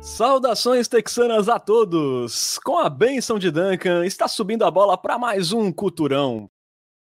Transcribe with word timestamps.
Saudações 0.00 0.88
texanas 0.88 1.50
a 1.50 1.58
todos! 1.58 2.58
Com 2.64 2.78
a 2.78 2.88
benção 2.88 3.38
de 3.38 3.50
Duncan, 3.50 4.06
está 4.06 4.26
subindo 4.26 4.64
a 4.64 4.70
bola 4.70 4.96
para 4.96 5.18
mais 5.18 5.52
um 5.52 5.70
Culturão. 5.70 6.48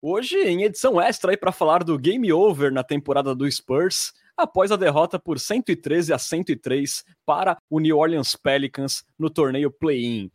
Hoje, 0.01 0.39
em 0.39 0.63
edição 0.63 1.01
extra 1.01 1.37
para 1.37 1.51
falar 1.51 1.83
do 1.83 1.99
game 1.99 2.33
over 2.33 2.71
na 2.71 2.85
temporada 2.85 3.35
do 3.35 3.51
Spurs, 3.51 4.13
após 4.37 4.71
a 4.71 4.77
derrota 4.77 5.19
por 5.19 5.39
113 5.39 6.13
a 6.13 6.19
103 6.19 7.05
para 7.25 7.57
o 7.71 7.81
New 7.81 7.97
Orleans 7.97 8.37
Pelicans 8.37 9.05
no 9.19 9.31
torneio 9.31 9.71
Play-In. 9.71 10.31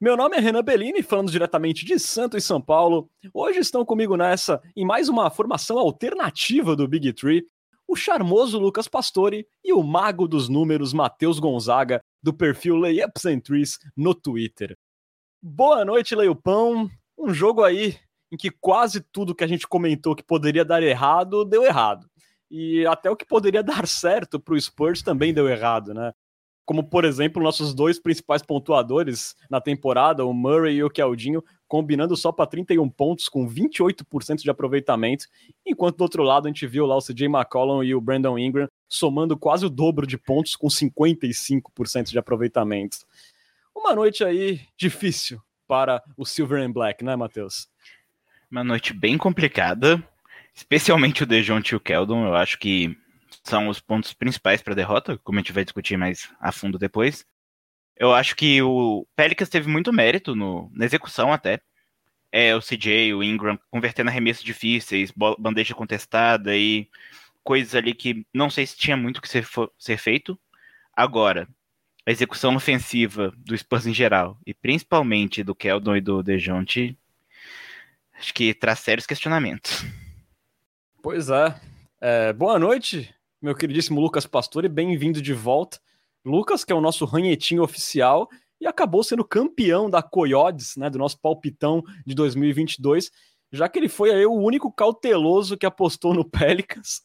Meu 0.00 0.16
nome 0.16 0.36
é 0.36 0.40
Renan 0.40 0.64
Bellini, 0.64 1.02
falando 1.02 1.30
diretamente 1.30 1.84
de 1.84 1.98
Santos 1.98 2.42
e 2.42 2.46
São 2.46 2.60
Paulo. 2.60 3.08
Hoje 3.32 3.60
estão 3.60 3.84
comigo 3.84 4.16
nessa, 4.16 4.60
em 4.76 4.84
mais 4.84 5.08
uma 5.08 5.30
formação 5.30 5.78
alternativa 5.78 6.74
do 6.74 6.88
Big 6.88 7.12
Tree, 7.12 7.46
o 7.86 7.94
charmoso 7.94 8.58
Lucas 8.58 8.88
Pastore 8.88 9.46
e 9.64 9.72
o 9.72 9.82
mago 9.82 10.26
dos 10.26 10.48
números 10.48 10.92
Matheus 10.92 11.38
Gonzaga, 11.38 12.02
do 12.22 12.32
perfil 12.32 12.76
Layups 12.76 13.26
and 13.26 13.40
Trees 13.40 13.78
no 13.96 14.14
Twitter. 14.14 14.76
Boa 15.40 15.84
noite, 15.84 16.14
Leupão. 16.14 16.90
Um 17.16 17.32
jogo 17.32 17.62
aí 17.62 17.96
em 18.32 18.36
que 18.36 18.50
quase 18.50 19.02
tudo 19.12 19.34
que 19.34 19.44
a 19.44 19.46
gente 19.46 19.68
comentou 19.68 20.16
que 20.16 20.22
poderia 20.24 20.64
dar 20.64 20.82
errado, 20.82 21.44
deu 21.44 21.62
errado. 21.64 22.10
E 22.54 22.86
até 22.86 23.10
o 23.10 23.16
que 23.16 23.24
poderia 23.24 23.62
dar 23.64 23.86
certo 23.86 24.38
para 24.38 24.52
o 24.52 24.60
Spurs 24.60 25.00
também 25.00 25.32
deu 25.32 25.48
errado, 25.48 25.94
né? 25.94 26.12
Como, 26.64 26.84
por 26.84 27.04
exemplo, 27.04 27.42
nossos 27.42 27.74
dois 27.74 27.98
principais 27.98 28.40
pontuadores 28.40 29.34
na 29.50 29.60
temporada, 29.60 30.24
o 30.24 30.32
Murray 30.32 30.76
e 30.76 30.84
o 30.84 30.90
Keldinho, 30.90 31.42
combinando 31.66 32.16
só 32.16 32.30
para 32.30 32.46
31 32.46 32.88
pontos, 32.88 33.28
com 33.28 33.48
28% 33.48 34.42
de 34.42 34.50
aproveitamento, 34.50 35.26
enquanto 35.66 35.96
do 35.96 36.02
outro 36.02 36.22
lado 36.22 36.46
a 36.46 36.48
gente 36.50 36.66
viu 36.66 36.86
lá 36.86 36.96
o 36.96 37.02
CJ 37.02 37.26
McCollum 37.26 37.82
e 37.82 37.94
o 37.94 38.00
Brandon 38.00 38.38
Ingram 38.38 38.68
somando 38.88 39.36
quase 39.36 39.66
o 39.66 39.70
dobro 39.70 40.06
de 40.06 40.16
pontos, 40.16 40.54
com 40.54 40.68
55% 40.68 42.10
de 42.10 42.18
aproveitamento. 42.18 42.98
Uma 43.74 43.94
noite 43.94 44.22
aí 44.22 44.60
difícil 44.76 45.40
para 45.66 46.00
o 46.16 46.24
Silver 46.24 46.62
and 46.62 46.70
Black, 46.70 47.02
né, 47.02 47.16
Matheus? 47.16 47.68
Uma 48.48 48.62
noite 48.62 48.92
bem 48.92 49.18
complicada, 49.18 50.06
especialmente 50.54 51.22
o 51.22 51.26
Dejounte 51.26 51.72
e 51.72 51.76
o 51.76 51.80
Keldon, 51.80 52.26
eu 52.26 52.34
acho 52.34 52.58
que 52.58 52.96
são 53.42 53.68
os 53.68 53.80
pontos 53.80 54.12
principais 54.12 54.62
para 54.62 54.72
a 54.72 54.76
derrota, 54.76 55.18
como 55.18 55.38
a 55.38 55.42
gente 55.42 55.52
vai 55.52 55.64
discutir 55.64 55.96
mais 55.96 56.30
a 56.40 56.52
fundo 56.52 56.78
depois. 56.78 57.24
Eu 57.96 58.14
acho 58.14 58.36
que 58.36 58.62
o 58.62 59.06
Pelicans 59.16 59.48
teve 59.48 59.68
muito 59.68 59.92
mérito 59.92 60.34
no, 60.34 60.70
na 60.74 60.84
execução 60.84 61.32
até. 61.32 61.60
É, 62.30 62.54
o 62.56 62.60
CJ, 62.60 63.14
o 63.14 63.22
Ingram, 63.22 63.58
convertendo 63.70 64.10
arremessos 64.10 64.42
difíceis, 64.42 65.12
bandeja 65.38 65.74
contestada 65.74 66.56
e 66.56 66.88
coisas 67.44 67.74
ali 67.74 67.94
que 67.94 68.26
não 68.32 68.48
sei 68.48 68.66
se 68.66 68.76
tinha 68.76 68.96
muito 68.96 69.20
que 69.20 69.28
ser, 69.28 69.46
ser 69.78 69.98
feito. 69.98 70.38
Agora, 70.96 71.46
a 72.06 72.10
execução 72.10 72.56
ofensiva 72.56 73.32
do 73.36 73.56
Spurs 73.56 73.86
em 73.86 73.94
geral, 73.94 74.38
e 74.46 74.54
principalmente 74.54 75.42
do 75.42 75.54
Keldon 75.54 75.96
e 75.96 76.00
do 76.00 76.22
Dejounte, 76.22 76.96
acho 78.18 78.32
que 78.32 78.54
traz 78.54 78.80
sérios 78.80 79.06
questionamentos. 79.06 79.84
Pois 81.02 81.28
é. 81.30 81.60
é 82.00 82.32
boa 82.32 82.60
noite, 82.60 83.12
meu 83.42 83.56
queridíssimo 83.56 84.00
Lucas 84.00 84.24
Pastore, 84.24 84.68
bem-vindo 84.68 85.20
de 85.20 85.34
volta. 85.34 85.80
Lucas, 86.24 86.64
que 86.64 86.72
é 86.72 86.76
o 86.76 86.80
nosso 86.80 87.04
ranhetinho 87.04 87.64
oficial 87.64 88.28
e 88.60 88.68
acabou 88.68 89.02
sendo 89.02 89.24
campeão 89.24 89.90
da 89.90 90.00
Coyotes, 90.00 90.76
né, 90.76 90.88
do 90.88 90.98
nosso 90.98 91.20
palpitão 91.20 91.82
de 92.06 92.14
2022, 92.14 93.10
já 93.50 93.68
que 93.68 93.80
ele 93.80 93.88
foi 93.88 94.12
aí 94.12 94.24
o 94.24 94.32
único 94.32 94.70
cauteloso 94.70 95.56
que 95.56 95.66
apostou 95.66 96.14
no 96.14 96.22
Pelicans. 96.30 97.02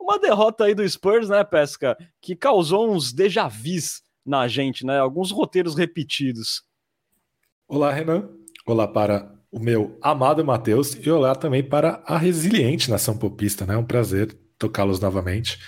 Uma 0.00 0.18
derrota 0.18 0.64
aí 0.64 0.74
do 0.74 0.86
Spurs, 0.86 1.28
né, 1.28 1.44
Pesca, 1.44 1.96
que 2.20 2.34
causou 2.34 2.90
uns 2.90 3.12
déjà 3.12 3.46
vus 3.46 4.02
na 4.26 4.48
gente, 4.48 4.84
né, 4.84 4.98
alguns 4.98 5.30
roteiros 5.30 5.76
repetidos. 5.76 6.64
Olá, 7.68 7.92
Renan. 7.92 8.28
Olá 8.66 8.88
para 8.88 9.32
o 9.52 9.60
meu 9.60 9.98
amado 10.00 10.42
Matheus 10.42 10.94
e 10.94 11.10
olá 11.10 11.34
também 11.34 11.62
para 11.62 12.02
a 12.06 12.16
resiliente 12.16 12.90
nação 12.90 13.16
popista, 13.18 13.66
né? 13.66 13.74
É 13.74 13.76
um 13.76 13.84
prazer 13.84 14.34
tocá-los 14.58 14.98
novamente. 14.98 15.58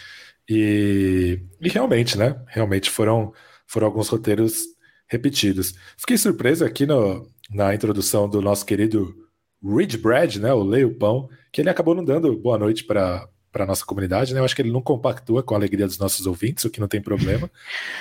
E, 0.48 1.38
e 1.60 1.68
realmente, 1.68 2.16
né? 2.16 2.42
Realmente 2.48 2.88
foram, 2.88 3.34
foram 3.66 3.86
alguns 3.86 4.08
roteiros 4.08 4.64
repetidos. 5.06 5.74
Fiquei 5.98 6.16
surpreso 6.16 6.64
aqui 6.64 6.86
no, 6.86 7.28
na 7.50 7.74
introdução 7.74 8.26
do 8.26 8.40
nosso 8.40 8.64
querido 8.64 9.14
Ridge 9.62 9.98
Brad, 9.98 10.36
né? 10.36 10.54
O 10.54 10.62
Leio 10.62 10.94
Pão, 10.96 11.28
que 11.52 11.60
ele 11.60 11.68
acabou 11.68 11.94
não 11.94 12.04
dando 12.04 12.34
boa 12.38 12.58
noite 12.58 12.84
para 12.84 13.28
para 13.52 13.62
a 13.62 13.66
nossa 13.68 13.84
comunidade, 13.86 14.34
né? 14.34 14.40
Eu 14.40 14.44
acho 14.44 14.56
que 14.56 14.62
ele 14.62 14.72
não 14.72 14.82
compactua 14.82 15.40
com 15.40 15.54
a 15.54 15.56
alegria 15.56 15.86
dos 15.86 15.96
nossos 15.96 16.26
ouvintes, 16.26 16.64
o 16.64 16.70
que 16.70 16.80
não 16.80 16.88
tem 16.88 17.00
problema. 17.00 17.48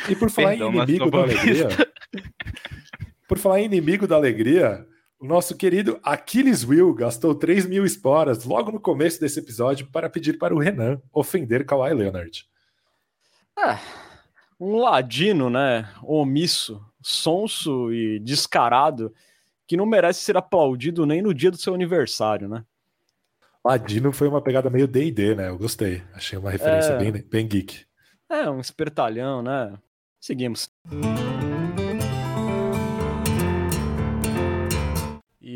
E 0.10 0.16
por 0.16 0.32
falar 0.32 0.50
Perdão, 0.50 0.72
em 0.72 0.78
inimigo 0.78 1.12
da 1.12 1.20
alegria, 1.20 1.68
por 3.28 3.38
falar 3.38 3.62
em 3.62 3.66
inimigo 3.66 4.08
da 4.08 4.16
alegria, 4.16 4.84
o 5.24 5.26
nosso 5.26 5.56
querido 5.56 6.02
Aquiles 6.04 6.66
Will 6.66 6.94
gastou 6.94 7.34
3 7.34 7.66
mil 7.66 7.86
esporas 7.86 8.44
logo 8.44 8.74
no 8.74 8.80
começo 8.80 9.22
desse 9.22 9.40
episódio 9.40 9.88
para 9.88 10.10
pedir 10.10 10.38
para 10.38 10.54
o 10.54 10.60
Renan 10.60 11.02
ofender 11.14 11.66
Kawhi 11.66 11.94
Leonard. 11.94 12.46
É, 13.58 13.80
um 14.60 14.76
ladino, 14.76 15.50
né? 15.50 15.90
Omisso, 16.04 16.86
sonso 17.02 17.94
e 17.94 18.20
descarado, 18.20 19.14
que 19.66 19.78
não 19.78 19.86
merece 19.86 20.20
ser 20.20 20.36
aplaudido 20.36 21.06
nem 21.06 21.22
no 21.22 21.34
dia 21.34 21.50
do 21.50 21.58
seu 21.58 21.74
aniversário, 21.74 22.50
né? 22.50 22.66
Ladino 23.64 24.12
foi 24.12 24.28
uma 24.28 24.42
pegada 24.42 24.70
meio 24.70 24.90
D&D, 24.90 25.36
né? 25.36 25.48
Eu 25.48 25.58
gostei. 25.58 26.04
Achei 26.14 26.38
uma 26.38 26.52
referência 26.52 26.92
é... 26.92 26.98
bem, 26.98 27.24
bem 27.24 27.48
geek. 27.48 27.86
É, 28.30 28.50
um 28.50 28.60
espertalhão, 28.60 29.42
né? 29.42 29.74
Seguimos. 30.20 30.70
E 30.92 31.53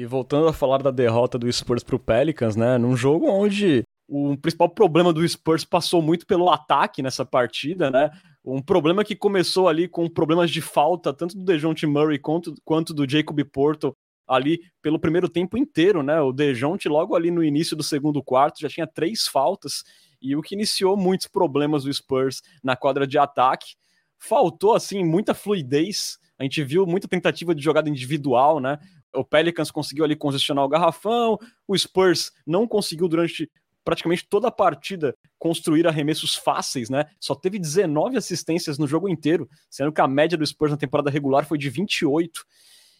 voltando 0.07 0.47
a 0.47 0.53
falar 0.53 0.81
da 0.81 0.91
derrota 0.91 1.38
do 1.38 1.51
Spurs 1.51 1.84
pro 1.84 2.00
Pelicans, 2.00 2.56
né? 2.56 2.78
Num 2.78 2.95
jogo 2.95 3.29
onde 3.29 3.84
o 4.07 4.38
principal 4.38 4.69
problema 4.69 5.12
do 5.12 5.28
Spurs 5.28 5.66
passou 5.66 6.01
muito 6.01 6.25
pelo 6.25 6.50
ataque 6.50 7.03
nessa 7.03 7.25
partida, 7.25 7.91
né? 7.91 8.09
Um 8.44 8.62
problema 8.62 9.03
que 9.03 9.16
começou 9.16 9.67
ali 9.67 9.88
com 9.88 10.09
problemas 10.09 10.50
de 10.50 10.62
falta, 10.62 11.13
tanto 11.13 11.38
do 11.38 11.44
DeJounte 11.44 11.85
Murray 11.85 12.17
quanto, 12.17 12.56
quanto 12.63 12.94
do 12.94 13.09
Jacob 13.09 13.38
Porto 13.51 13.94
ali 14.25 14.62
pelo 14.81 15.00
primeiro 15.00 15.28
tempo 15.28 15.57
inteiro, 15.57 16.01
né? 16.01 16.22
O 16.22 16.31
DeJounte 16.31 16.88
logo 16.88 17.16
ali 17.16 17.29
no 17.29 17.44
início 17.44 17.75
do 17.75 17.84
segundo 17.84 18.23
quarto 18.23 18.62
já 18.62 18.69
tinha 18.69 18.88
três 18.88 19.28
faltas 19.28 19.84
e 20.22 20.35
o 20.35 20.41
que 20.41 20.56
iniciou 20.56 20.97
muitos 20.97 21.28
problemas 21.28 21.84
do 21.84 21.94
Spurs 21.94 22.41
na 22.63 22.75
quadra 22.75 23.06
de 23.06 23.17
ataque. 23.17 23.75
Faltou 24.17 24.73
assim 24.73 25.03
muita 25.03 25.34
fluidez. 25.34 26.17
A 26.40 26.44
gente 26.44 26.63
viu 26.63 26.85
muita 26.85 27.07
tentativa 27.07 27.53
de 27.53 27.63
jogada 27.63 27.90
individual, 27.90 28.59
né? 28.59 28.79
O 29.13 29.23
Pelicans 29.23 29.72
conseguiu 29.72 30.06
ali 30.06 30.16
congestionar 30.16 30.63
o 30.63 30.69
garrafão, 30.69 31.38
o 31.68 31.78
Spurs 31.78 32.31
não 32.45 32.68
conseguiu 32.68 33.07
durante 33.07 33.50
praticamente 33.84 34.28
toda 34.29 34.50
a 34.50 34.51
partida 34.51 35.16
construir 35.40 35.88
arremessos 35.88 36.35
fáceis, 36.35 36.90
né? 36.90 37.06
Só 37.22 37.34
teve 37.34 37.57
19 37.57 38.17
assistências 38.17 38.78
no 38.78 38.85
jogo 38.85 39.07
inteiro, 39.07 39.50
sendo 39.69 39.94
que 39.94 40.01
a 40.01 40.07
média 40.07 40.38
do 40.38 40.46
Spurs 40.46 40.72
na 40.72 40.78
temporada 40.78 41.09
regular 41.09 41.46
foi 41.46 41.57
de 41.57 41.69
28. 41.69 42.44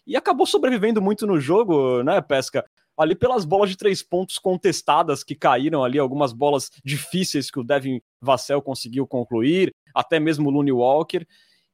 E 0.06 0.16
acabou 0.16 0.46
sobrevivendo 0.46 1.02
muito 1.02 1.28
no 1.28 1.42
jogo, 1.42 2.02
né, 2.04 2.22
Pesca? 2.22 2.66
Ali 2.98 3.16
pelas 3.16 3.44
bolas 3.44 3.70
de 3.70 3.76
três 3.76 4.02
pontos 4.02 4.40
contestadas 4.40 5.26
que 5.26 5.36
caíram 5.36 5.84
ali, 5.84 6.00
algumas 6.00 6.32
bolas 6.32 6.72
difíceis 6.86 7.52
que 7.52 7.60
o 7.60 7.64
Devin 7.64 8.02
Vassell 8.22 8.62
conseguiu 8.62 9.06
concluir, 9.06 9.76
até 9.94 10.22
mesmo 10.22 10.48
o 10.48 10.52
Looney 10.52 10.72
Walker 10.72 11.28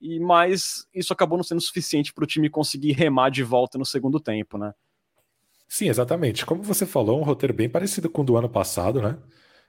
e 0.04 0.20
mas 0.20 0.86
isso 0.94 1.14
acabou 1.14 1.38
não 1.38 1.44
sendo 1.44 1.62
suficiente 1.62 2.14
para 2.14 2.26
o 2.26 2.28
time 2.28 2.50
conseguir 2.50 2.92
remar 2.92 3.30
de 3.30 3.42
volta 3.42 3.78
no 3.78 3.86
segundo 3.86 4.20
tempo, 4.20 4.58
né? 4.58 4.74
Sim, 5.66 5.88
exatamente. 5.88 6.46
Como 6.46 6.62
você 6.62 6.86
falou, 6.86 7.20
um 7.20 7.24
roteiro 7.24 7.54
bem 7.54 7.70
parecido 7.70 8.10
com 8.10 8.22
o 8.22 8.26
do 8.26 8.36
ano 8.36 8.50
passado, 8.50 9.02
né? 9.02 9.18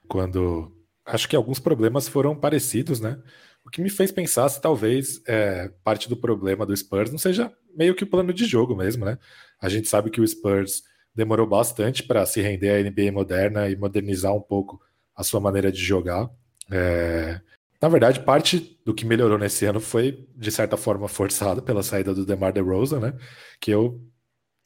Quando 0.09 0.71
acho 1.05 1.29
que 1.29 1.37
alguns 1.37 1.57
problemas 1.57 2.09
foram 2.09 2.35
parecidos, 2.35 2.99
né? 2.99 3.17
O 3.65 3.69
que 3.69 3.81
me 3.81 3.89
fez 3.89 4.11
pensar 4.11 4.49
se 4.49 4.61
talvez 4.61 5.21
é, 5.25 5.71
parte 5.85 6.09
do 6.09 6.17
problema 6.17 6.65
do 6.65 6.75
Spurs 6.75 7.11
não 7.11 7.17
seja 7.17 7.51
meio 7.73 7.95
que 7.95 8.03
o 8.03 8.07
plano 8.07 8.33
de 8.33 8.45
jogo 8.45 8.75
mesmo, 8.75 9.05
né? 9.05 9.17
A 9.59 9.69
gente 9.69 9.87
sabe 9.87 10.11
que 10.11 10.19
o 10.19 10.27
Spurs 10.27 10.83
demorou 11.15 11.47
bastante 11.47 12.03
para 12.03 12.25
se 12.25 12.41
render 12.41 12.71
à 12.71 12.83
NBA 12.83 13.09
moderna 13.13 13.69
e 13.69 13.75
modernizar 13.77 14.35
um 14.35 14.41
pouco 14.41 14.81
a 15.15 15.23
sua 15.23 15.39
maneira 15.39 15.71
de 15.71 15.81
jogar. 15.81 16.29
É, 16.69 17.39
na 17.85 17.89
verdade, 17.89 18.19
parte 18.21 18.79
do 18.83 18.95
que 18.95 19.05
melhorou 19.05 19.37
nesse 19.37 19.63
ano 19.63 19.79
foi, 19.79 20.27
de 20.35 20.51
certa 20.51 20.75
forma, 20.75 21.07
forçado 21.07 21.61
pela 21.61 21.83
saída 21.83 22.15
do 22.15 22.25
DeMar 22.25 22.51
DeRozan, 22.51 22.99
né? 22.99 23.13
Que 23.61 23.69
eu 23.69 24.01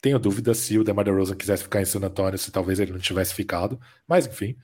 tenho 0.00 0.18
dúvida 0.18 0.54
se 0.54 0.78
o 0.78 0.84
DeMar 0.84 1.04
DeRozan 1.04 1.36
quisesse 1.36 1.64
ficar 1.64 1.82
em 1.82 1.84
San 1.84 2.00
Antonio, 2.00 2.38
se 2.38 2.50
talvez 2.50 2.80
ele 2.80 2.92
não 2.92 2.98
tivesse 2.98 3.34
ficado. 3.34 3.78
Mas, 4.08 4.26
enfim, 4.26 4.56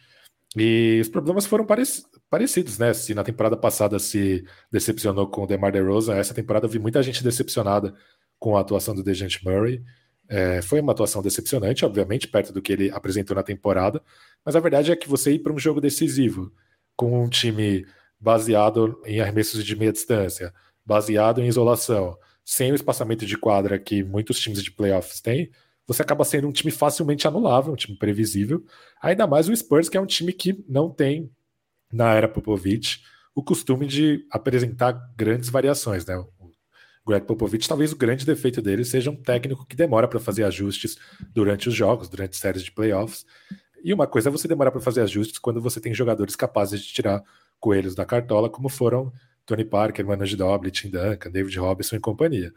E 0.56 1.00
os 1.02 1.08
problemas 1.10 1.44
foram 1.46 1.66
parec 1.66 2.02
parecidos, 2.30 2.78
né? 2.78 2.94
Se 2.94 3.14
na 3.14 3.22
temporada 3.24 3.58
passada 3.58 3.98
se 3.98 4.42
decepcionou 4.72 5.28
com 5.28 5.44
o 5.44 5.46
DeMar 5.46 5.72
DeRozan, 5.72 6.14
essa 6.16 6.32
temporada 6.34 6.66
eu 6.66 6.70
vi 6.70 6.78
muita 6.78 7.02
gente 7.02 7.22
decepcionada 7.22 7.94
com 8.38 8.56
a 8.56 8.60
atuação 8.62 8.94
do 8.94 9.02
DeJounte 9.02 9.44
Murray. 9.44 9.82
É, 10.28 10.62
foi 10.62 10.80
uma 10.80 10.92
atuação 10.92 11.22
decepcionante, 11.22 11.84
obviamente, 11.84 12.28
perto 12.28 12.52
do 12.54 12.62
que 12.62 12.72
ele 12.72 12.90
apresentou 12.90 13.36
na 13.36 13.42
temporada, 13.42 14.02
mas 14.44 14.56
a 14.56 14.60
verdade 14.60 14.90
é 14.92 14.96
que 14.96 15.08
você 15.08 15.32
ir 15.32 15.40
para 15.40 15.52
um 15.52 15.58
jogo 15.58 15.80
decisivo 15.80 16.52
com 16.96 17.24
um 17.24 17.28
time 17.28 17.84
baseado 18.18 19.00
em 19.04 19.20
arremessos 19.20 19.64
de 19.64 19.76
meia 19.76 19.92
distância, 19.92 20.52
baseado 20.84 21.40
em 21.40 21.46
isolação, 21.46 22.16
sem 22.44 22.72
o 22.72 22.74
espaçamento 22.74 23.26
de 23.26 23.36
quadra 23.36 23.78
que 23.78 24.04
muitos 24.04 24.38
times 24.38 24.62
de 24.62 24.70
playoffs 24.70 25.20
têm, 25.20 25.50
você 25.86 26.02
acaba 26.02 26.24
sendo 26.24 26.48
um 26.48 26.52
time 26.52 26.70
facilmente 26.70 27.26
anulável, 27.28 27.72
um 27.72 27.76
time 27.76 27.96
previsível. 27.96 28.64
Ainda 29.00 29.26
mais 29.26 29.48
o 29.48 29.54
Spurs, 29.54 29.88
que 29.88 29.96
é 29.96 30.00
um 30.00 30.06
time 30.06 30.32
que 30.32 30.64
não 30.68 30.90
tem, 30.90 31.30
na 31.92 32.12
era 32.14 32.28
Popovich, 32.28 33.02
o 33.34 33.42
costume 33.42 33.86
de 33.86 34.26
apresentar 34.30 34.92
grandes 35.16 35.48
variações, 35.48 36.04
né? 36.04 36.22
Greg 37.06 37.24
Popovich, 37.24 37.68
talvez 37.68 37.92
o 37.92 37.96
grande 37.96 38.26
defeito 38.26 38.60
dele 38.60 38.84
seja 38.84 39.10
um 39.10 39.16
técnico 39.16 39.64
que 39.64 39.76
demora 39.76 40.08
para 40.08 40.18
fazer 40.18 40.42
ajustes 40.42 40.96
durante 41.32 41.68
os 41.68 41.74
jogos, 41.74 42.08
durante 42.08 42.36
séries 42.36 42.64
de 42.64 42.72
playoffs. 42.72 43.24
E 43.84 43.94
uma 43.94 44.08
coisa 44.08 44.28
é 44.28 44.32
você 44.32 44.48
demorar 44.48 44.72
para 44.72 44.80
fazer 44.80 45.02
ajustes 45.02 45.38
quando 45.38 45.60
você 45.60 45.80
tem 45.80 45.94
jogadores 45.94 46.34
capazes 46.34 46.80
de 46.80 46.92
tirar 46.92 47.22
coelhos 47.60 47.94
da 47.94 48.04
cartola, 48.04 48.50
como 48.50 48.68
foram 48.68 49.12
Tony 49.44 49.64
Parker, 49.64 50.06
Manu 50.06 50.26
Ginobili, 50.26 50.70
Tim 50.70 50.90
Duncan, 50.90 51.30
David 51.30 51.58
Robinson 51.58 51.96
e 51.96 52.00
companhia. 52.00 52.52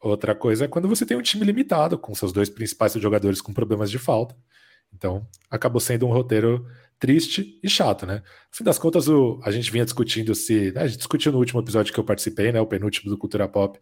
Outra 0.00 0.34
coisa 0.34 0.66
é 0.66 0.68
quando 0.68 0.88
você 0.88 1.06
tem 1.06 1.16
um 1.16 1.22
time 1.22 1.44
limitado, 1.44 1.98
com 1.98 2.14
seus 2.14 2.32
dois 2.32 2.50
principais 2.50 2.92
jogadores 2.94 3.40
com 3.40 3.52
problemas 3.52 3.90
de 3.90 3.98
falta. 3.98 4.36
Então, 4.92 5.26
acabou 5.50 5.80
sendo 5.80 6.06
um 6.06 6.12
roteiro 6.12 6.66
triste 6.98 7.58
e 7.62 7.68
chato, 7.68 8.06
né? 8.06 8.16
No 8.16 8.56
fim 8.56 8.64
das 8.64 8.78
contas, 8.78 9.08
o, 9.08 9.40
a 9.42 9.50
gente 9.50 9.70
vinha 9.70 9.84
discutindo 9.84 10.34
se. 10.34 10.72
Né, 10.72 10.82
a 10.82 10.86
gente 10.86 10.98
discutiu 10.98 11.32
no 11.32 11.38
último 11.38 11.60
episódio 11.60 11.92
que 11.92 12.00
eu 12.00 12.04
participei, 12.04 12.52
né? 12.52 12.60
O 12.60 12.66
penúltimo 12.66 13.10
do 13.10 13.18
Cultura 13.18 13.48
Pop. 13.48 13.78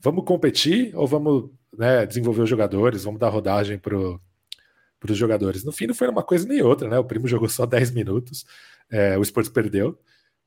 Vamos 0.00 0.24
competir 0.24 0.94
ou 0.94 1.06
vamos 1.06 1.50
né, 1.76 2.06
desenvolver 2.06 2.42
os 2.42 2.50
jogadores? 2.50 3.04
Vamos 3.04 3.20
dar 3.20 3.28
rodagem 3.30 3.78
para 3.78 3.96
os 3.98 5.16
jogadores? 5.16 5.64
No 5.64 5.72
fim, 5.72 5.86
não 5.86 5.94
foi 5.94 6.08
uma 6.08 6.22
coisa 6.22 6.46
nem 6.46 6.62
outra, 6.62 6.88
né? 6.88 6.98
O 6.98 7.04
primo 7.04 7.26
jogou 7.26 7.48
só 7.48 7.66
10 7.66 7.90
minutos, 7.92 8.44
é, 8.90 9.18
o 9.18 9.24
Spurs 9.24 9.48
perdeu. 9.48 9.98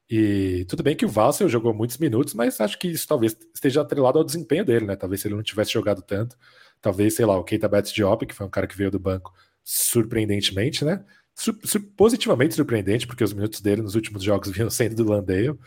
E 0.10 0.66
tudo 0.70 0.84
bem 0.84 0.96
que 0.96 1.06
o 1.06 1.10
Vassell 1.10 1.50
jogou 1.50 1.74
muitos 1.74 1.98
minutos, 1.98 2.34
mas 2.34 2.62
acho 2.62 2.80
que 2.80 2.88
isso 2.88 3.08
talvez 3.08 3.38
esteja 3.54 3.82
atrelado 3.82 4.18
ao 4.18 4.24
desempenho 4.24 4.64
dele, 4.64 4.86
né? 4.86 4.96
Talvez 4.96 5.22
se 5.22 5.28
ele 5.28 5.36
não 5.36 5.44
tivesse 5.44 5.74
jogado 5.74 6.02
tanto, 6.02 6.38
talvez, 6.82 7.16
sei 7.16 7.26
lá, 7.26 7.38
o 7.38 7.44
Keita 7.44 7.68
Betts 7.68 7.92
Diop, 7.92 8.26
que 8.26 8.34
foi 8.34 8.48
um 8.48 8.50
cara 8.50 8.68
que 8.68 8.78
veio 8.78 8.90
do 8.90 9.00
banco 9.00 9.34
surpreendentemente, 9.64 10.86
né? 10.86 11.04
positivamente 11.96 12.56
surpreendente, 12.56 13.06
porque 13.06 13.24
os 13.24 13.34
minutos 13.34 13.62
dele 13.62 13.82
nos 13.82 13.96
últimos 13.96 14.24
jogos 14.24 14.50
vinham 14.52 14.70
sendo 14.70 14.96
do 14.96 15.12
Landale, 15.12 15.58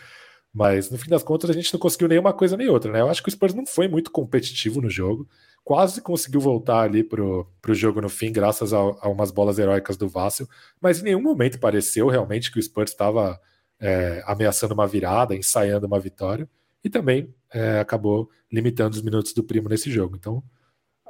mas 0.53 0.91
no 0.91 0.99
fim 0.99 1.09
das 1.09 1.23
contas 1.23 1.49
a 1.49 1.53
gente 1.53 1.73
não 1.73 1.79
conseguiu 1.79 2.09
nenhuma 2.09 2.33
coisa 2.33 2.57
nem 2.57 2.69
outra, 2.69 2.91
né? 2.91 3.01
Eu 3.01 3.09
acho 3.09 3.23
que 3.23 3.29
o 3.29 3.33
Spurs 3.33 3.55
não 3.55 3.65
foi 3.65 3.87
muito 3.87 4.11
competitivo 4.11 4.81
no 4.81 4.91
jogo, 4.91 5.29
quase 5.65 6.01
conseguiu 6.01 6.41
voltar 6.41 6.83
ali 6.83 7.05
pro, 7.05 7.47
pro 7.61 7.75
jogo 7.75 8.01
no 8.01 8.09
fim, 8.09 8.33
graças 8.33 8.73
a, 8.73 8.79
a 8.79 9.09
umas 9.09 9.31
bolas 9.31 9.59
heróicas 9.59 9.97
do 9.97 10.09
Vassell, 10.09 10.49
mas 10.81 11.01
em 11.01 11.05
nenhum 11.05 11.23
momento 11.23 11.59
pareceu 11.59 12.09
realmente 12.09 12.51
que 12.51 12.59
o 12.59 12.63
Spurs 12.63 12.91
estava 12.91 13.41
é, 13.79 14.23
ameaçando 14.27 14.75
uma 14.75 14.87
virada, 14.87 15.35
ensaiando 15.35 15.87
uma 15.87 16.01
vitória, 16.01 16.49
e 16.83 16.91
também 16.91 17.35
é, 17.53 17.79
acabou 17.79 18.31
limitando 18.51 18.95
os 18.95 19.03
minutos 19.03 19.33
do 19.33 19.45
primo 19.45 19.69
nesse 19.69 19.91
jogo. 19.91 20.17
Então, 20.17 20.43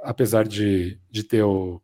apesar 0.02 0.47
de, 0.47 0.99
de 1.11 1.23
ter 1.23 1.43
o, 1.43 1.81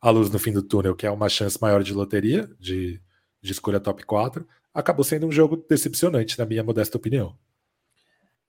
a 0.00 0.10
luz 0.10 0.30
no 0.30 0.38
fim 0.38 0.52
do 0.52 0.62
túnel, 0.62 0.94
que 0.94 1.06
é 1.06 1.10
uma 1.10 1.28
chance 1.28 1.60
maior 1.60 1.82
de 1.82 1.92
loteria, 1.92 2.48
de, 2.58 3.00
de 3.42 3.52
escolha 3.52 3.80
top 3.80 4.04
4, 4.04 4.46
acabou 4.72 5.04
sendo 5.04 5.26
um 5.26 5.32
jogo 5.32 5.56
decepcionante, 5.68 6.38
na 6.38 6.44
minha 6.44 6.62
modesta 6.62 6.96
opinião. 6.96 7.36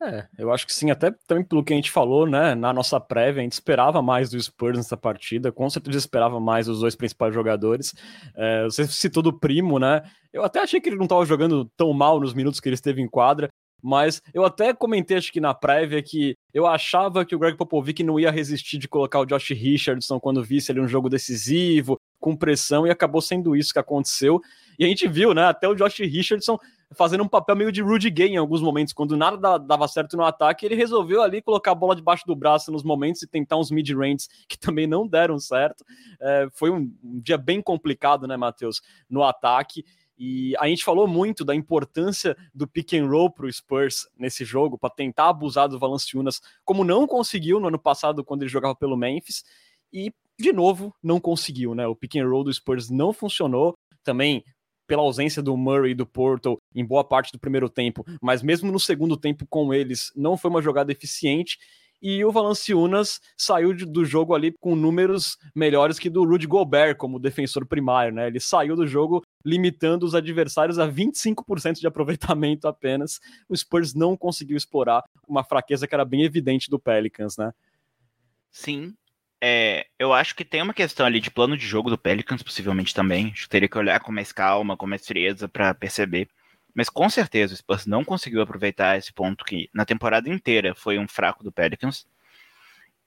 É, 0.01 0.27
eu 0.37 0.51
acho 0.51 0.67
que 0.67 0.73
sim, 0.73 0.91
até 0.91 1.11
também 1.25 1.43
pelo 1.43 1.63
que 1.63 1.71
a 1.71 1.75
gente 1.75 1.89
falou, 1.89 2.27
né? 2.27 2.53
Na 2.53 2.73
nossa 2.73 2.99
prévia, 2.99 3.41
a 3.41 3.43
gente 3.43 3.53
esperava 3.53 4.01
mais 4.01 4.29
do 4.29 4.39
Spurs 4.41 4.77
nessa 4.77 4.97
partida, 4.97 5.51
com 5.51 5.69
certeza 5.69 5.97
esperava 5.97 6.39
mais 6.39 6.65
dos 6.65 6.81
dois 6.81 6.95
principais 6.95 7.33
jogadores. 7.33 7.93
É, 8.35 8.63
você 8.65 8.85
citou 8.87 9.23
do 9.23 9.37
primo, 9.37 9.79
né? 9.79 10.03
Eu 10.33 10.43
até 10.43 10.59
achei 10.59 10.81
que 10.81 10.89
ele 10.89 10.97
não 10.97 11.05
estava 11.05 11.25
jogando 11.25 11.65
tão 11.77 11.93
mal 11.93 12.19
nos 12.19 12.33
minutos 12.33 12.59
que 12.59 12.67
ele 12.67 12.75
esteve 12.75 13.01
em 13.01 13.07
quadra, 13.07 13.49
mas 13.81 14.21
eu 14.33 14.43
até 14.43 14.73
comentei, 14.73 15.15
acho 15.15 15.31
que 15.31 15.39
na 15.39 15.53
prévia, 15.53 16.01
que 16.01 16.35
eu 16.53 16.65
achava 16.65 17.23
que 17.23 17.35
o 17.35 17.39
Greg 17.39 17.55
Popovich 17.55 18.03
não 18.03 18.19
ia 18.19 18.31
resistir 18.31 18.77
de 18.77 18.87
colocar 18.87 19.19
o 19.19 19.25
Josh 19.25 19.51
Richardson 19.51 20.19
quando 20.19 20.43
visse 20.43 20.71
ali 20.71 20.81
um 20.81 20.87
jogo 20.87 21.07
decisivo, 21.07 21.97
com 22.19 22.35
pressão, 22.35 22.87
e 22.87 22.89
acabou 22.89 23.21
sendo 23.21 23.55
isso 23.55 23.71
que 23.71 23.79
aconteceu. 23.79 24.41
E 24.79 24.83
a 24.83 24.87
gente 24.87 25.07
viu, 25.07 25.33
né, 25.33 25.43
até 25.43 25.67
o 25.67 25.75
Josh 25.75 25.99
Richardson 25.99 26.57
fazendo 26.95 27.23
um 27.23 27.27
papel 27.27 27.55
meio 27.55 27.71
de 27.71 27.81
Rudy 27.81 28.09
Gay 28.09 28.29
em 28.29 28.37
alguns 28.37 28.61
momentos, 28.61 28.93
quando 28.93 29.15
nada 29.15 29.57
dava 29.57 29.87
certo 29.87 30.17
no 30.17 30.23
ataque, 30.23 30.65
ele 30.65 30.75
resolveu 30.75 31.21
ali 31.21 31.41
colocar 31.41 31.71
a 31.71 31.75
bola 31.75 31.95
debaixo 31.95 32.25
do 32.25 32.35
braço 32.35 32.71
nos 32.71 32.83
momentos 32.83 33.21
e 33.21 33.27
tentar 33.27 33.57
uns 33.57 33.71
mid-ranges 33.71 34.27
que 34.47 34.57
também 34.57 34.87
não 34.87 35.07
deram 35.07 35.39
certo. 35.39 35.85
É, 36.19 36.47
foi 36.53 36.71
um, 36.71 36.91
um 37.03 37.19
dia 37.19 37.37
bem 37.37 37.61
complicado, 37.61 38.27
né, 38.27 38.37
Matheus, 38.37 38.81
no 39.09 39.23
ataque. 39.23 39.83
E 40.17 40.55
a 40.57 40.67
gente 40.67 40.83
falou 40.83 41.07
muito 41.07 41.43
da 41.43 41.53
importância 41.53 42.37
do 42.53 42.67
pick 42.67 42.93
and 42.93 43.07
roll 43.07 43.29
para 43.29 43.45
o 43.45 43.51
Spurs 43.51 44.07
nesse 44.17 44.45
jogo, 44.45 44.77
para 44.77 44.89
tentar 44.89 45.29
abusar 45.29 45.67
do 45.67 45.77
Valanciunas, 45.77 46.41
como 46.63 46.85
não 46.85 47.05
conseguiu 47.05 47.59
no 47.59 47.67
ano 47.67 47.79
passado 47.79 48.23
quando 48.23 48.43
ele 48.43 48.49
jogava 48.49 48.75
pelo 48.75 48.95
Memphis. 48.95 49.43
E, 49.91 50.13
de 50.39 50.53
novo, 50.53 50.95
não 51.03 51.19
conseguiu, 51.19 51.75
né? 51.75 51.85
O 51.85 51.95
pick 51.95 52.15
and 52.15 52.27
roll 52.27 52.45
do 52.45 52.53
Spurs 52.53 52.89
não 52.89 53.11
funcionou. 53.11 53.77
Também 54.03 54.43
pela 54.87 55.01
ausência 55.01 55.41
do 55.41 55.55
Murray 55.57 55.91
e 55.91 55.95
do 55.95 56.05
Portal 56.05 56.59
em 56.73 56.85
boa 56.85 57.03
parte 57.03 57.31
do 57.31 57.39
primeiro 57.39 57.69
tempo, 57.69 58.05
mas 58.21 58.41
mesmo 58.41 58.71
no 58.71 58.79
segundo 58.79 59.17
tempo 59.17 59.45
com 59.49 59.73
eles, 59.73 60.11
não 60.15 60.37
foi 60.37 60.49
uma 60.49 60.61
jogada 60.61 60.91
eficiente 60.91 61.57
e 62.01 62.23
o 62.23 62.31
Valanciunas 62.31 63.19
saiu 63.35 63.73
de, 63.73 63.85
do 63.85 64.05
jogo 64.05 64.35
ali 64.35 64.53
com 64.59 64.75
números 64.75 65.37
melhores 65.55 65.97
que 65.97 66.09
do 66.09 66.23
Rudy 66.23 66.45
Gobert 66.45 66.97
como 66.97 67.19
defensor 67.19 67.65
primário, 67.65 68.13
né? 68.13 68.27
Ele 68.27 68.39
saiu 68.39 68.75
do 68.75 68.85
jogo 68.85 69.23
limitando 69.43 70.05
os 70.05 70.13
adversários 70.13 70.77
a 70.77 70.87
25% 70.87 71.79
de 71.79 71.87
aproveitamento 71.87 72.67
apenas. 72.67 73.19
O 73.49 73.55
Spurs 73.55 73.93
não 73.93 74.15
conseguiu 74.15 74.57
explorar 74.57 75.03
uma 75.27 75.43
fraqueza 75.43 75.87
que 75.87 75.95
era 75.95 76.05
bem 76.05 76.23
evidente 76.23 76.69
do 76.69 76.79
Pelicans, 76.79 77.37
né? 77.37 77.51
Sim. 78.51 78.93
É, 79.41 79.85
eu 79.99 80.13
acho 80.13 80.35
que 80.35 80.45
tem 80.45 80.61
uma 80.61 80.73
questão 80.73 81.05
ali 81.05 81.19
de 81.19 81.29
plano 81.29 81.57
de 81.57 81.65
jogo 81.65 81.89
do 81.89 81.97
Pelicans, 81.97 82.41
possivelmente 82.41 82.93
também. 82.93 83.31
Acho 83.31 83.43
que 83.43 83.49
teria 83.49 83.69
que 83.69 83.77
olhar 83.77 83.99
com 83.99 84.11
mais 84.11 84.31
calma, 84.31 84.77
com 84.77 84.87
mais 84.87 85.05
frieza 85.05 85.47
para 85.47 85.73
perceber. 85.73 86.27
Mas 86.73 86.89
com 86.89 87.09
certeza 87.09 87.53
o 87.53 87.57
Spurs 87.57 87.85
não 87.85 88.03
conseguiu 88.03 88.41
aproveitar 88.41 88.97
esse 88.97 89.13
ponto 89.13 89.45
que 89.45 89.69
na 89.73 89.85
temporada 89.85 90.29
inteira 90.29 90.75
foi 90.75 90.97
um 90.99 91.07
fraco 91.07 91.43
do 91.43 91.51
Pelicans. 91.51 92.05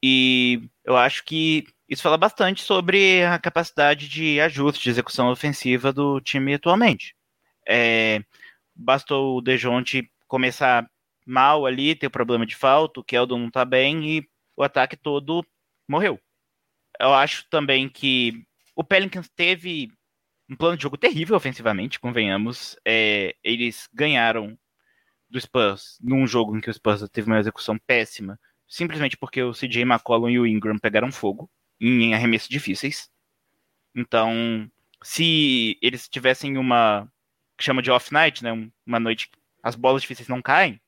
E 0.02 0.62
eu 0.84 0.96
acho 0.96 1.24
que 1.24 1.66
isso 1.88 2.02
fala 2.02 2.16
bastante 2.16 2.62
sobre 2.62 3.24
a 3.24 3.38
capacidade 3.38 4.08
de 4.08 4.40
ajuste, 4.40 4.84
de 4.84 4.90
execução 4.90 5.30
ofensiva 5.30 5.92
do 5.92 6.20
time 6.20 6.54
atualmente. 6.54 7.14
É, 7.66 8.22
bastou 8.74 9.38
o 9.38 9.40
Dejounte 9.40 10.10
começar 10.26 10.88
mal 11.26 11.66
ali, 11.66 11.94
ter 11.94 12.08
problema 12.08 12.46
de 12.46 12.56
falta, 12.56 13.00
o 13.00 13.04
Keldon 13.04 13.38
não 13.38 13.50
tá 13.50 13.64
bem 13.64 14.08
e 14.08 14.28
o 14.56 14.62
ataque 14.62 14.96
todo 14.96 15.44
morreu. 15.88 16.20
Eu 17.00 17.14
acho 17.14 17.48
também 17.48 17.88
que 17.88 18.44
o 18.74 18.84
Pelicans 18.84 19.28
teve 19.28 19.90
um 20.48 20.56
plano 20.56 20.76
de 20.76 20.82
jogo 20.82 20.96
terrível 20.96 21.36
ofensivamente, 21.36 22.00
convenhamos. 22.00 22.76
É, 22.84 23.34
eles 23.42 23.88
ganharam 23.92 24.58
do 25.28 25.40
Spurs 25.40 25.98
num 26.00 26.26
jogo 26.26 26.56
em 26.56 26.60
que 26.60 26.70
o 26.70 26.74
Spurs 26.74 27.08
teve 27.10 27.28
uma 27.28 27.38
execução 27.38 27.78
péssima, 27.86 28.38
simplesmente 28.66 29.16
porque 29.16 29.42
o 29.42 29.52
CJ 29.52 29.82
McCollum 29.82 30.30
e 30.30 30.38
o 30.38 30.46
Ingram 30.46 30.78
pegaram 30.78 31.12
fogo 31.12 31.50
em 31.80 32.14
arremessos 32.14 32.48
difíceis. 32.48 33.10
Então, 33.94 34.70
se 35.02 35.78
eles 35.82 36.08
tivessem 36.08 36.56
uma 36.56 37.10
que 37.56 37.64
chama 37.64 37.82
de 37.82 37.90
off 37.90 38.12
night, 38.12 38.42
né, 38.42 38.52
uma 38.86 39.00
noite 39.00 39.28
que 39.28 39.38
as 39.62 39.74
bolas 39.74 40.02
difíceis 40.02 40.28
não 40.28 40.40
caem, 40.40 40.80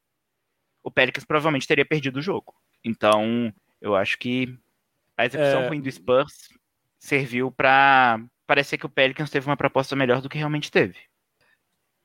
o 0.82 0.90
Pelicans 0.90 1.24
provavelmente 1.24 1.66
teria 1.66 1.84
perdido 1.84 2.18
o 2.18 2.22
jogo. 2.22 2.54
Então, 2.84 3.52
eu 3.80 3.94
acho 3.96 4.16
que 4.18 4.56
a 5.20 5.26
execução 5.26 5.62
é... 5.62 5.68
ruim 5.68 5.80
do 5.80 5.90
Spurs 5.90 6.32
serviu 6.98 7.50
para 7.50 8.20
parecer 8.46 8.78
que 8.78 8.86
o 8.86 8.90
Pelicans 8.90 9.30
teve 9.30 9.46
uma 9.46 9.56
proposta 9.56 9.94
melhor 9.94 10.20
do 10.20 10.28
que 10.28 10.38
realmente 10.38 10.70
teve. 10.70 10.96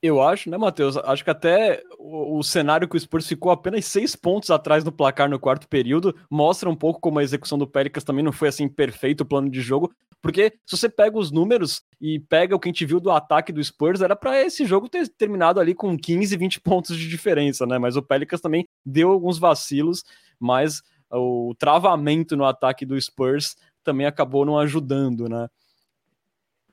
Eu 0.01 0.22
acho, 0.22 0.50
né, 0.50 0.57
Matheus? 0.57 0.98
Acho 0.98 1.24
que 1.24 1.29
até 1.31 1.81
o, 1.98 2.38
o, 2.38 2.43
cenário 2.43 2.88
que 2.88 2.95
o 2.95 3.00
Spurs 3.00 3.27
ficou 3.27 3.51
apenas 3.51 3.86
seis 3.86 4.15
pontos 4.15 4.51
atrás 4.51 4.84
no 4.84 4.91
placar 4.91 5.27
no 5.27 5.39
quarto 5.39 5.67
período 5.67 6.15
mostra 6.29 6.69
um 6.69 6.75
pouco 6.75 7.00
como 7.00 7.17
a 7.17 7.24
execução 7.24 7.57
do 7.57 7.65
Pelicans 7.65 8.03
também 8.03 8.24
não 8.24 8.31
foi 8.31 8.50
assim 8.50 8.67
perfeito 8.67 9.22
o 9.22 9.25
plano 9.25 9.50
de 9.50 9.62
jogo, 9.62 9.91
porque 10.22 10.53
se 10.65 10.77
você 10.77 10.89
pega 10.89 11.17
os 11.17 11.31
números 11.31 11.81
e 12.00 12.19
pega 12.19 12.55
o 12.55 12.60
que 12.60 12.67
a 12.67 12.72
gente 12.72 12.86
viu 12.86 13.00
do 13.00 13.10
ataque 13.10 13.51
do 13.51 13.63
Spurs, 13.63 14.01
era 14.01 14.15
para 14.15 14.39
esse 14.39 14.65
jogo 14.65 14.89
ter 14.89 15.07
terminado 15.07 15.60
ali 15.60 15.74
com 15.74 15.98
15, 15.98 16.38
20 16.38 16.62
pontos 16.62 16.98
de 16.98 17.07
diferença, 17.07 17.65
né? 17.65 17.79
Mas 17.79 17.95
o 17.95 18.03
Pelicans 18.03 18.41
também 18.41 18.67
deu 18.86 19.10
alguns 19.10 19.39
vacilos, 19.39 20.03
mas 20.39 20.84
o 21.15 21.55
travamento 21.57 22.36
no 22.36 22.45
ataque 22.45 22.86
do 22.86 23.00
Spurs 23.00 23.55
também 23.84 24.05
acabou 24.05 24.45
não 24.45 24.57
ajudando, 24.57 25.27
né? 25.29 25.48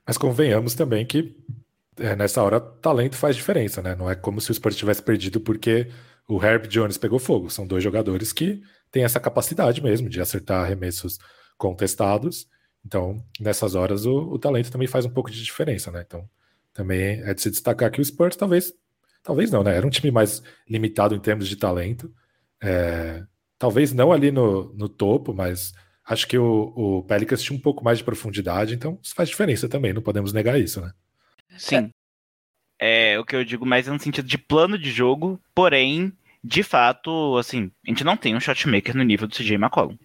Mas 0.05 0.17
convenhamos 0.17 0.73
também 0.73 1.05
que 1.05 1.35
é, 1.97 2.15
nessa 2.15 2.41
hora, 2.41 2.59
talento 2.59 3.15
faz 3.15 3.35
diferença, 3.35 3.81
né? 3.81 3.95
Não 3.95 4.09
é 4.09 4.15
como 4.15 4.41
se 4.41 4.51
o 4.51 4.53
Spurs 4.53 4.75
tivesse 4.75 5.01
perdido 5.01 5.39
porque 5.39 5.89
o 6.27 6.43
Herb 6.43 6.67
Jones 6.67 6.97
pegou 6.97 7.19
fogo. 7.19 7.49
São 7.49 7.67
dois 7.67 7.83
jogadores 7.83 8.33
que 8.33 8.61
têm 8.91 9.03
essa 9.03 9.19
capacidade 9.19 9.81
mesmo 9.81 10.09
de 10.09 10.19
acertar 10.19 10.63
arremessos 10.63 11.19
contestados. 11.57 12.47
Então, 12.85 13.23
nessas 13.39 13.75
horas, 13.75 14.05
o, 14.05 14.15
o 14.15 14.39
talento 14.39 14.71
também 14.71 14.87
faz 14.87 15.05
um 15.05 15.09
pouco 15.09 15.31
de 15.31 15.41
diferença, 15.43 15.91
né? 15.91 16.03
Então, 16.05 16.27
também 16.73 17.21
é 17.21 17.33
de 17.33 17.41
se 17.41 17.49
destacar 17.49 17.91
que 17.91 18.01
o 18.01 18.05
Spurs 18.05 18.35
talvez, 18.35 18.73
talvez 19.21 19.51
não, 19.51 19.63
né? 19.63 19.75
Era 19.75 19.85
um 19.85 19.91
time 19.91 20.11
mais 20.11 20.41
limitado 20.67 21.15
em 21.15 21.19
termos 21.19 21.47
de 21.47 21.55
talento. 21.55 22.11
É, 22.61 23.23
talvez 23.63 23.93
não 23.93 24.11
ali 24.11 24.29
no, 24.29 24.73
no 24.73 24.89
topo, 24.89 25.33
mas 25.33 25.73
acho 26.03 26.27
que 26.27 26.37
o, 26.37 26.73
o 26.75 27.03
Pelicans 27.03 27.41
tinha 27.41 27.57
um 27.57 27.61
pouco 27.61 27.81
mais 27.81 27.97
de 27.97 28.03
profundidade, 28.03 28.73
então 28.73 28.99
isso 29.01 29.15
faz 29.15 29.29
diferença 29.29 29.69
também, 29.69 29.93
não 29.93 30.01
podemos 30.01 30.33
negar 30.33 30.59
isso, 30.59 30.81
né? 30.81 30.91
Sim. 31.55 31.89
É, 32.77 33.17
o 33.17 33.23
que 33.23 33.37
eu 33.37 33.45
digo 33.45 33.65
mais 33.65 33.87
é 33.87 33.91
no 33.91 33.99
sentido 34.01 34.27
de 34.27 34.37
plano 34.37 34.77
de 34.77 34.91
jogo, 34.91 35.39
porém, 35.55 36.11
de 36.43 36.61
fato, 36.61 37.37
assim, 37.37 37.71
a 37.87 37.89
gente 37.89 38.03
não 38.03 38.17
tem 38.17 38.35
um 38.35 38.39
shotmaker 38.41 38.97
no 38.97 39.03
nível 39.03 39.29
do 39.29 39.33
CJ 39.33 39.55
McCollum. 39.55 39.97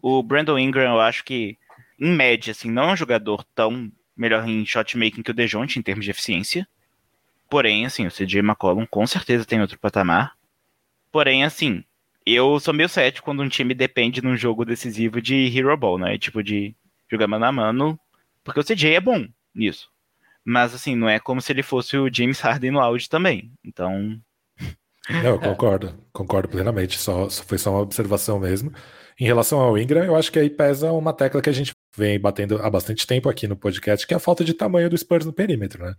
O 0.00 0.22
Brandon 0.22 0.58
Ingram, 0.58 0.94
eu 0.94 1.00
acho 1.02 1.24
que, 1.24 1.58
em 2.00 2.16
média, 2.16 2.52
assim, 2.52 2.70
não 2.70 2.84
é 2.84 2.92
um 2.94 2.96
jogador 2.96 3.44
tão 3.54 3.92
melhor 4.16 4.48
em 4.48 4.64
shotmaking 4.64 5.22
que 5.22 5.30
o 5.30 5.34
Dejounte 5.34 5.78
em 5.78 5.82
termos 5.82 6.06
de 6.06 6.10
eficiência. 6.10 6.66
Porém, 7.50 7.84
assim, 7.84 8.06
o 8.06 8.10
CJ 8.10 8.38
McCollum 8.38 8.86
com 8.86 9.06
certeza 9.06 9.44
tem 9.44 9.60
outro 9.60 9.78
patamar. 9.78 10.32
Porém, 11.10 11.44
assim, 11.44 11.84
eu 12.26 12.58
sou 12.60 12.72
meio 12.74 12.88
cético 12.88 13.24
quando 13.24 13.42
um 13.42 13.48
time 13.48 13.74
depende 13.74 14.22
num 14.22 14.36
jogo 14.36 14.64
decisivo 14.64 15.20
de 15.20 15.56
Hero 15.56 15.76
Ball, 15.76 15.98
né? 15.98 16.18
Tipo, 16.18 16.42
de 16.42 16.74
jogar 17.10 17.26
mano 17.26 17.44
a 17.44 17.52
mano. 17.52 18.00
Porque 18.44 18.60
o 18.60 18.64
CJ 18.64 18.94
é 18.94 19.00
bom 19.00 19.26
nisso. 19.54 19.88
Mas, 20.44 20.74
assim, 20.74 20.96
não 20.96 21.08
é 21.08 21.20
como 21.20 21.40
se 21.40 21.52
ele 21.52 21.62
fosse 21.62 21.96
o 21.96 22.12
James 22.12 22.40
Harden 22.40 22.72
no 22.72 22.80
auge 22.80 23.08
também. 23.08 23.52
Então. 23.64 24.20
Não, 25.08 25.30
eu 25.30 25.38
concordo, 25.38 25.94
concordo 26.12 26.48
plenamente. 26.48 26.98
Só, 26.98 27.28
foi 27.30 27.58
só 27.58 27.70
uma 27.70 27.80
observação 27.80 28.38
mesmo. 28.38 28.72
Em 29.18 29.24
relação 29.24 29.60
ao 29.60 29.76
Ingram, 29.76 30.04
eu 30.04 30.16
acho 30.16 30.32
que 30.32 30.38
aí 30.38 30.48
pesa 30.48 30.90
uma 30.90 31.12
tecla 31.12 31.42
que 31.42 31.50
a 31.50 31.52
gente 31.52 31.72
vem 31.96 32.18
batendo 32.18 32.56
há 32.62 32.70
bastante 32.70 33.06
tempo 33.06 33.28
aqui 33.28 33.46
no 33.46 33.56
podcast, 33.56 34.06
que 34.06 34.14
é 34.14 34.16
a 34.16 34.20
falta 34.20 34.44
de 34.44 34.54
tamanho 34.54 34.88
do 34.88 34.96
Spurs 34.96 35.26
no 35.26 35.32
perímetro, 35.32 35.84
né? 35.84 35.94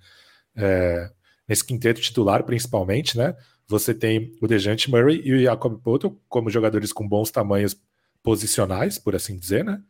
É, 0.56 1.10
nesse 1.48 1.66
quinteto 1.66 2.02
titular, 2.02 2.44
principalmente, 2.44 3.18
né? 3.18 3.36
Você 3.68 3.94
tem 3.94 4.36
o 4.42 4.48
Dejante 4.48 4.90
Murray 4.90 5.22
e 5.24 5.34
o 5.34 5.42
Jacob 5.42 5.80
Poto 5.82 6.20
como 6.28 6.50
jogadores 6.50 6.92
com 6.92 7.08
bons 7.08 7.32
tamanhos 7.32 7.76
posicionais, 8.22 8.98
por 8.98 9.16
assim 9.16 9.38
dizer, 9.38 9.64
né? 9.64 9.82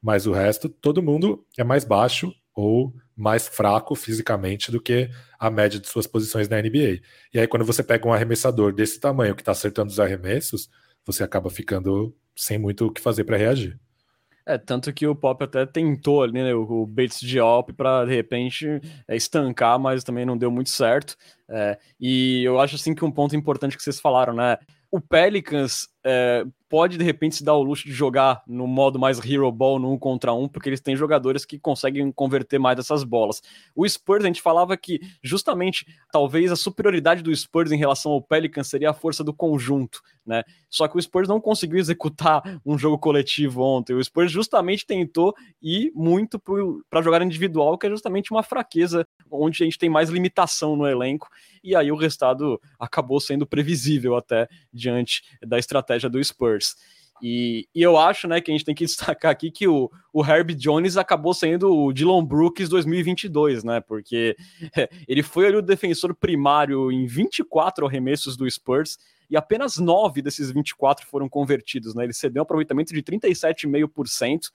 Mas 0.00 0.26
o 0.26 0.32
resto, 0.32 0.68
todo 0.68 1.02
mundo 1.02 1.46
é 1.56 1.62
mais 1.62 1.84
baixo 1.84 2.34
ou 2.54 2.94
mais 3.16 3.46
fraco 3.46 3.94
fisicamente 3.94 4.70
do 4.70 4.80
que 4.80 5.10
a 5.38 5.50
média 5.50 5.78
de 5.78 5.86
suas 5.86 6.06
posições 6.06 6.48
na 6.48 6.60
NBA. 6.60 7.00
E 7.32 7.38
aí, 7.38 7.46
quando 7.46 7.64
você 7.64 7.82
pega 7.82 8.06
um 8.06 8.12
arremessador 8.12 8.72
desse 8.72 8.98
tamanho 8.98 9.34
que 9.34 9.42
está 9.42 9.52
acertando 9.52 9.90
os 9.90 10.00
arremessos, 10.00 10.68
você 11.04 11.22
acaba 11.22 11.50
ficando 11.50 12.14
sem 12.36 12.58
muito 12.58 12.86
o 12.86 12.92
que 12.92 13.00
fazer 13.00 13.24
para 13.24 13.36
reagir. 13.36 13.78
É, 14.46 14.58
tanto 14.58 14.92
que 14.92 15.06
o 15.06 15.14
Pop 15.14 15.42
até 15.44 15.64
tentou 15.64 16.22
ali, 16.22 16.32
né, 16.32 16.52
o 16.54 16.84
Bates 16.84 17.20
de 17.20 17.38
Alp 17.38 17.70
para 17.76 18.04
de 18.04 18.14
repente 18.14 18.66
é, 19.06 19.16
estancar, 19.16 19.78
mas 19.78 20.02
também 20.02 20.26
não 20.26 20.36
deu 20.36 20.50
muito 20.50 20.70
certo. 20.70 21.16
É, 21.48 21.78
e 22.00 22.42
eu 22.44 22.58
acho 22.58 22.74
assim 22.76 22.94
que 22.94 23.04
um 23.04 23.10
ponto 23.10 23.36
importante 23.36 23.76
que 23.76 23.82
vocês 23.82 24.00
falaram, 24.00 24.34
né? 24.34 24.58
O 24.90 25.00
Pelicans 25.00 25.88
é, 26.04 26.44
pode 26.68 26.96
de 26.96 27.04
repente 27.04 27.36
se 27.36 27.44
dar 27.44 27.54
o 27.54 27.62
luxo 27.62 27.84
de 27.84 27.92
jogar 27.92 28.42
no 28.46 28.66
modo 28.66 28.98
mais 28.98 29.22
hero 29.24 29.52
ball 29.52 29.78
no 29.78 29.92
um 29.92 29.98
contra 29.98 30.32
um, 30.32 30.48
porque 30.48 30.68
eles 30.68 30.80
têm 30.80 30.96
jogadores 30.96 31.44
que 31.44 31.58
conseguem 31.58 32.10
converter 32.10 32.58
mais 32.58 32.78
essas 32.78 33.04
bolas. 33.04 33.42
O 33.76 33.86
Spurs, 33.86 34.24
a 34.24 34.26
gente 34.26 34.40
falava 34.40 34.76
que 34.76 34.98
justamente 35.22 35.86
talvez 36.10 36.50
a 36.50 36.56
superioridade 36.56 37.22
do 37.22 37.34
Spurs 37.34 37.70
em 37.70 37.76
relação 37.76 38.12
ao 38.12 38.22
Pelicans 38.22 38.68
seria 38.68 38.90
a 38.90 38.94
força 38.94 39.22
do 39.22 39.34
conjunto, 39.34 40.00
né? 40.24 40.42
Só 40.70 40.88
que 40.88 40.96
o 40.96 41.02
Spurs 41.02 41.28
não 41.28 41.40
conseguiu 41.40 41.78
executar 41.78 42.42
um 42.64 42.78
jogo 42.78 42.98
coletivo 42.98 43.62
ontem. 43.62 43.94
O 43.94 44.02
Spurs 44.02 44.32
justamente 44.32 44.86
tentou 44.86 45.34
ir 45.60 45.92
muito 45.94 46.40
para 46.88 47.02
jogar 47.02 47.20
individual, 47.20 47.76
que 47.76 47.86
é 47.86 47.90
justamente 47.90 48.30
uma 48.30 48.42
fraqueza 48.42 49.06
onde 49.30 49.62
a 49.62 49.66
gente 49.66 49.78
tem 49.78 49.90
mais 49.90 50.08
limitação 50.08 50.74
no 50.74 50.86
elenco. 50.86 51.28
E 51.62 51.76
aí 51.76 51.92
o 51.92 51.96
resultado 51.96 52.58
acabou 52.78 53.20
sendo 53.20 53.46
previsível 53.46 54.16
até 54.16 54.48
diante 54.72 55.22
da 55.46 55.58
estratégia 55.58 55.91
do 56.10 56.22
Spurs. 56.22 56.74
E, 57.22 57.68
e, 57.72 57.80
eu 57.80 57.96
acho 57.96 58.26
né, 58.26 58.40
que 58.40 58.50
a 58.50 58.54
gente 58.54 58.64
tem 58.64 58.74
que 58.74 58.84
destacar 58.84 59.30
aqui 59.30 59.50
que 59.50 59.68
o, 59.68 59.88
o 60.12 60.24
Herb 60.24 60.54
Jones 60.54 60.96
acabou 60.96 61.32
sendo 61.32 61.72
o 61.72 61.92
Dylan 61.92 62.24
Brooks 62.24 62.68
2022, 62.68 63.62
né? 63.62 63.80
Porque 63.80 64.36
ele 65.06 65.22
foi 65.22 65.46
ali 65.46 65.56
o 65.56 65.62
defensor 65.62 66.14
primário 66.14 66.90
em 66.90 67.06
24 67.06 67.86
arremessos 67.86 68.36
do 68.36 68.50
Spurs 68.50 68.98
e 69.30 69.36
apenas 69.36 69.78
9 69.78 70.20
desses 70.20 70.50
24 70.50 71.06
foram 71.06 71.28
convertidos, 71.28 71.94
né? 71.94 72.04
Ele 72.04 72.12
cedeu 72.12 72.40
um 72.40 72.44
aproveitamento 72.44 72.92
de 72.92 73.02
37,5%, 73.02 74.50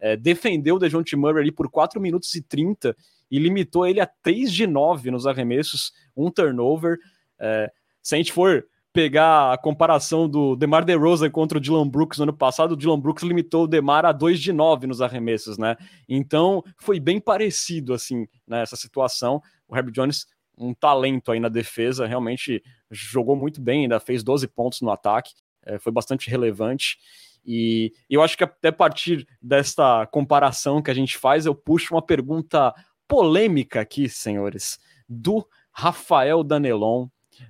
é, 0.00 0.16
defendeu 0.16 0.76
o 0.76 0.78
DeJounte 0.78 1.14
Murray 1.14 1.42
ali 1.42 1.52
por 1.52 1.70
4 1.70 2.00
minutos 2.00 2.34
e 2.34 2.42
30 2.42 2.96
e 3.30 3.38
limitou 3.38 3.86
ele 3.86 4.00
a 4.00 4.06
3 4.06 4.52
de 4.52 4.66
9 4.66 5.10
nos 5.10 5.26
arremessos, 5.26 5.92
um 6.16 6.30
turnover. 6.30 6.98
É, 7.38 7.70
se 8.02 8.16
a 8.16 8.18
gente 8.18 8.32
for 8.32 8.66
pegar 8.92 9.52
a 9.52 9.58
comparação 9.58 10.28
do 10.28 10.56
DeMar 10.56 10.84
DeRozan 10.84 11.30
contra 11.30 11.58
o 11.58 11.60
Dylan 11.60 11.88
Brooks 11.88 12.18
no 12.18 12.24
ano 12.24 12.32
passado, 12.32 12.72
o 12.72 12.76
Dylan 12.76 12.98
Brooks 12.98 13.22
limitou 13.22 13.64
o 13.64 13.66
DeMar 13.66 14.04
a 14.04 14.12
2 14.12 14.40
de 14.40 14.52
9 14.52 14.86
nos 14.86 15.00
arremessos, 15.00 15.58
né? 15.58 15.76
Então, 16.08 16.64
foi 16.78 16.98
bem 16.98 17.20
parecido, 17.20 17.92
assim, 17.92 18.26
nessa 18.46 18.74
né, 18.74 18.80
situação. 18.80 19.42
O 19.68 19.76
Herb 19.76 19.92
Jones, 19.92 20.26
um 20.56 20.74
talento 20.74 21.30
aí 21.30 21.38
na 21.38 21.48
defesa, 21.48 22.06
realmente 22.06 22.62
jogou 22.90 23.36
muito 23.36 23.60
bem, 23.60 23.82
ainda 23.82 24.00
fez 24.00 24.22
12 24.24 24.48
pontos 24.48 24.80
no 24.80 24.90
ataque, 24.90 25.32
é, 25.64 25.78
foi 25.78 25.92
bastante 25.92 26.30
relevante. 26.30 26.98
E 27.44 27.92
eu 28.10 28.22
acho 28.22 28.36
que 28.36 28.44
até 28.44 28.70
partir 28.70 29.26
desta 29.40 30.06
comparação 30.06 30.82
que 30.82 30.90
a 30.90 30.94
gente 30.94 31.16
faz, 31.16 31.46
eu 31.46 31.54
puxo 31.54 31.94
uma 31.94 32.02
pergunta 32.02 32.74
polêmica 33.06 33.80
aqui, 33.80 34.08
senhores, 34.08 34.78
do 35.08 35.46
Rafael 35.72 36.42
Danelon. 36.42 37.08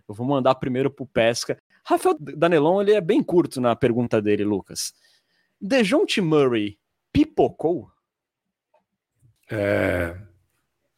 Eu 0.09 0.15
vou 0.15 0.27
mandar 0.27 0.55
primeiro 0.57 0.95
o 0.99 1.07
Pesca. 1.07 1.59
Rafael 1.85 2.17
Danelon 2.19 2.83
ele 2.83 2.93
é 2.93 3.01
bem 3.01 3.23
curto 3.23 3.61
na 3.61 3.75
pergunta 3.75 4.21
dele, 4.21 4.45
Lucas. 4.45 4.93
Dejounte 5.61 6.21
Murray 6.21 6.79
pipocou? 7.13 7.91
É... 9.51 10.17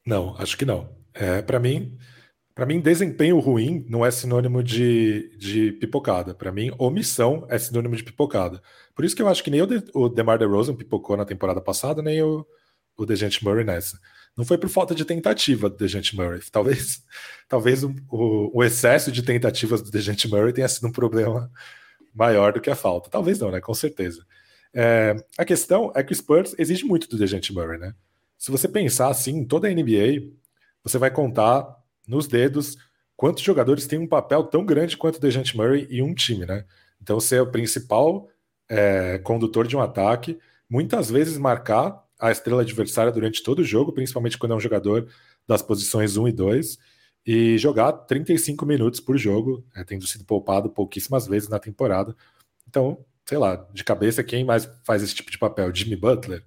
Não, 0.04 0.34
acho 0.36 0.56
que 0.56 0.64
não. 0.64 0.94
É, 1.14 1.42
para 1.42 1.58
mim, 1.58 1.96
para 2.54 2.66
mim, 2.66 2.80
desempenho 2.80 3.38
ruim 3.38 3.86
não 3.88 4.04
é 4.04 4.10
sinônimo 4.10 4.62
de, 4.62 5.34
de 5.38 5.72
pipocada. 5.72 6.34
Para 6.34 6.52
mim, 6.52 6.70
omissão 6.78 7.46
é 7.48 7.58
sinônimo 7.58 7.96
de 7.96 8.04
pipocada. 8.04 8.60
Por 8.94 9.04
isso 9.04 9.16
que 9.16 9.22
eu 9.22 9.28
acho 9.28 9.42
que 9.42 9.50
nem 9.50 9.62
o, 9.62 9.66
de, 9.66 9.82
o 9.94 10.08
DeMar 10.08 10.38
DeRozan 10.38 10.74
pipocou 10.74 11.16
na 11.16 11.24
temporada 11.24 11.60
passada, 11.60 12.02
nem 12.02 12.22
o, 12.22 12.46
o 12.96 13.06
DeJounte 13.06 13.42
Murray 13.44 13.64
nessa. 13.64 13.98
Não 14.36 14.44
foi 14.44 14.56
por 14.56 14.68
falta 14.68 14.94
de 14.94 15.04
tentativa 15.04 15.68
do 15.68 15.76
DeJounte 15.76 16.16
Murray. 16.16 16.40
Talvez, 16.50 17.02
talvez 17.48 17.82
o, 17.84 17.94
o, 18.10 18.64
excesso 18.64 19.10
de 19.12 19.22
tentativas 19.22 19.82
do 19.82 19.90
DeJounte 19.90 20.28
Murray 20.28 20.52
tenha 20.52 20.68
sido 20.68 20.86
um 20.86 20.92
problema 20.92 21.50
maior 22.14 22.52
do 22.52 22.60
que 22.60 22.70
a 22.70 22.76
falta. 22.76 23.10
Talvez 23.10 23.38
não, 23.38 23.50
né? 23.50 23.60
Com 23.60 23.74
certeza. 23.74 24.24
É, 24.72 25.16
a 25.36 25.44
questão 25.44 25.92
é 25.94 26.02
que 26.02 26.12
o 26.12 26.16
Spurs 26.16 26.54
exige 26.58 26.84
muito 26.84 27.08
do 27.08 27.18
DeJounte 27.18 27.52
Murray, 27.52 27.78
né? 27.78 27.94
Se 28.38 28.50
você 28.50 28.66
pensar 28.68 29.08
assim, 29.08 29.44
toda 29.44 29.68
a 29.68 29.70
NBA, 29.70 30.32
você 30.82 30.96
vai 30.96 31.10
contar 31.10 31.76
nos 32.06 32.26
dedos 32.26 32.76
quantos 33.16 33.42
jogadores 33.42 33.86
têm 33.86 33.98
um 33.98 34.06
papel 34.06 34.44
tão 34.44 34.64
grande 34.64 34.96
quanto 34.96 35.16
o 35.16 35.20
DeJounte 35.20 35.56
Murray 35.56 35.86
em 35.90 36.02
um 36.02 36.14
time, 36.14 36.46
né? 36.46 36.64
Então, 37.02 37.18
é 37.32 37.40
o 37.42 37.50
principal 37.50 38.28
é, 38.68 39.18
condutor 39.18 39.66
de 39.66 39.76
um 39.76 39.80
ataque, 39.80 40.38
muitas 40.68 41.10
vezes 41.10 41.36
marcar 41.36 42.02
a 42.20 42.30
estrela 42.30 42.62
adversária 42.62 43.12
durante 43.12 43.42
todo 43.42 43.60
o 43.60 43.64
jogo, 43.64 43.92
principalmente 43.92 44.36
quando 44.38 44.52
é 44.52 44.56
um 44.56 44.60
jogador 44.60 45.08
das 45.46 45.62
posições 45.62 46.16
1 46.16 46.28
e 46.28 46.32
2, 46.32 46.78
e 47.26 47.58
jogar 47.58 47.92
35 47.92 48.64
minutos 48.66 49.00
por 49.00 49.16
jogo, 49.16 49.64
é, 49.74 49.84
tendo 49.84 50.06
sido 50.06 50.24
poupado 50.24 50.70
pouquíssimas 50.70 51.26
vezes 51.26 51.48
na 51.48 51.58
temporada. 51.58 52.14
Então, 52.68 53.04
sei 53.26 53.38
lá, 53.38 53.56
de 53.72 53.84
cabeça, 53.84 54.24
quem 54.24 54.44
mais 54.44 54.70
faz 54.84 55.02
esse 55.02 55.14
tipo 55.14 55.30
de 55.30 55.38
papel? 55.38 55.74
Jimmy 55.74 55.96
Butler? 55.96 56.44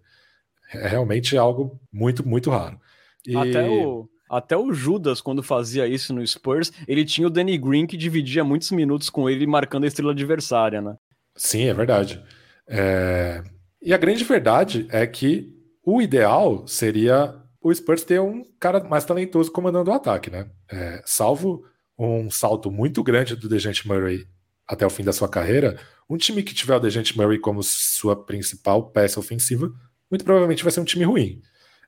É 0.74 0.88
realmente 0.88 1.38
algo 1.38 1.80
muito, 1.92 2.28
muito 2.28 2.50
raro. 2.50 2.80
E... 3.26 3.36
Até 3.36 3.70
o, 3.70 4.10
até 4.30 4.58
o 4.58 4.74
Judas, 4.74 5.22
quando 5.22 5.44
fazia 5.44 5.88
isso 5.88 6.14
no 6.14 6.26
Spurs, 6.26 6.72
ele 6.88 7.06
tinha 7.06 7.28
o 7.28 7.30
Danny 7.30 7.58
Green 7.58 7.86
que 7.86 7.96
dividia 7.96 8.44
muitos 8.44 8.72
minutos 8.72 9.10
com 9.10 9.30
ele, 9.30 9.46
marcando 9.46 9.84
a 9.84 9.88
estrela 9.88 10.12
adversária, 10.12 10.82
né? 10.82 10.96
Sim, 11.36 11.66
é 11.66 11.74
verdade. 11.74 12.24
É... 12.68 13.44
E 13.82 13.94
a 13.94 13.98
grande 13.98 14.24
verdade 14.24 14.88
é 14.90 15.06
que 15.06 15.54
o 15.84 16.02
ideal 16.02 16.68
seria 16.68 17.36
o 17.62 17.74
Spurs 17.74 18.04
ter 18.04 18.20
um 18.20 18.44
cara 18.60 18.84
mais 18.84 19.06
talentoso 19.06 19.52
comandando 19.52 19.92
o 19.92 19.94
ataque, 19.94 20.30
né? 20.30 20.50
É, 20.72 21.02
salvo 21.06 21.66
um 21.98 22.30
salto 22.30 22.72
muito 22.72 23.04
grande 23.04 23.36
do 23.36 23.48
Dejante 23.48 23.88
Murray 23.88 24.28
até 24.68 24.86
o 24.86 24.90
fim 24.90 25.04
da 25.04 25.14
sua 25.14 25.28
carreira, 25.28 25.78
um 26.10 26.18
time 26.18 26.42
que 26.42 26.54
tiver 26.54 26.76
o 26.76 26.80
Dejante 26.80 27.18
Murray 27.18 27.40
como 27.40 27.62
sua 27.64 28.16
principal 28.16 28.92
peça 28.92 29.20
ofensiva, 29.20 29.72
muito 30.10 30.24
provavelmente 30.24 30.64
vai 30.64 30.72
ser 30.72 30.80
um 30.80 30.86
time 30.86 31.04
ruim. 31.04 31.42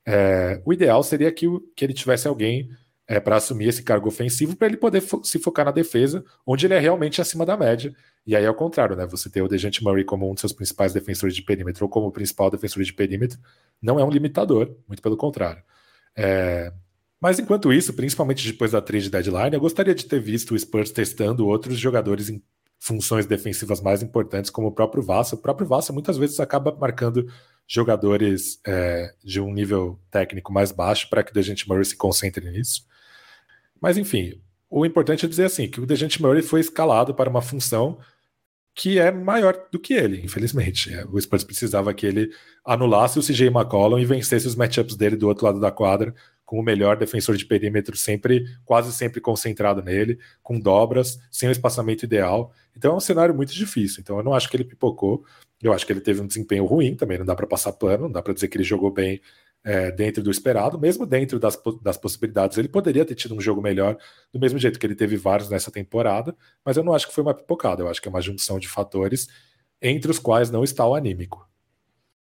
É, 0.05 0.61
o 0.65 0.73
ideal 0.73 1.01
seria 1.03 1.31
que, 1.31 1.47
que 1.75 1.83
ele 1.83 1.93
tivesse 1.93 2.27
alguém 2.27 2.69
é, 3.07 3.19
para 3.19 3.35
assumir 3.35 3.67
esse 3.67 3.83
cargo 3.83 4.07
ofensivo 4.07 4.55
para 4.55 4.67
ele 4.67 4.77
poder 4.77 5.01
fo 5.01 5.23
se 5.23 5.37
focar 5.37 5.65
na 5.65 5.71
defesa, 5.71 6.23
onde 6.45 6.65
ele 6.65 6.73
é 6.73 6.79
realmente 6.79 7.21
acima 7.21 7.45
da 7.45 7.55
média. 7.55 7.93
E 8.25 8.35
aí, 8.35 8.45
ao 8.45 8.55
contrário, 8.55 8.95
né? 8.95 9.05
Você 9.05 9.29
ter 9.29 9.41
o 9.41 9.47
Dejante 9.47 9.83
Murray 9.83 10.03
como 10.03 10.29
um 10.29 10.33
dos 10.33 10.41
seus 10.41 10.53
principais 10.53 10.93
defensores 10.93 11.35
de 11.35 11.43
perímetro 11.43 11.85
ou 11.85 11.89
como 11.89 12.11
principal 12.11 12.49
defensor 12.49 12.83
de 12.83 12.93
perímetro 12.93 13.39
não 13.81 13.99
é 13.99 14.03
um 14.03 14.09
limitador, 14.09 14.75
muito 14.87 15.01
pelo 15.01 15.15
contrário. 15.17 15.61
É... 16.15 16.73
Mas 17.21 17.39
enquanto 17.39 17.71
isso, 17.71 17.93
principalmente 17.93 18.45
depois 18.51 18.71
da 18.71 18.81
trade 18.81 19.09
deadline, 19.09 19.53
eu 19.53 19.59
gostaria 19.59 19.95
de 19.95 20.05
ter 20.05 20.19
visto 20.19 20.53
o 20.53 20.59
Spurs 20.59 20.91
testando 20.91 21.47
outros 21.47 21.77
jogadores 21.77 22.29
em 22.29 22.41
funções 22.79 23.25
defensivas 23.25 23.81
mais 23.81 24.03
importantes, 24.03 24.51
como 24.51 24.67
o 24.67 24.71
próprio 24.71 25.01
Vassa. 25.01 25.35
O 25.35 25.37
próprio 25.37 25.67
Vassa 25.67 25.93
muitas 25.93 26.17
vezes 26.17 26.39
acaba 26.39 26.75
marcando 26.75 27.27
jogadores 27.67 28.59
é, 28.65 29.13
de 29.23 29.39
um 29.41 29.51
nível 29.51 29.99
técnico 30.11 30.53
mais 30.53 30.71
baixo 30.71 31.09
para 31.09 31.23
que 31.23 31.31
o 31.31 31.33
Dejante 31.33 31.67
Murray 31.67 31.85
se 31.85 31.95
concentre 31.95 32.49
nisso. 32.51 32.85
Mas 33.81 33.97
enfim, 33.97 34.41
o 34.69 34.85
importante 34.85 35.25
é 35.25 35.29
dizer 35.29 35.45
assim 35.45 35.69
que 35.69 35.79
o 35.79 35.85
Dejante 35.85 36.21
Murray 36.21 36.41
foi 36.41 36.59
escalado 36.59 37.13
para 37.13 37.29
uma 37.29 37.41
função 37.41 37.99
que 38.75 38.99
é 38.99 39.09
maior 39.09 39.57
do 39.71 39.79
que 39.79 39.93
ele, 39.93 40.19
infelizmente. 40.21 40.93
É, 40.93 41.05
o 41.05 41.19
Spurs 41.19 41.45
precisava 41.45 41.93
que 41.93 42.05
ele 42.05 42.29
anulasse 42.65 43.17
o 43.17 43.21
CJ 43.21 43.47
McCollum 43.47 43.97
e 43.97 44.05
vencesse 44.05 44.45
os 44.45 44.55
matchups 44.55 44.97
dele 44.97 45.15
do 45.15 45.29
outro 45.29 45.45
lado 45.45 45.61
da 45.61 45.71
quadra, 45.71 46.13
com 46.43 46.59
o 46.59 46.63
melhor 46.63 46.97
defensor 46.97 47.37
de 47.37 47.45
perímetro 47.45 47.95
sempre, 47.95 48.45
quase 48.65 48.91
sempre 48.91 49.21
concentrado 49.21 49.81
nele, 49.81 50.19
com 50.43 50.59
dobras, 50.59 51.17
sem 51.31 51.47
o 51.47 51.51
espaçamento 51.51 52.03
ideal. 52.03 52.51
Então 52.75 52.93
é 52.93 52.97
um 52.97 52.99
cenário 52.99 53.33
muito 53.33 53.53
difícil. 53.53 54.01
Então 54.01 54.17
eu 54.17 54.23
não 54.23 54.33
acho 54.33 54.49
que 54.49 54.57
ele 54.57 54.65
pipocou. 54.65 55.23
Eu 55.61 55.71
acho 55.71 55.85
que 55.85 55.93
ele 55.93 56.01
teve 56.01 56.19
um 56.21 56.27
desempenho 56.27 56.65
ruim 56.65 56.95
também, 56.95 57.17
não 57.17 57.25
dá 57.25 57.33
para 57.33 57.47
passar 57.47 57.71
plano, 57.71 58.03
não 58.03 58.11
dá 58.11 58.21
para 58.21 58.33
dizer 58.33 58.49
que 58.49 58.57
ele 58.57 58.63
jogou 58.63 58.91
bem 58.91 59.21
é, 59.65 59.91
dentro 59.91 60.21
do 60.21 60.29
esperado, 60.29 60.79
mesmo 60.79 61.07
dentro 61.07 61.39
das, 61.39 61.59
das 61.81 61.97
possibilidades. 61.97 62.55
Ele 62.57 62.67
poderia 62.67 63.03
ter 63.03 63.15
tido 63.15 63.35
um 63.35 63.41
jogo 63.41 63.61
melhor, 63.61 63.97
do 64.31 64.39
mesmo 64.39 64.59
jeito 64.59 64.77
que 64.77 64.85
ele 64.85 64.95
teve 64.95 65.17
vários 65.17 65.49
nessa 65.49 65.71
temporada, 65.71 66.35
mas 66.63 66.77
eu 66.77 66.83
não 66.83 66.93
acho 66.93 67.07
que 67.07 67.13
foi 67.13 67.23
uma 67.23 67.33
pipocada, 67.33 67.81
eu 67.81 67.89
acho 67.89 67.99
que 67.99 68.07
é 68.07 68.11
uma 68.11 68.21
junção 68.21 68.59
de 68.59 68.67
fatores 68.67 69.27
entre 69.81 70.11
os 70.11 70.19
quais 70.19 70.51
não 70.51 70.63
está 70.63 70.87
o 70.87 70.93
anímico. 70.93 71.49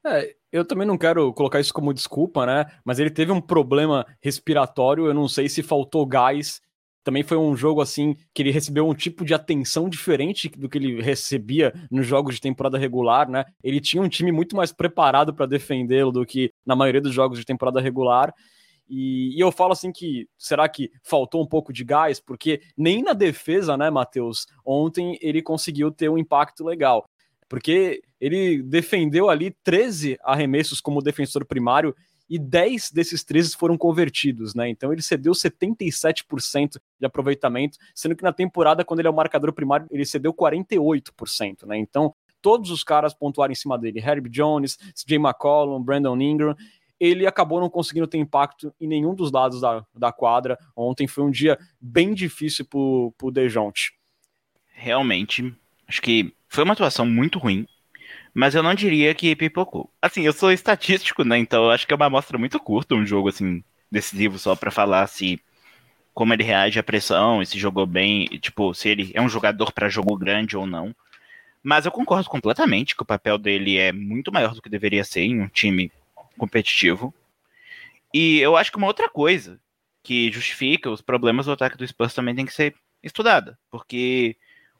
É, 0.06 0.36
eu 0.52 0.64
também 0.64 0.86
não 0.86 0.98
quero 0.98 1.34
colocar 1.34 1.60
isso 1.60 1.74
como 1.74 1.94
desculpa, 1.94 2.46
né? 2.46 2.66
Mas 2.86 3.00
ele 3.00 3.10
teve 3.10 3.32
um 3.32 3.42
problema 3.42 4.06
respiratório, 4.22 5.08
eu 5.08 5.14
não 5.14 5.28
sei 5.28 5.50
se 5.50 5.64
faltou 5.64 6.06
gás 6.06 6.62
também 7.04 7.22
foi 7.22 7.38
um 7.38 7.56
jogo 7.56 7.82
assim 7.82 8.16
que 8.34 8.42
ele 8.42 8.52
recebeu 8.52 8.88
um 8.88 8.94
tipo 8.94 9.26
de 9.26 9.34
atenção 9.34 9.90
diferente 9.90 10.48
do 10.50 10.70
que 10.70 10.78
ele 10.78 11.02
recebia 11.02 11.74
nos 11.92 12.08
jogos 12.08 12.36
de 12.36 12.42
temporada 12.42 12.78
regular, 12.78 13.30
né? 13.30 13.44
Ele 13.64 13.82
tinha 13.82 14.02
um 14.02 14.08
time 14.08 14.32
muito 14.32 14.56
mais 14.56 14.72
preparado 14.72 15.34
para 15.34 15.46
defendê-lo 15.46 16.12
do 16.12 16.26
que 16.26 16.52
na 16.66 16.76
maioria 16.76 17.02
dos 17.02 17.14
jogos 17.14 17.38
de 17.38 17.46
temporada 17.46 17.82
regular. 17.82 18.34
E, 18.90 19.36
e, 19.36 19.40
eu 19.40 19.52
falo 19.52 19.74
assim 19.74 19.92
que 19.92 20.28
será 20.38 20.68
que 20.70 20.92
faltou 21.04 21.42
um 21.42 21.48
pouco 21.48 21.74
de 21.74 21.84
gás? 21.84 22.20
Porque 22.20 22.62
nem 22.78 23.02
na 23.02 23.14
defesa, 23.14 23.76
né, 23.76 23.90
Matheus? 23.90 24.46
Ontem 24.66 25.18
ele 25.22 25.42
conseguiu 25.42 25.92
ter 25.92 26.10
um 26.10 26.18
impacto 26.18 26.64
legal. 26.64 27.10
Porque 27.50 28.02
ele 28.20 28.64
defendeu 28.64 29.30
ali 29.30 29.52
13 29.64 30.18
arremessos 30.24 30.80
como 30.80 31.02
defensor 31.02 31.46
primário 31.46 31.94
e 32.34 32.40
10 32.40 32.90
desses 32.90 33.24
13 33.24 33.56
foram 33.56 33.78
convertidos, 33.78 34.56
né? 34.56 34.68
Então 34.68 34.92
ele 34.92 35.04
cedeu 35.04 35.34
77% 35.34 36.80
de 37.00 37.06
aproveitamento, 37.06 37.78
sendo 37.94 38.16
que 38.16 38.24
na 38.24 38.34
temporada, 38.34 38.84
quando 38.84 39.02
ele 39.02 39.08
é 39.08 39.12
o 39.12 39.14
marcador 39.14 39.54
primário, 39.54 39.86
ele 39.92 40.04
cedeu 40.04 40.34
48%, 40.34 41.68
né? 41.68 41.78
Então 41.78 42.16
todos 42.42 42.72
os 42.72 42.84
caras 42.84 43.14
pontuaram 43.14 43.52
em 43.52 43.56
cima 43.56 43.78
dele, 43.78 44.00
Herb 44.00 44.28
Jones, 44.30 44.78
CJ 44.96 45.18
McCollum, 45.18 45.84
Brandon 45.84 46.20
Ingram, 46.20 46.56
ele 47.00 47.28
acabou 47.28 47.62
não 47.62 47.70
conseguindo 47.70 48.08
ter 48.08 48.18
impacto 48.18 48.74
em 48.82 48.88
nenhum 48.88 49.14
dos 49.14 49.32
lados 49.32 49.62
da, 49.62 49.86
da 49.96 50.12
quadra. 50.12 50.58
Ontem 50.76 51.06
foi 51.06 51.24
um 51.24 51.30
dia 51.30 51.60
bem 51.80 52.16
difícil 52.16 52.66
pro, 52.66 53.14
pro 53.16 53.30
Dejounte. 53.30 53.94
Realmente, 54.72 55.56
acho 55.88 56.02
que 56.02 56.34
foi 56.48 56.64
uma 56.64 56.74
atuação 56.74 57.06
muito 57.06 57.38
ruim 57.38 57.68
mas 58.34 58.56
eu 58.56 58.64
não 58.64 58.74
diria 58.74 59.14
que 59.14 59.36
pipocou. 59.36 59.92
Assim, 60.02 60.24
eu 60.24 60.34
sou 60.34 60.52
estatístico, 60.52 61.24
né? 61.24 61.38
Então 61.38 61.66
eu 61.66 61.72
acho 61.72 61.86
que 61.86 61.94
é 61.94 61.96
uma 61.96 62.08
amostra 62.08 62.38
muito 62.38 62.60
curta, 62.60 62.96
um 62.96 63.06
jogo 63.06 63.30
assim, 63.30 63.64
decisivo, 63.92 64.40
só 64.40 64.56
para 64.56 64.72
falar 64.72 65.06
se 65.08 65.40
como 66.14 66.34
ele 66.34 66.44
reage 66.44 66.80
à 66.80 66.84
pressão, 66.84 67.42
e 67.42 67.46
se 67.46 67.58
jogou 67.58 67.86
bem, 67.88 68.28
tipo, 68.40 68.74
se 68.74 68.88
ele 68.90 69.12
é 69.16 69.22
um 69.22 69.30
jogador 69.30 69.72
para 69.72 69.90
jogo 69.90 70.16
grande 70.18 70.56
ou 70.56 70.66
não. 70.68 70.96
Mas 71.62 71.86
eu 71.86 71.92
concordo 71.92 72.30
completamente 72.30 72.96
que 72.96 73.02
o 73.04 73.06
papel 73.06 73.38
dele 73.38 73.78
é 73.78 73.92
muito 73.92 74.32
maior 74.32 74.54
do 74.54 74.62
que 74.62 74.70
deveria 74.70 75.04
ser 75.04 75.22
em 75.22 75.42
um 75.42 75.48
time 75.48 75.92
competitivo. 76.38 77.14
E 78.14 78.40
eu 78.40 78.56
acho 78.56 78.72
que 78.72 78.78
uma 78.78 78.88
outra 78.88 79.10
coisa 79.10 79.60
que 80.04 80.32
justifica 80.32 80.90
os 80.90 81.02
problemas 81.02 81.46
do 81.46 81.52
ataque 81.52 81.78
do 81.78 81.88
Spurs 81.88 82.14
também 82.14 82.36
tem 82.36 82.46
que 82.46 82.54
ser 82.54 82.76
estudada, 83.02 83.58
porque 83.72 84.36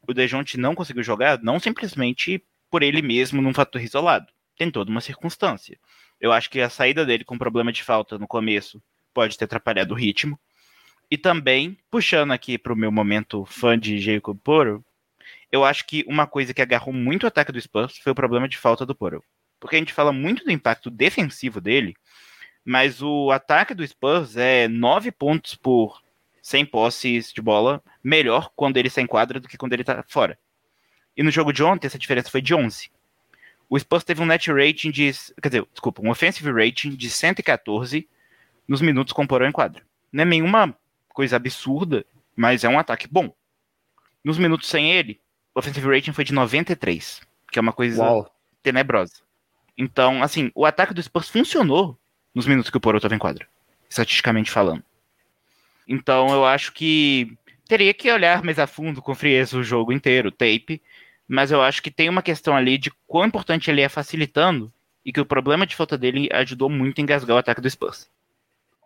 o 0.08 0.14
Dejounte 0.14 0.58
não 0.58 0.76
conseguiu 0.76 1.02
jogar 1.02 1.42
não 1.42 1.60
simplesmente 1.60 2.44
por 2.74 2.82
ele 2.82 3.04
mesmo 3.04 3.40
num 3.40 3.54
fator 3.54 3.80
isolado. 3.80 4.26
Tem 4.58 4.72
toda 4.72 4.90
uma 4.90 5.00
circunstância. 5.00 5.80
Eu 6.20 6.32
acho 6.32 6.50
que 6.50 6.60
a 6.60 6.72
saída 6.72 7.06
dele 7.06 7.24
com 7.24 7.38
problema 7.38 7.72
de 7.72 7.84
falta 7.84 8.18
no 8.18 8.28
começo 8.28 8.82
pode 9.14 9.38
ter 9.38 9.46
atrapalhado 9.46 9.94
o 9.94 9.96
ritmo. 9.96 10.40
E 11.12 11.16
também, 11.16 11.78
puxando 11.92 12.32
aqui 12.32 12.58
para 12.58 12.74
o 12.74 12.76
meu 12.76 12.92
momento 12.92 13.46
fã 13.46 13.78
de 13.78 14.00
Jacob 14.00 14.36
Poro, 14.44 14.84
eu 15.52 15.64
acho 15.64 15.86
que 15.86 16.04
uma 16.08 16.26
coisa 16.26 16.52
que 16.52 16.64
agarrou 16.64 16.92
muito 16.92 17.26
o 17.26 17.28
ataque 17.28 17.52
do 17.52 17.62
Spurs 17.62 18.00
foi 18.00 18.12
o 18.12 18.16
problema 18.16 18.50
de 18.50 18.58
falta 18.58 18.88
do 18.88 18.96
Poro. 18.96 19.24
Porque 19.60 19.76
a 19.76 19.80
gente 19.80 19.94
fala 19.94 20.12
muito 20.12 20.44
do 20.44 20.52
impacto 20.52 20.90
defensivo 20.90 21.62
dele, 21.62 21.94
mas 22.66 23.04
o 23.04 23.30
ataque 23.30 23.76
do 23.76 23.88
Spurs 23.88 24.36
é 24.36 24.68
9 24.68 25.12
pontos 25.12 25.54
por 25.54 26.02
100 26.42 26.66
posses 26.66 27.32
de 27.32 27.40
bola 27.40 27.84
melhor 28.04 28.50
quando 28.56 28.78
ele 28.78 28.88
está 28.88 29.00
em 29.00 29.06
quadra 29.06 29.40
do 29.40 29.48
que 29.48 29.60
quando 29.60 29.74
ele 29.74 29.84
está 29.84 30.04
fora. 30.08 30.40
E 31.16 31.24
no 31.24 31.32
jogo 31.32 31.54
de 31.54 31.64
ontem, 31.64 31.88
essa 31.88 32.00
diferença 32.00 32.30
foi 32.30 32.42
de 32.42 32.54
11. 32.54 32.90
O 33.70 33.80
Spurs 33.80 34.04
teve 34.04 34.22
um 34.22 34.26
net 34.26 34.52
rating 34.52 34.92
de. 34.92 35.12
Quer 35.42 35.50
dizer, 35.50 35.68
desculpa, 35.72 36.02
um 36.02 36.10
offensive 36.10 36.52
rating 36.52 36.92
de 36.92 37.10
114 37.10 38.08
nos 38.68 38.82
minutos 38.82 39.14
com 39.14 39.26
Porão 39.26 39.48
em 39.48 39.52
quadra. 39.52 39.84
Não 40.12 40.24
é 40.24 40.26
nenhuma 40.26 40.76
coisa 41.10 41.36
absurda, 41.36 42.06
mas 42.36 42.64
é 42.64 42.70
um 42.70 42.80
ataque 42.80 43.08
bom. 43.10 43.34
Nos 44.24 44.38
minutos 44.38 44.70
sem 44.70 44.92
ele, 44.92 45.20
o 45.54 45.60
offensive 45.60 45.88
rating 45.88 46.14
foi 46.14 46.24
de 46.24 46.34
93, 46.34 47.22
que 47.52 47.60
é 47.60 47.62
uma 47.62 47.74
coisa 47.74 48.04
Uau. 48.04 48.36
tenebrosa. 48.62 49.22
Então, 49.78 50.22
assim, 50.24 50.52
o 50.56 50.66
ataque 50.66 50.94
do 50.94 51.02
Spurs 51.02 51.30
funcionou 51.30 51.98
nos 52.34 52.46
minutos 52.46 52.70
que 52.70 52.78
o 52.78 52.80
Porão 52.80 52.98
estava 52.98 53.16
em 53.16 53.20
quadra, 53.20 53.48
estatisticamente 53.90 54.52
falando. 54.52 54.84
Então, 55.88 56.30
eu 56.30 56.46
acho 56.46 56.72
que 56.74 57.36
teria 57.68 57.94
que 57.94 58.12
olhar 58.12 58.44
mais 58.44 58.60
a 58.60 58.68
fundo 58.68 59.02
com 59.02 59.16
frieza 59.16 59.58
o 59.58 59.64
jogo 59.64 59.92
inteiro, 59.92 60.32
tape, 60.32 60.82
mas 61.34 61.52
eu 61.52 61.62
acho 61.62 61.82
que 61.82 61.90
tem 61.90 62.10
uma 62.10 62.22
questão 62.22 62.56
ali 62.56 62.78
de 62.78 62.92
quão 63.08 63.26
importante 63.26 63.72
ele 63.72 63.82
é 63.82 63.90
facilitando 63.90 64.72
e 65.04 65.12
que 65.12 65.20
o 65.20 65.26
problema 65.26 65.66
de 65.66 65.76
falta 65.76 65.98
dele 65.98 66.30
ajudou 66.32 66.70
muito 66.70 67.00
a 67.00 67.02
engasgar 67.02 67.36
o 67.36 67.40
ataque 67.40 67.60
do 67.60 67.70
Spurs. 67.70 68.08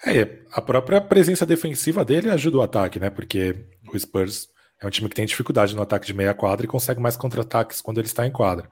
É, 0.06 0.40
a 0.52 0.62
própria 0.62 1.02
presença 1.02 1.46
defensiva 1.46 2.06
dele 2.06 2.30
ajuda 2.30 2.58
o 2.58 2.62
ataque, 2.62 3.00
né? 3.00 3.10
Porque 3.10 3.54
o 3.92 4.00
Spurs 4.00 4.48
é 4.82 4.88
um 4.88 4.90
time 4.90 5.10
que 5.10 5.16
tem 5.16 5.26
dificuldade 5.26 5.76
no 5.76 5.82
ataque 5.82 6.08
de 6.08 6.14
meia 6.14 6.34
quadra 6.34 6.66
e 6.66 6.70
consegue 6.70 7.02
mais 7.02 7.18
contra-ataques 7.18 7.82
quando 7.82 7.98
ele 7.98 8.08
está 8.08 8.26
em 8.26 8.32
quadra. 8.32 8.70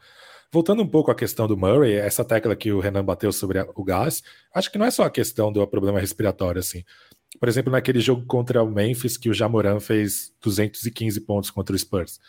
Voltando 0.54 0.82
um 0.82 0.88
pouco 0.88 1.12
à 1.12 1.16
questão 1.16 1.46
do 1.46 1.58
Murray, 1.58 1.96
essa 1.96 2.24
tecla 2.24 2.56
que 2.56 2.72
o 2.72 2.80
Renan 2.80 3.04
bateu 3.04 3.34
sobre 3.34 3.60
o 3.60 3.84
gás, 3.84 4.24
acho 4.54 4.72
que 4.72 4.78
não 4.78 4.86
é 4.86 4.92
só 4.92 5.04
a 5.04 5.10
questão 5.10 5.52
do 5.52 5.68
problema 5.68 6.00
respiratório, 6.00 6.60
assim. 6.60 6.86
Por 7.38 7.50
exemplo, 7.50 7.74
naquele 7.74 8.00
jogo 8.00 8.26
contra 8.26 8.64
o 8.64 8.72
Memphis, 8.72 9.18
que 9.18 9.30
o 9.30 9.34
Jamoran 9.34 9.82
fez 9.82 10.34
215 10.42 11.20
pontos 11.22 11.50
contra 11.50 11.76
o 11.76 11.78
Spurs. 11.78 12.22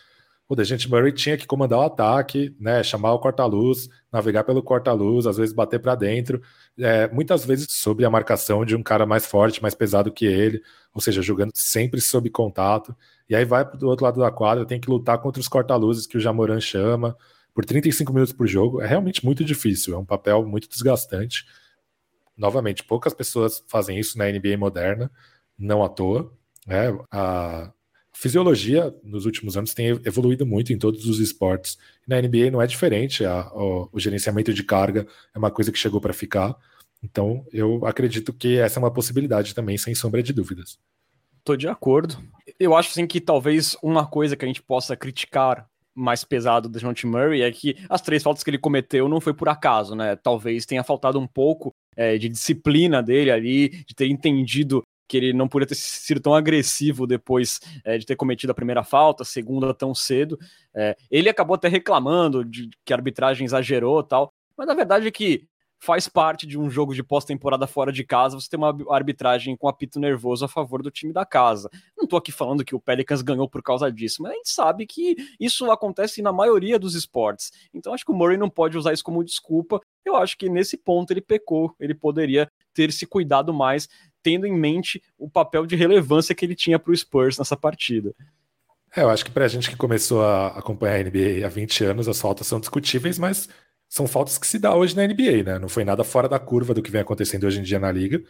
O 0.49 0.55
Dejante 0.55 0.89
Murray 0.89 1.11
tinha 1.11 1.37
que 1.37 1.45
comandar 1.45 1.79
o 1.79 1.81
ataque, 1.81 2.55
né, 2.57 2.81
chamar 2.81 3.11
o 3.11 3.19
corta-luz, 3.19 3.89
navegar 4.11 4.45
pelo 4.45 4.63
corta-luz, 4.63 5.27
às 5.27 5.35
vezes 5.35 5.53
bater 5.53 5.79
para 5.79 5.93
dentro, 5.93 6.41
é, 6.79 7.09
muitas 7.09 7.43
vezes 7.43 7.67
sob 7.69 8.05
a 8.05 8.09
marcação 8.09 8.63
de 8.63 8.73
um 8.73 8.81
cara 8.81 9.05
mais 9.05 9.25
forte, 9.25 9.61
mais 9.61 9.75
pesado 9.75 10.11
que 10.11 10.25
ele, 10.25 10.61
ou 10.93 11.01
seja, 11.01 11.21
jogando 11.21 11.51
sempre 11.53 11.99
sob 11.99 12.29
contato. 12.29 12.95
E 13.29 13.35
aí 13.35 13.43
vai 13.43 13.65
do 13.65 13.89
outro 13.89 14.05
lado 14.05 14.21
da 14.21 14.31
quadra, 14.31 14.65
tem 14.65 14.79
que 14.79 14.89
lutar 14.89 15.19
contra 15.19 15.41
os 15.41 15.49
corta-luzes 15.49 16.07
que 16.07 16.15
o 16.17 16.19
Jamoran 16.19 16.61
chama, 16.61 17.17
por 17.53 17.65
35 17.65 18.13
minutos 18.13 18.33
por 18.33 18.47
jogo. 18.47 18.81
É 18.81 18.87
realmente 18.87 19.25
muito 19.25 19.43
difícil, 19.43 19.95
é 19.95 19.97
um 19.97 20.05
papel 20.05 20.45
muito 20.45 20.69
desgastante. 20.69 21.45
Novamente, 22.37 22.83
poucas 22.85 23.13
pessoas 23.13 23.63
fazem 23.67 23.99
isso 23.99 24.17
na 24.17 24.31
NBA 24.31 24.57
moderna, 24.57 25.11
não 25.57 25.83
à 25.83 25.89
toa. 25.89 26.31
Né? 26.65 26.97
A 27.11 27.73
fisiologia 28.17 28.91
nos 29.03 29.27
últimos 29.27 29.55
anos 29.55 29.75
tem 29.75 29.89
evoluído 30.03 30.43
muito 30.43 30.73
em 30.73 30.77
todos 30.77 31.05
os 31.05 31.19
esportes. 31.19 31.77
Na 32.07 32.19
NBA 32.19 32.49
não 32.51 32.59
é 32.59 32.65
diferente, 32.65 33.23
a, 33.23 33.47
o, 33.53 33.91
gerenciamento 33.99 34.51
de 34.51 34.63
carga 34.63 35.05
é 35.35 35.37
uma 35.37 35.51
coisa 35.51 35.71
que 35.71 35.77
chegou 35.77 36.01
para 36.01 36.13
ficar. 36.13 36.55
Então, 37.03 37.45
eu 37.53 37.85
acredito 37.85 38.33
que 38.33 38.57
essa 38.57 38.79
é 38.79 38.81
uma 38.81 38.91
possibilidade 38.91 39.53
também, 39.53 39.77
sem 39.77 39.93
sombra 39.93 40.23
de 40.23 40.33
dúvidas. 40.33 40.79
Tô 41.43 41.55
de 41.55 41.67
acordo. 41.67 42.17
Eu 42.59 42.75
acho 42.75 42.89
assim 42.89 43.05
que 43.05 43.21
talvez 43.21 43.77
uma 43.83 44.07
coisa 44.07 44.35
que 44.35 44.43
a 44.43 44.47
gente 44.47 44.63
possa 44.63 44.97
criticar 44.97 45.67
mais 45.93 46.23
pesado 46.23 46.67
do 46.67 46.79
John 46.79 46.93
Murray 47.05 47.43
é 47.43 47.51
que 47.51 47.75
as 47.87 48.01
três 48.01 48.23
faltas 48.23 48.43
que 48.43 48.49
ele 48.49 48.57
cometeu 48.57 49.07
não 49.07 49.21
foi 49.21 49.33
por 49.33 49.47
acaso, 49.47 49.95
né? 49.95 50.15
Talvez 50.15 50.65
tenha 50.65 50.83
faltado 50.83 51.19
um 51.19 51.27
pouco 51.27 51.71
é, 51.95 52.17
de 52.17 52.29
disciplina 52.29 53.01
dele 53.01 53.29
ali, 53.29 53.69
de 53.69 53.93
ter 53.95 54.07
entendido 54.07 54.83
que 55.07 55.17
ele 55.17 55.33
não 55.33 55.47
podia 55.47 55.67
ter 55.67 55.75
sido 55.75 56.19
tão 56.19 56.33
agressivo 56.33 57.07
depois 57.07 57.59
é, 57.83 57.97
de 57.97 58.05
ter 58.05 58.15
cometido 58.15 58.51
a 58.51 58.55
primeira 58.55 58.83
falta, 58.83 59.23
a 59.23 59.25
segunda 59.25 59.73
tão 59.73 59.95
cedo. 59.95 60.37
É, 60.75 60.95
ele 61.09 61.29
acabou 61.29 61.55
até 61.55 61.67
reclamando 61.67 62.43
de 62.43 62.69
que 62.83 62.93
a 62.93 62.95
arbitragem 62.97 63.45
exagerou 63.45 64.03
tal, 64.03 64.33
mas 64.57 64.67
a 64.69 64.73
verdade 64.73 65.07
é 65.07 65.11
que 65.11 65.47
faz 65.79 66.07
parte 66.07 66.47
de 66.47 66.57
um 66.57 66.69
jogo 66.69 66.93
de 66.93 67.03
pós-temporada 67.03 67.67
fora 67.67 67.91
de 67.91 68.03
casa 68.03 68.39
você 68.39 68.49
ter 68.49 68.57
uma 68.57 68.75
arbitragem 68.89 69.55
com 69.55 69.67
apito 69.67 69.99
nervoso 69.99 70.45
a 70.45 70.47
favor 70.47 70.81
do 70.81 70.91
time 70.91 71.13
da 71.13 71.25
casa. 71.25 71.69
Não 71.97 72.07
tô 72.07 72.17
aqui 72.17 72.31
falando 72.31 72.65
que 72.65 72.75
o 72.75 72.79
Pelicans 72.79 73.21
ganhou 73.21 73.47
por 73.47 73.61
causa 73.61 73.91
disso, 73.91 74.21
mas 74.21 74.31
a 74.31 74.35
gente 74.35 74.49
sabe 74.49 74.85
que 74.85 75.15
isso 75.39 75.69
acontece 75.71 76.21
na 76.21 76.33
maioria 76.33 76.79
dos 76.79 76.95
esportes. 76.95 77.51
Então 77.73 77.93
acho 77.93 78.05
que 78.05 78.11
o 78.11 78.15
Murray 78.15 78.37
não 78.37 78.49
pode 78.49 78.77
usar 78.77 78.93
isso 78.93 79.03
como 79.03 79.23
desculpa. 79.23 79.79
Eu 80.03 80.15
acho 80.15 80.37
que 80.37 80.49
nesse 80.49 80.77
ponto 80.77 81.11
ele 81.11 81.21
pecou, 81.21 81.75
ele 81.79 81.93
poderia 81.93 82.49
ter 82.73 82.91
se 82.91 83.05
cuidado 83.05 83.53
mais, 83.53 83.87
tendo 84.27 84.45
em 84.45 84.51
mente 84.51 85.01
o 85.17 85.29
papel 85.29 85.65
de 85.65 85.73
relevância 85.77 86.35
que 86.35 86.43
ele 86.43 86.53
tinha 86.53 86.77
para 86.77 86.91
o 86.91 86.97
Spurs 86.97 87.37
nessa 87.37 87.55
partida. 87.55 88.13
É, 88.93 89.01
eu 89.01 89.09
acho 89.09 89.23
que 89.23 89.31
para 89.31 89.45
a 89.45 89.47
gente 89.47 89.69
que 89.69 89.77
começou 89.77 90.21
a 90.21 90.47
acompanhar 90.47 90.95
a 90.95 91.03
NBA 91.03 91.45
há 91.45 91.47
20 91.47 91.85
anos, 91.85 92.09
as 92.09 92.19
faltas 92.19 92.45
são 92.45 92.59
discutíveis, 92.59 93.17
mas 93.17 93.47
são 93.87 94.05
faltas 94.05 94.37
que 94.37 94.45
se 94.45 94.59
dá 94.59 94.75
hoje 94.75 94.97
na 94.97 95.07
NBA, 95.07 95.43
né? 95.45 95.59
Não 95.59 95.69
foi 95.69 95.85
nada 95.85 96.03
fora 96.03 96.27
da 96.27 96.37
curva 96.37 96.73
do 96.73 96.81
que 96.81 96.91
vem 96.91 96.99
acontecendo 96.99 97.45
hoje 97.45 97.61
em 97.61 97.63
dia 97.63 97.79
na 97.79 97.89
liga. 97.89 98.21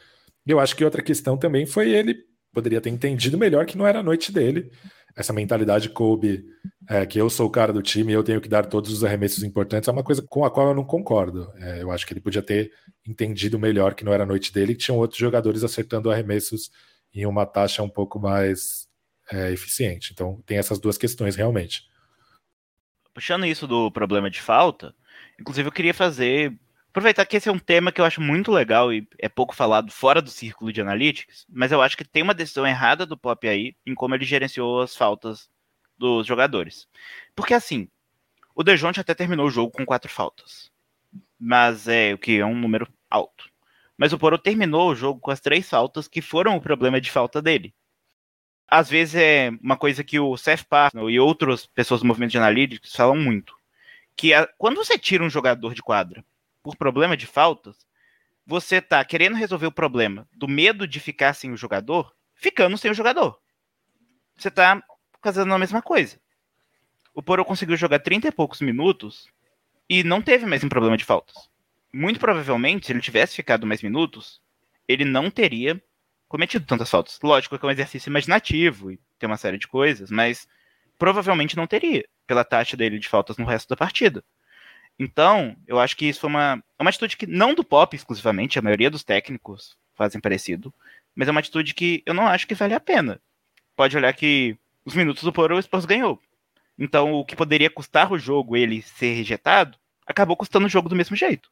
E 0.46 0.52
eu 0.52 0.60
acho 0.60 0.76
que 0.76 0.86
outra 0.86 1.02
questão 1.02 1.36
também 1.36 1.66
foi 1.66 1.90
ele 1.90 2.16
poderia 2.54 2.80
ter 2.80 2.92
entendido 2.92 3.36
melhor 3.36 3.66
que 3.66 3.76
não 3.76 3.88
era 3.88 4.00
a 4.00 4.04
noite 4.04 4.32
dele. 4.32 4.72
Essa 5.18 5.34
mentalidade 5.34 5.90
Kobe, 5.90 6.46
é, 6.88 7.06
que 7.06 7.20
eu 7.20 7.30
sou 7.30 7.48
o 7.48 7.52
cara 7.52 7.74
do 7.74 7.82
time 7.82 8.12
e 8.12 8.16
eu 8.16 8.24
tenho 8.24 8.40
que 8.40 8.48
dar 8.48 8.66
todos 8.68 8.92
os 8.92 9.04
arremessos 9.04 9.44
importantes, 9.44 9.90
é 9.90 9.92
uma 9.92 10.04
coisa 10.04 10.22
com 10.22 10.46
a 10.46 10.52
qual 10.52 10.68
eu 10.68 10.76
não 10.76 10.86
concordo. 10.86 11.52
É, 11.56 11.82
eu 11.82 11.92
acho 11.92 12.06
que 12.06 12.14
ele 12.14 12.22
podia 12.22 12.42
ter 12.42 12.72
entendido 13.06 13.58
melhor 13.58 13.96
que 13.96 14.06
não 14.06 14.14
era 14.14 14.24
a 14.24 14.28
noite 14.28 14.54
dele 14.54 14.74
e 14.74 14.76
que 14.76 14.84
tinham 14.84 15.00
outros 15.00 15.20
jogadores 15.20 15.64
acertando 15.64 16.12
arremessos 16.12 16.70
em 17.14 17.26
uma 17.26 17.46
taxa 17.46 17.82
um 17.82 17.90
pouco 17.90 18.20
mais 18.20 18.88
é, 19.32 19.52
eficiente. 19.52 20.12
Então 20.14 20.42
tem 20.46 20.58
essas 20.58 20.80
duas 20.80 20.98
questões 20.98 21.36
realmente. 21.36 21.84
Puxando 23.14 23.48
isso 23.48 23.66
do 23.66 23.92
problema 23.92 24.30
de 24.30 24.40
falta, 24.40 24.94
Inclusive, 25.40 25.68
eu 25.68 25.72
queria 25.72 25.94
fazer. 25.94 26.58
Aproveitar 26.90 27.26
que 27.26 27.38
esse 27.38 27.48
é 27.48 27.52
um 27.52 27.60
tema 27.60 27.92
que 27.92 28.02
eu 28.02 28.06
acho 28.06 28.22
muito 28.22 28.52
legal 28.52 28.92
e 28.92 29.08
é 29.20 29.30
pouco 29.30 29.56
falado 29.56 29.92
fora 29.92 30.22
do 30.22 30.30
círculo 30.30 30.74
de 30.74 30.82
analytics, 30.82 31.46
mas 31.50 31.72
eu 31.72 31.82
acho 31.82 31.96
que 31.96 32.04
tem 32.04 32.24
uma 32.24 32.34
decisão 32.34 32.66
errada 32.66 33.06
do 33.06 33.18
Pop 33.18 33.48
aí 33.48 33.76
em 33.86 33.94
como 33.94 34.16
ele 34.16 34.26
gerenciou 34.26 34.82
as 34.82 34.96
faltas 34.96 35.50
dos 35.98 36.26
jogadores. 36.26 36.88
Porque 37.36 37.54
assim, 37.54 37.88
o 38.56 38.64
Dejounte 38.64 39.00
até 39.00 39.14
terminou 39.14 39.48
o 39.48 39.52
jogo 39.52 39.72
com 39.72 39.86
quatro 39.86 40.10
faltas. 40.10 40.72
Mas 41.40 41.88
é 41.88 42.14
o 42.14 42.18
que 42.18 42.40
é 42.40 42.46
um 42.46 42.56
número 42.56 42.88
alto. 43.10 43.48
Mas 43.96 44.14
o 44.14 44.18
Poro 44.18 44.38
terminou 44.38 44.90
o 44.90 44.96
jogo 44.96 45.20
com 45.20 45.32
as 45.32 45.40
três 45.40 45.70
faltas 45.70 46.08
que 46.08 46.22
foram 46.22 46.56
o 46.56 46.62
problema 46.62 47.00
de 47.00 47.12
falta 47.12 47.42
dele. 47.42 47.74
Às 48.68 48.90
vezes 48.90 49.16
é 49.16 49.52
uma 49.62 49.78
coisa 49.78 50.04
que 50.04 50.20
o 50.20 50.36
Seth 50.36 50.64
Parnell 50.64 51.10
e 51.10 51.20
outras 51.20 51.66
pessoas 51.68 52.02
do 52.02 52.08
movimento 52.08 52.32
de 52.32 52.38
analytics 52.38 52.96
falam 52.96 53.16
muito 53.16 53.56
que 54.16 54.34
a, 54.34 54.48
quando 54.58 54.78
você 54.78 54.98
tira 54.98 55.24
um 55.24 55.30
jogador 55.30 55.74
de 55.74 55.82
quadra 55.82 56.26
por 56.68 56.76
problema 56.76 57.16
de 57.16 57.26
faltas, 57.26 57.88
você 58.46 58.82
tá 58.82 59.04
querendo 59.06 59.36
resolver 59.36 59.68
o 59.68 59.72
problema 59.72 60.28
do 60.34 60.48
medo 60.48 60.86
de 60.86 61.00
ficar 61.00 61.34
sem 61.34 61.52
o 61.52 61.58
jogador, 61.58 62.14
ficando 62.36 62.78
sem 62.78 62.92
o 62.92 62.94
jogador. 62.94 63.40
Você 64.36 64.52
tá 64.52 64.84
fazendo 65.24 65.54
a 65.54 65.58
mesma 65.58 65.82
coisa. 65.82 66.20
O 67.14 67.24
Poro 67.24 67.46
conseguiu 67.46 67.78
jogar 67.78 68.00
30 68.00 68.28
e 68.28 68.32
poucos 68.32 68.60
minutos 68.60 69.28
e 69.90 70.04
não 70.04 70.22
teve 70.22 70.46
mais 70.46 70.64
um 70.64 70.70
problema 70.70 70.98
de 70.98 71.06
faltas. 71.06 71.50
Muito 71.94 72.20
provavelmente, 72.20 72.86
se 72.86 72.92
ele 72.92 73.02
tivesse 73.02 73.36
ficado 73.36 73.66
mais 73.66 73.82
minutos, 73.82 74.42
ele 74.88 75.06
não 75.06 75.32
teria 75.32 75.82
cometido 76.28 76.66
tantas 76.66 76.90
faltas. 76.90 77.18
Lógico 77.24 77.58
que 77.58 77.66
é 77.66 77.68
um 77.68 77.72
exercício 77.72 78.10
imaginativo 78.10 78.92
e 78.92 79.00
tem 79.18 79.28
uma 79.28 79.38
série 79.38 79.58
de 79.58 79.68
coisas, 79.68 80.12
mas 80.12 80.48
provavelmente 80.98 81.56
não 81.56 81.66
teria 81.66 82.06
pela 82.28 82.44
taxa 82.44 82.76
dele 82.76 83.00
de 83.00 83.08
faltas 83.08 83.38
no 83.38 83.46
resto 83.46 83.70
da 83.70 83.78
partida. 83.78 84.24
Então, 85.00 85.56
eu 85.68 85.80
acho 85.80 85.96
que 85.96 86.06
isso 86.08 86.22
foi 86.22 86.30
uma, 86.30 86.64
uma 86.80 86.90
atitude 86.90 87.18
que, 87.18 87.28
não 87.28 87.54
do 87.54 87.64
Pop 87.64 87.96
exclusivamente, 87.96 88.58
a 88.58 88.62
maioria 88.62 88.90
dos 88.90 89.04
técnicos 89.04 89.78
fazem 89.94 90.20
parecido, 90.20 90.74
mas 91.16 91.28
é 91.28 91.32
uma 91.32 91.40
atitude 91.40 91.74
que 91.74 92.02
eu 92.06 92.14
não 92.14 92.28
acho 92.28 92.48
que 92.48 92.56
vale 92.56 92.74
a 92.74 92.80
pena. 92.80 93.22
Pode 93.76 93.96
olhar 93.96 94.14
que 94.14 94.58
os 94.84 94.96
minutos 94.96 95.24
do 95.24 95.34
Poro 95.34 95.58
o 95.58 95.62
Spurs 95.62 95.86
ganhou. 95.86 96.20
Então, 96.78 97.14
o 97.14 97.26
que 97.26 97.36
poderia 97.36 97.70
custar 97.70 98.12
o 98.12 98.20
jogo 98.20 98.56
ele 98.56 98.82
ser 98.82 99.14
rejetado, 99.14 99.78
acabou 100.06 100.36
custando 100.36 100.66
o 100.66 100.70
jogo 100.70 100.90
do 100.90 100.96
mesmo 100.96 101.16
jeito. 101.16 101.52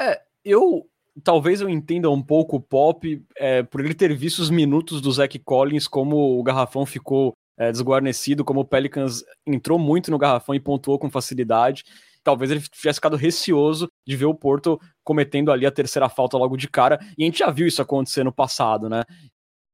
É, 0.00 0.22
eu 0.44 0.88
talvez 1.22 1.60
eu 1.60 1.68
entenda 1.68 2.10
um 2.10 2.22
pouco 2.22 2.56
o 2.56 2.60
Pop 2.60 3.24
é, 3.36 3.62
por 3.62 3.80
ele 3.80 3.94
ter 3.94 4.14
visto 4.14 4.40
os 4.40 4.50
minutos 4.50 5.00
do 5.00 5.10
Zach 5.10 5.38
Collins, 5.38 5.88
como 5.88 6.38
o 6.38 6.42
garrafão 6.42 6.84
ficou 6.84 7.34
é, 7.56 7.72
desguarnecido, 7.72 8.44
como 8.44 8.60
o 8.60 8.64
Pelicans 8.64 9.24
entrou 9.46 9.78
muito 9.78 10.10
no 10.10 10.18
garrafão 10.18 10.54
e 10.54 10.60
pontuou 10.60 10.98
com 10.98 11.10
facilidade. 11.10 11.84
Talvez 12.26 12.50
ele 12.50 12.60
tivesse 12.60 12.96
ficado 12.96 13.14
receoso 13.14 13.88
de 14.04 14.16
ver 14.16 14.24
o 14.24 14.34
Porto 14.34 14.80
cometendo 15.04 15.52
ali 15.52 15.64
a 15.64 15.70
terceira 15.70 16.08
falta 16.08 16.36
logo 16.36 16.56
de 16.56 16.68
cara. 16.68 16.98
E 17.16 17.22
a 17.22 17.26
gente 17.26 17.38
já 17.38 17.52
viu 17.52 17.68
isso 17.68 17.80
acontecer 17.80 18.24
no 18.24 18.32
passado, 18.32 18.88
né? 18.88 19.04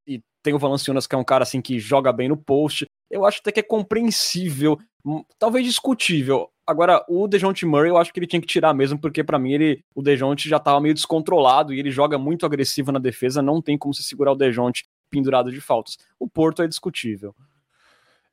E 0.06 0.20
tem 0.42 0.52
o 0.52 0.58
Valanciunas, 0.58 1.06
que 1.06 1.14
é 1.14 1.18
um 1.18 1.24
cara 1.24 1.44
assim 1.44 1.62
que 1.62 1.78
joga 1.78 2.12
bem 2.12 2.28
no 2.28 2.36
post. 2.36 2.84
Eu 3.10 3.24
acho 3.24 3.38
até 3.40 3.52
que 3.52 3.60
é 3.60 3.62
compreensível, 3.62 4.78
hum, 5.02 5.24
talvez 5.38 5.64
discutível. 5.64 6.50
Agora, 6.66 7.02
o 7.08 7.26
Dejounte 7.26 7.64
Murray, 7.64 7.88
eu 7.88 7.96
acho 7.96 8.12
que 8.12 8.20
ele 8.20 8.26
tinha 8.26 8.40
que 8.42 8.46
tirar 8.46 8.74
mesmo, 8.74 9.00
porque 9.00 9.24
para 9.24 9.38
mim 9.38 9.54
ele, 9.54 9.82
o 9.94 10.02
Dejounte 10.02 10.46
já 10.46 10.58
tava 10.58 10.78
meio 10.78 10.92
descontrolado 10.92 11.72
e 11.72 11.78
ele 11.78 11.90
joga 11.90 12.18
muito 12.18 12.44
agressivo 12.44 12.92
na 12.92 12.98
defesa, 12.98 13.40
não 13.40 13.62
tem 13.62 13.78
como 13.78 13.94
se 13.94 14.02
segurar 14.02 14.32
o 14.32 14.36
Dejounte 14.36 14.84
pendurado 15.08 15.50
de 15.50 15.60
faltas. 15.62 15.96
O 16.20 16.28
Porto 16.28 16.62
é 16.62 16.68
discutível. 16.68 17.34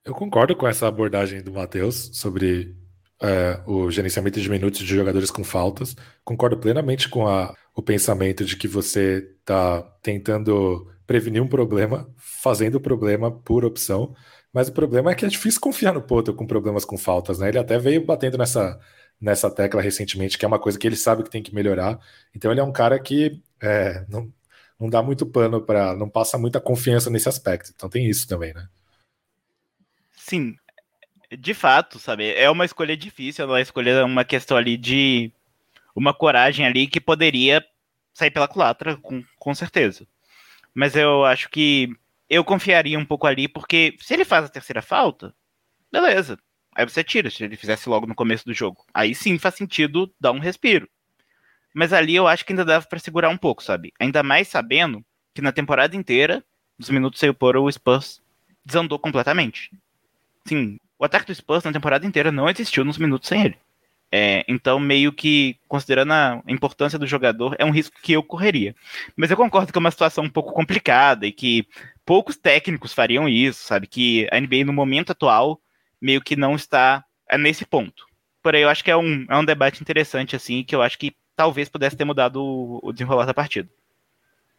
Eu 0.04 0.14
concordo 0.14 0.58
com 0.58 0.68
essa 0.68 0.90
abordagem 0.90 1.42
do 1.42 1.54
Matheus 1.54 2.10
sobre 2.12 2.76
é, 3.22 3.62
o 3.66 3.92
gerenciamento 3.92 4.40
de 4.40 4.50
minutos 4.50 4.80
de 4.80 4.96
jogadores 4.96 5.32
com 5.32 5.44
faltas. 5.44 5.96
Concordo 6.24 6.58
plenamente 6.58 7.10
com 7.10 7.28
a, 7.28 7.54
o 7.76 7.82
pensamento 7.82 8.46
de 8.46 8.56
que 8.56 8.68
você 8.68 9.30
está 9.40 9.82
tentando 10.02 10.90
prevenir 11.06 11.42
um 11.42 11.48
problema, 11.48 12.08
fazendo 12.18 12.76
o 12.76 12.82
problema 12.82 13.32
por 13.32 13.66
opção. 13.66 14.16
Mas 14.54 14.68
o 14.68 14.74
problema 14.74 15.12
é 15.12 15.16
que 15.16 15.26
é 15.26 15.28
difícil 15.28 15.62
confiar 15.62 15.94
no 15.94 16.02
Poto 16.02 16.34
com 16.34 16.48
problemas 16.48 16.86
com 16.86 16.98
faltas, 16.98 17.40
né? 17.40 17.50
Ele 17.50 17.60
até 17.60 17.78
veio 17.78 18.06
batendo 18.06 18.38
nessa, 18.38 18.80
nessa 19.20 19.50
tecla 19.50 19.82
recentemente, 19.82 20.38
que 20.38 20.46
é 20.46 20.48
uma 20.48 20.60
coisa 20.60 20.78
que 20.78 20.88
ele 20.88 20.96
sabe 20.96 21.24
que 21.24 21.30
tem 21.30 21.44
que 21.44 21.54
melhorar. 21.54 22.00
Então 22.36 22.52
ele 22.52 22.60
é 22.60 22.64
um 22.64 22.72
cara 22.72 23.00
que 23.00 23.42
é, 23.62 24.06
não, 24.10 24.32
não 24.80 24.90
dá 24.90 25.04
muito 25.04 25.26
pano 25.26 25.62
para. 25.62 25.96
não 25.96 26.10
passa 26.10 26.38
muita 26.38 26.60
confiança 26.62 27.10
nesse 27.10 27.30
aspecto. 27.30 27.72
Então 27.76 27.90
tem 27.90 28.10
isso 28.10 28.28
também, 28.28 28.54
né? 28.54 28.68
Sim, 30.16 30.56
de 31.32 31.54
fato, 31.54 32.00
sabe? 32.00 32.34
É 32.34 32.50
uma 32.50 32.66
escolha 32.66 32.98
difícil, 32.98 33.46
ela 33.46 33.62
escolher 33.62 34.04
uma 34.04 34.26
questão 34.26 34.58
ali 34.58 34.78
de 34.78 35.32
uma 35.96 36.14
coragem 36.14 36.66
ali 36.66 36.88
que 36.88 37.00
poderia 37.00 37.66
sair 38.14 38.32
pela 38.32 38.48
culatra, 38.48 38.98
com, 38.98 39.24
com 39.38 39.54
certeza. 39.54 40.08
Mas 40.74 40.96
eu 40.96 41.26
acho 41.26 41.50
que 41.50 41.90
eu 42.30 42.44
confiaria 42.44 42.98
um 42.98 43.06
pouco 43.06 43.28
ali, 43.28 43.48
porque 43.48 43.96
se 44.00 44.14
ele 44.14 44.26
faz 44.26 44.46
a 44.46 44.50
terceira 44.50 44.82
falta, 44.82 45.34
beleza. 45.92 46.38
Aí 46.76 46.88
você 46.88 47.04
tira, 47.04 47.30
se 47.30 47.44
ele 47.44 47.58
fizesse 47.58 47.90
logo 47.90 48.06
no 48.06 48.16
começo 48.16 48.46
do 48.46 48.54
jogo. 48.54 48.86
Aí 48.94 49.14
sim 49.16 49.38
faz 49.38 49.56
sentido 49.56 50.14
dar 50.20 50.32
um 50.32 50.40
respiro. 50.40 50.88
Mas 51.74 51.94
ali 51.94 52.16
eu 52.16 52.28
acho 52.28 52.46
que 52.46 52.54
ainda 52.54 52.66
dava 52.66 52.86
para 52.86 53.00
segurar 53.00 53.30
um 53.30 53.38
pouco, 53.38 53.64
sabe? 53.64 53.92
Ainda 54.00 54.24
mais 54.24 54.48
sabendo 54.48 55.04
que 55.34 55.42
na 55.42 55.52
temporada 55.52 55.96
inteira, 55.96 56.44
nos 56.78 56.90
minutos 56.90 57.20
sem 57.20 57.30
o 57.30 57.34
Poro, 57.34 57.64
o 57.64 57.72
Spurs 57.72 58.22
desandou 58.66 59.00
completamente. 59.00 59.72
Sim, 60.48 60.80
o 61.00 61.06
ataque 61.06 61.28
do 61.28 61.34
Spurs 61.34 61.64
na 61.64 61.72
temporada 61.72 62.06
inteira 62.06 62.32
não 62.32 62.50
existiu 62.50 62.84
nos 62.84 62.98
minutos 62.98 63.30
sem 63.30 63.46
ele. 63.46 63.58
É, 64.12 64.44
então, 64.48 64.80
meio 64.80 65.14
que, 65.14 65.58
considerando 65.68 66.12
a 66.12 66.42
importância 66.48 66.98
do 66.98 67.08
jogador, 67.08 67.56
é 67.60 67.64
um 67.64 67.72
risco 67.72 67.96
que 68.02 68.12
eu 68.12 68.24
correria. 68.24 68.76
Mas 69.16 69.32
eu 69.32 69.38
concordo 69.38 69.72
que 69.72 69.78
é 69.78 69.80
uma 69.80 69.92
situação 69.92 70.24
um 70.24 70.30
pouco 70.30 70.52
complicada 70.52 71.26
e 71.26 71.32
que 71.32 71.66
poucos 72.06 72.36
técnicos 72.36 72.92
fariam 72.92 73.30
isso, 73.30 73.64
sabe? 73.64 73.88
Que 73.88 74.28
a 74.32 74.40
NBA, 74.40 74.66
no 74.66 74.74
momento 74.74 75.12
atual, 75.12 75.62
meio 76.02 76.22
que 76.22 76.36
não 76.36 76.56
está 76.56 77.06
é 77.30 77.38
nesse 77.38 77.66
ponto. 77.66 78.08
Porém, 78.42 78.64
eu 78.64 78.70
acho 78.70 78.84
que 78.84 78.90
é 78.90 78.98
um, 78.98 79.26
é 79.30 79.38
um 79.38 79.46
debate 79.46 79.82
interessante, 79.82 80.36
assim, 80.36 80.64
que 80.64 80.76
eu 80.76 80.82
acho 80.82 80.98
que 80.98 81.16
talvez 81.36 81.70
pudesse 81.70 81.96
ter 81.96 82.06
mudado 82.06 82.44
o, 82.44 82.80
o 82.82 82.92
desenrolar 82.92 83.26
da 83.26 83.34
partida. 83.34 83.70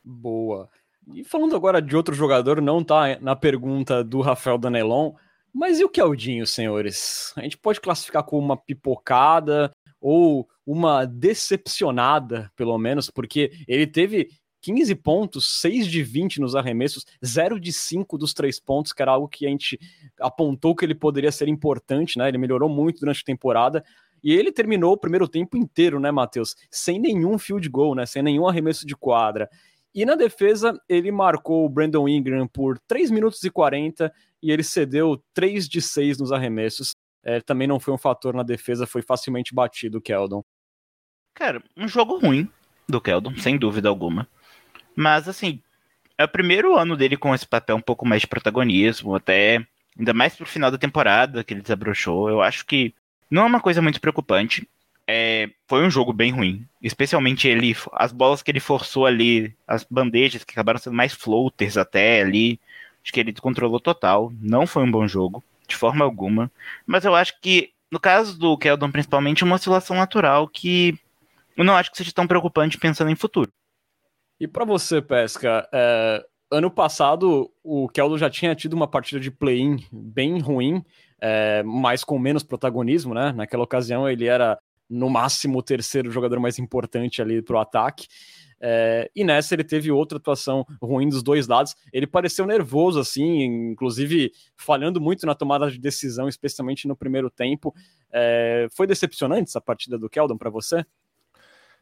Boa. 0.05 0.68
E 1.12 1.24
falando 1.24 1.57
agora 1.57 1.83
de 1.83 1.96
outro 1.96 2.14
jogador, 2.14 2.62
não 2.62 2.85
tá 2.85 3.18
na 3.20 3.35
pergunta 3.35 4.05
do 4.05 4.20
Rafael 4.20 4.57
Danelon, 4.57 5.12
mas 5.53 5.81
e 5.81 5.85
o 5.85 5.89
Keldinho, 5.89 6.47
senhores? 6.47 7.33
A 7.37 7.43
gente 7.43 7.59
pode 7.59 7.81
classificar 7.81 8.23
como 8.25 8.45
uma 8.45 8.57
pipocada 8.57 9.71
ou 10.01 10.49
uma 10.65 11.05
decepcionada, 11.05 12.51
pelo 12.57 12.77
menos, 12.79 13.11
porque 13.11 13.51
ele 13.67 13.87
teve 13.87 14.29
15 14.63 14.95
pontos, 14.97 15.61
6 15.61 15.87
de 15.87 16.03
20 16.03 16.41
nos 16.41 16.55
arremessos, 16.55 17.05
0 17.25 17.59
de 17.59 17.73
5 17.73 18.19
dos 18.19 18.35
três 18.35 18.61
pontos, 18.61 18.93
que 18.93 19.03
era 19.03 19.13
algo 19.13 19.29
que 19.29 19.47
a 19.47 19.51
gente 19.51 19.79
apontou 20.21 20.75
que 20.75 20.85
ele 20.85 20.95
poderia 20.95 21.33
ser 21.33 21.49
importante, 21.49 22.19
né? 22.19 22.29
Ele 22.29 22.39
melhorou 22.39 22.69
muito 22.69 23.01
durante 23.01 23.23
a 23.23 23.27
temporada. 23.27 23.85
E 24.23 24.33
ele 24.33 24.53
terminou 24.53 24.93
o 24.93 24.99
primeiro 24.99 25.27
tempo 25.27 25.57
inteiro, 25.57 25.99
né, 25.99 26.11
Matheus? 26.11 26.55
Sem 26.71 26.99
nenhum 26.99 27.39
field 27.39 27.67
goal, 27.69 27.95
né? 27.95 28.05
Sem 28.05 28.23
nenhum 28.23 28.47
arremesso 28.47 28.87
de 28.87 28.95
quadra. 28.95 29.49
E 29.95 30.05
na 30.05 30.15
defesa, 30.15 30.81
ele 30.89 31.11
marcou 31.11 31.65
o 31.65 31.69
Brandon 31.69 32.09
Ingram 32.09 32.47
por 32.47 32.79
3 32.87 33.11
minutos 33.11 33.43
e 33.43 33.51
40 33.51 34.13
e 34.42 34.50
ele 34.50 34.62
cedeu 34.62 35.22
3 35.35 35.68
de 35.68 35.81
6 35.81 36.18
nos 36.18 36.33
arremessos. 36.33 36.92
É, 37.22 37.40
também 37.40 37.68
não 37.68 37.79
foi 37.79 37.92
um 37.92 37.98
fator 37.98 38.35
na 38.35 38.42
defesa, 38.42 38.87
foi 38.87 39.03
facilmente 39.03 39.55
batido 39.55 39.98
o 39.98 40.00
Keldon. 40.00 40.42
Cara, 41.35 41.62
um 41.76 41.87
jogo 41.87 42.18
ruim 42.18 42.48
do 42.88 43.00
Keldon, 43.00 43.37
sem 43.37 43.59
dúvida 43.59 43.88
alguma. 43.88 44.26
Mas, 44.96 45.29
assim, 45.29 45.62
é 46.18 46.24
o 46.24 46.29
primeiro 46.29 46.76
ano 46.76 46.96
dele 46.96 47.16
com 47.16 47.35
esse 47.35 47.46
papel 47.46 47.76
um 47.76 47.81
pouco 47.81 48.07
mais 48.07 48.22
de 48.22 48.26
protagonismo, 48.26 49.14
até 49.14 49.64
ainda 49.98 50.12
mais 50.12 50.35
pro 50.35 50.46
final 50.46 50.70
da 50.70 50.79
temporada 50.79 51.44
que 51.44 51.55
ele 51.55 51.62
desabrochou. 51.62 52.29
Eu 52.29 52.42
acho 52.42 52.66
que 52.66 52.94
não 53.31 53.42
é 53.42 53.46
uma 53.46 53.61
coisa 53.61 53.81
muito 53.81 54.00
preocupante. 54.00 54.68
É, 55.07 55.50
foi 55.66 55.85
um 55.85 55.90
jogo 55.90 56.12
bem 56.12 56.31
ruim. 56.31 56.66
Especialmente 56.83 57.48
ele, 57.48 57.76
as 57.92 58.12
bolas 58.12 58.42
que 58.42 58.50
ele 58.50 58.61
forçou 58.61 59.07
ali, 59.07 59.55
as 59.66 59.85
bandejas 59.85 60.44
que 60.44 60.53
acabaram 60.53 60.79
sendo 60.79 60.94
mais 60.94 61.12
floaters 61.12 61.76
até 61.76 62.20
ali. 62.20 62.61
Acho 63.03 63.13
que 63.13 63.21
ele 63.21 63.33
controlou 63.33 63.81
total. 63.81 64.33
Não 64.41 64.67
foi 64.67 64.83
um 64.83 64.91
bom 64.91 65.07
jogo, 65.07 65.43
de 65.67 65.77
forma 65.77 66.05
alguma. 66.05 66.51
Mas 66.87 67.05
eu 67.05 67.15
acho 67.15 67.41
que, 67.41 67.71
no 67.91 67.99
caso 67.99 68.39
do 68.39 68.57
Keldon, 68.59 68.91
principalmente, 68.91 69.43
é 69.43 69.47
uma 69.47 69.57
oscilação 69.57 69.97
natural 69.97 70.49
que 70.49 70.99
eu 71.57 71.65
não 71.65 71.77
acho 71.77 71.91
que 71.91 71.97
seja 71.97 72.13
tão 72.13 72.27
preocupante 72.27 72.79
pensando 72.79 73.11
em 73.11 73.17
futuro. 73.17 73.51
E 74.39 74.49
para 74.49 74.65
você, 74.65 75.03
Pesca, 75.03 75.69
é, 75.73 76.25
ano 76.51 76.71
passado 76.71 77.51
o 77.63 77.89
Keldon 77.89 78.19
já 78.19 78.31
tinha 78.31 78.55
tido 78.55 78.73
uma 78.73 78.89
partida 78.89 79.21
de 79.21 79.31
play-in 79.31 79.85
bem 79.93 80.41
ruim, 80.41 80.83
é, 81.21 81.63
mas 81.63 82.03
com 82.03 82.19
menos 82.19 82.43
protagonismo, 82.43 83.15
né? 83.15 83.33
Naquela 83.33 83.63
ocasião 83.63 84.09
ele 84.09 84.27
era 84.27 84.59
no 84.89 85.09
máximo 85.09 85.59
o 85.59 85.63
terceiro 85.63 86.11
jogador 86.11 86.41
mais 86.41 86.59
importante 86.59 87.23
ali 87.23 87.43
para 87.43 87.57
o 87.57 87.61
ataque. 87.61 88.09
É, 88.61 89.11
e 89.16 89.25
nessa 89.25 89.55
ele 89.55 89.64
teve 89.64 89.90
outra 89.90 90.18
atuação 90.18 90.66
ruim 90.83 91.09
dos 91.09 91.23
dois 91.23 91.46
lados. 91.49 91.75
Ele 91.92 92.07
pareceu 92.07 92.46
nervoso, 92.46 93.01
assim, 93.01 93.42
inclusive 93.70 94.33
falhando 94.57 95.01
muito 95.01 95.27
na 95.27 95.35
tomada 95.35 95.70
de 95.70 95.79
decisão, 95.79 96.29
especialmente 96.29 96.87
no 96.87 96.96
primeiro 96.96 97.31
tempo. 97.31 97.75
É, 98.12 98.68
foi 98.73 98.87
decepcionante 98.87 99.49
essa 99.49 99.61
partida 99.61 99.99
do 99.99 100.11
Keldon 100.11 100.37
para 100.37 100.51
você? 100.51 100.85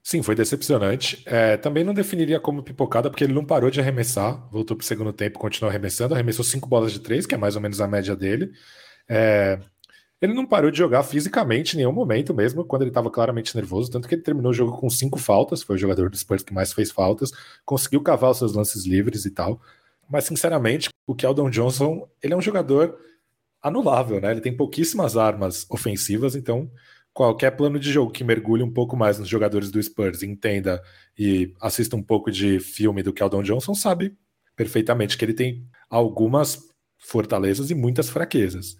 Sim, 0.02 0.22
foi 0.22 0.34
decepcionante. 0.34 1.22
É, 1.26 1.56
também 1.56 1.84
não 1.84 1.92
definiria 1.92 2.40
como 2.40 2.62
pipocada, 2.62 3.10
porque 3.10 3.24
ele 3.24 3.34
não 3.34 3.44
parou 3.44 3.70
de 3.70 3.80
arremessar, 3.80 4.48
voltou 4.50 4.76
para 4.76 4.84
o 4.84 4.86
segundo 4.86 5.12
tempo, 5.12 5.38
continuou 5.38 5.68
arremessando, 5.68 6.14
arremessou 6.14 6.44
cinco 6.44 6.68
bolas 6.68 6.92
de 6.92 7.00
três, 7.00 7.26
que 7.26 7.34
é 7.34 7.38
mais 7.38 7.56
ou 7.56 7.60
menos 7.60 7.80
a 7.80 7.88
média 7.88 8.14
dele. 8.16 8.52
É, 9.08 9.58
ele 10.20 10.34
não 10.34 10.46
parou 10.46 10.70
de 10.70 10.78
jogar 10.78 11.02
fisicamente 11.02 11.74
em 11.74 11.78
nenhum 11.78 11.92
momento, 11.92 12.34
mesmo 12.34 12.64
quando 12.64 12.82
ele 12.82 12.90
estava 12.90 13.10
claramente 13.10 13.54
nervoso, 13.54 13.90
tanto 13.90 14.08
que 14.08 14.14
ele 14.14 14.22
terminou 14.22 14.50
o 14.50 14.54
jogo 14.54 14.76
com 14.76 14.90
cinco 14.90 15.18
faltas, 15.18 15.62
foi 15.62 15.76
o 15.76 15.78
jogador 15.78 16.10
do 16.10 16.16
Spurs 16.16 16.42
que 16.42 16.52
mais 16.52 16.72
fez 16.72 16.90
faltas, 16.90 17.30
conseguiu 17.64 18.02
cavar 18.02 18.32
os 18.32 18.38
seus 18.38 18.52
lances 18.54 18.84
livres 18.84 19.24
e 19.24 19.30
tal. 19.30 19.60
Mas, 20.10 20.24
sinceramente, 20.24 20.88
o 21.06 21.14
Keldon 21.14 21.50
Johnson, 21.50 22.08
ele 22.22 22.34
é 22.34 22.36
um 22.36 22.42
jogador 22.42 22.98
anulável, 23.62 24.20
né? 24.20 24.30
Ele 24.32 24.40
tem 24.40 24.56
pouquíssimas 24.56 25.16
armas 25.16 25.66
ofensivas, 25.70 26.34
então 26.34 26.70
qualquer 27.12 27.50
plano 27.52 27.78
de 27.78 27.90
jogo 27.90 28.12
que 28.12 28.22
mergulhe 28.22 28.62
um 28.62 28.72
pouco 28.72 28.96
mais 28.96 29.18
nos 29.18 29.28
jogadores 29.28 29.70
do 29.70 29.82
Spurs, 29.82 30.22
entenda 30.22 30.82
e 31.18 31.52
assista 31.60 31.96
um 31.96 32.02
pouco 32.02 32.30
de 32.30 32.60
filme 32.60 33.02
do 33.02 33.12
Keldon 33.12 33.42
Johnson, 33.42 33.74
sabe 33.74 34.16
perfeitamente 34.54 35.16
que 35.18 35.24
ele 35.24 35.34
tem 35.34 35.66
algumas 35.90 36.58
fortalezas 36.98 37.70
e 37.70 37.74
muitas 37.74 38.08
fraquezas. 38.08 38.76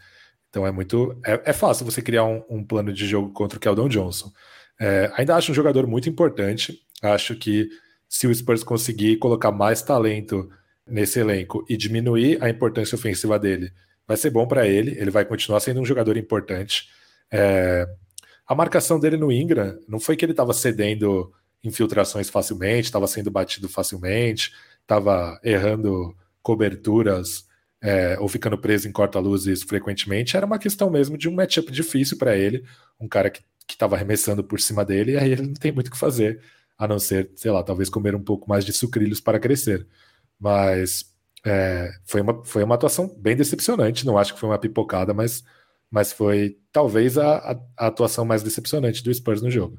Então 0.50 0.66
é 0.66 0.70
muito. 0.70 1.18
É, 1.24 1.50
é 1.50 1.52
fácil 1.52 1.84
você 1.84 2.00
criar 2.02 2.24
um, 2.24 2.42
um, 2.48 2.64
plano 2.64 2.92
de 2.92 3.06
jogo 3.06 3.30
contra 3.32 3.58
o 3.58 3.60
Keldon 3.60 3.88
Johnson. 3.88 4.32
É, 4.80 5.10
ainda 5.16 5.36
acho 5.36 5.52
um 5.52 5.54
jogador 5.54 5.86
muito 5.86 6.08
importante. 6.08 6.80
Acho 7.02 7.34
que 7.36 7.68
se 8.08 8.26
o 8.26 8.34
Spurs 8.34 8.62
conseguir 8.62 9.16
colocar 9.18 9.52
mais 9.52 9.82
talento 9.82 10.50
nesse 10.86 11.20
elenco 11.20 11.64
e 11.68 11.76
diminuir 11.76 12.42
a 12.42 12.48
importância 12.48 12.96
ofensiva 12.96 13.38
dele, 13.38 13.70
vai 14.06 14.16
ser 14.16 14.30
bom 14.30 14.46
para 14.46 14.66
ele. 14.66 14.98
Ele 14.98 15.10
vai 15.10 15.24
continuar 15.24 15.60
sendo 15.60 15.80
um 15.80 15.84
jogador 15.84 16.16
importante. 16.16 16.88
É, 17.30 17.86
a 18.46 18.54
marcação 18.54 18.98
dele 18.98 19.18
no 19.18 19.30
Ingram 19.30 19.78
não 19.86 20.00
foi 20.00 20.16
que 20.16 20.24
ele 20.24 20.32
estava 20.32 20.54
cedendo 20.54 21.30
infiltrações 21.62 22.30
facilmente, 22.30 22.86
estava 22.86 23.06
sendo 23.06 23.30
batido 23.30 23.68
facilmente, 23.68 24.54
estava 24.80 25.38
errando 25.44 26.16
coberturas 26.42 27.47
é, 27.82 28.18
ou 28.18 28.28
ficando 28.28 28.58
preso 28.58 28.88
em 28.88 28.92
corta-luzes 28.92 29.62
frequentemente, 29.62 30.36
era 30.36 30.46
uma 30.46 30.58
questão 30.58 30.90
mesmo 30.90 31.16
de 31.16 31.28
um 31.28 31.34
matchup 31.34 31.70
difícil 31.70 32.18
para 32.18 32.36
ele, 32.36 32.64
um 33.00 33.08
cara 33.08 33.30
que 33.30 33.42
estava 33.68 33.96
arremessando 33.96 34.42
por 34.42 34.60
cima 34.60 34.84
dele, 34.84 35.12
e 35.12 35.16
aí 35.16 35.32
ele 35.32 35.42
não 35.42 35.54
tem 35.54 35.72
muito 35.72 35.88
o 35.88 35.90
que 35.90 35.98
fazer, 35.98 36.40
a 36.76 36.88
não 36.88 36.98
ser, 36.98 37.30
sei 37.36 37.50
lá, 37.50 37.62
talvez 37.62 37.88
comer 37.88 38.14
um 38.14 38.22
pouco 38.22 38.48
mais 38.48 38.64
de 38.64 38.72
sucrilhos 38.72 39.20
para 39.20 39.38
crescer. 39.38 39.86
Mas 40.38 41.14
é, 41.44 41.90
foi, 42.04 42.20
uma, 42.20 42.44
foi 42.44 42.64
uma 42.64 42.74
atuação 42.74 43.08
bem 43.18 43.36
decepcionante, 43.36 44.06
não 44.06 44.18
acho 44.18 44.34
que 44.34 44.40
foi 44.40 44.48
uma 44.48 44.58
pipocada, 44.58 45.14
mas 45.14 45.44
mas 45.90 46.12
foi 46.12 46.58
talvez 46.72 47.16
a, 47.16 47.58
a, 47.76 47.86
atuação 47.86 48.24
mais 48.24 48.42
decepcionante 48.42 49.02
do 49.02 49.12
Spurs 49.12 49.40
no 49.40 49.50
jogo. 49.50 49.78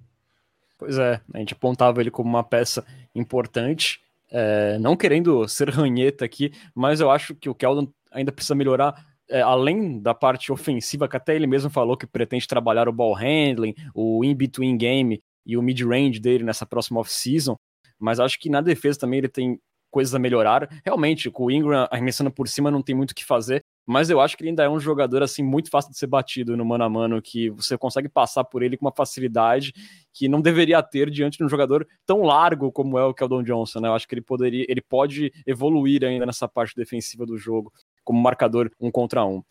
Pois 0.77 0.97
é, 0.97 1.21
a 1.33 1.37
gente 1.37 1.53
apontava 1.53 2.01
ele 2.01 2.09
como 2.09 2.29
uma 2.29 2.43
peça 2.43 2.85
importante, 3.13 4.01
é, 4.31 4.77
não 4.79 4.95
querendo 4.95 5.47
ser 5.47 5.69
ranheta 5.69 6.25
aqui, 6.25 6.51
mas 6.73 6.99
eu 6.99 7.09
acho 7.09 7.35
que 7.35 7.49
o 7.49 7.55
Keldon 7.55 7.91
ainda 8.11 8.31
precisa 8.31 8.55
melhorar, 8.55 9.05
é, 9.29 9.41
além 9.41 9.99
da 10.01 10.13
parte 10.13 10.51
ofensiva, 10.51 11.07
que 11.07 11.17
até 11.17 11.35
ele 11.35 11.47
mesmo 11.47 11.69
falou 11.69 11.97
que 11.97 12.07
pretende 12.07 12.47
trabalhar 12.47 12.87
o 12.87 12.93
ball 12.93 13.13
handling, 13.13 13.75
o 13.93 14.23
in-between 14.23 14.77
game 14.77 15.21
e 15.45 15.57
o 15.57 15.61
mid-range 15.61 16.19
dele 16.19 16.43
nessa 16.43 16.65
próxima 16.65 16.99
off-season, 16.99 17.55
mas 17.99 18.19
acho 18.19 18.39
que 18.39 18.49
na 18.49 18.61
defesa 18.61 18.99
também 18.99 19.19
ele 19.19 19.27
tem 19.27 19.59
coisas 19.89 20.13
a 20.13 20.19
melhorar. 20.19 20.69
Realmente, 20.85 21.29
com 21.29 21.45
o 21.45 21.51
Ingram 21.51 21.87
arremessando 21.91 22.31
por 22.31 22.47
cima 22.47 22.71
não 22.71 22.81
tem 22.81 22.95
muito 22.95 23.11
o 23.11 23.15
que 23.15 23.25
fazer, 23.25 23.63
mas 23.85 24.09
eu 24.09 24.21
acho 24.21 24.37
que 24.37 24.43
ele 24.43 24.49
ainda 24.49 24.63
é 24.63 24.69
um 24.69 24.79
jogador 24.79 25.23
assim 25.23 25.43
muito 25.43 25.69
fácil 25.69 25.91
de 25.91 25.97
ser 25.97 26.07
batido 26.07 26.55
no 26.55 26.63
mano 26.63 26.83
a 26.83 26.89
mano, 26.89 27.21
que 27.21 27.49
você 27.49 27.77
consegue 27.77 28.07
passar 28.07 28.43
por 28.43 28.61
ele 28.61 28.77
com 28.77 28.85
uma 28.85 28.93
facilidade 28.95 29.73
que 30.13 30.27
não 30.27 30.41
deveria 30.41 30.81
ter 30.83 31.09
diante 31.09 31.37
de 31.37 31.43
um 31.43 31.49
jogador 31.49 31.87
tão 32.05 32.21
largo 32.21 32.71
como 32.71 32.97
é 32.97 33.03
o 33.03 33.13
Keldon 33.13 33.43
Johnson, 33.43 33.79
né? 33.79 33.87
Eu 33.87 33.93
acho 33.93 34.07
que 34.07 34.13
ele 34.13 34.21
poderia, 34.21 34.65
ele 34.69 34.81
pode 34.81 35.31
evoluir 35.45 36.03
ainda 36.03 36.25
nessa 36.25 36.47
parte 36.47 36.75
defensiva 36.75 37.25
do 37.25 37.37
jogo 37.37 37.73
como 38.03 38.21
marcador 38.21 38.71
um 38.79 38.91
contra 38.91 39.25
um. 39.25 39.43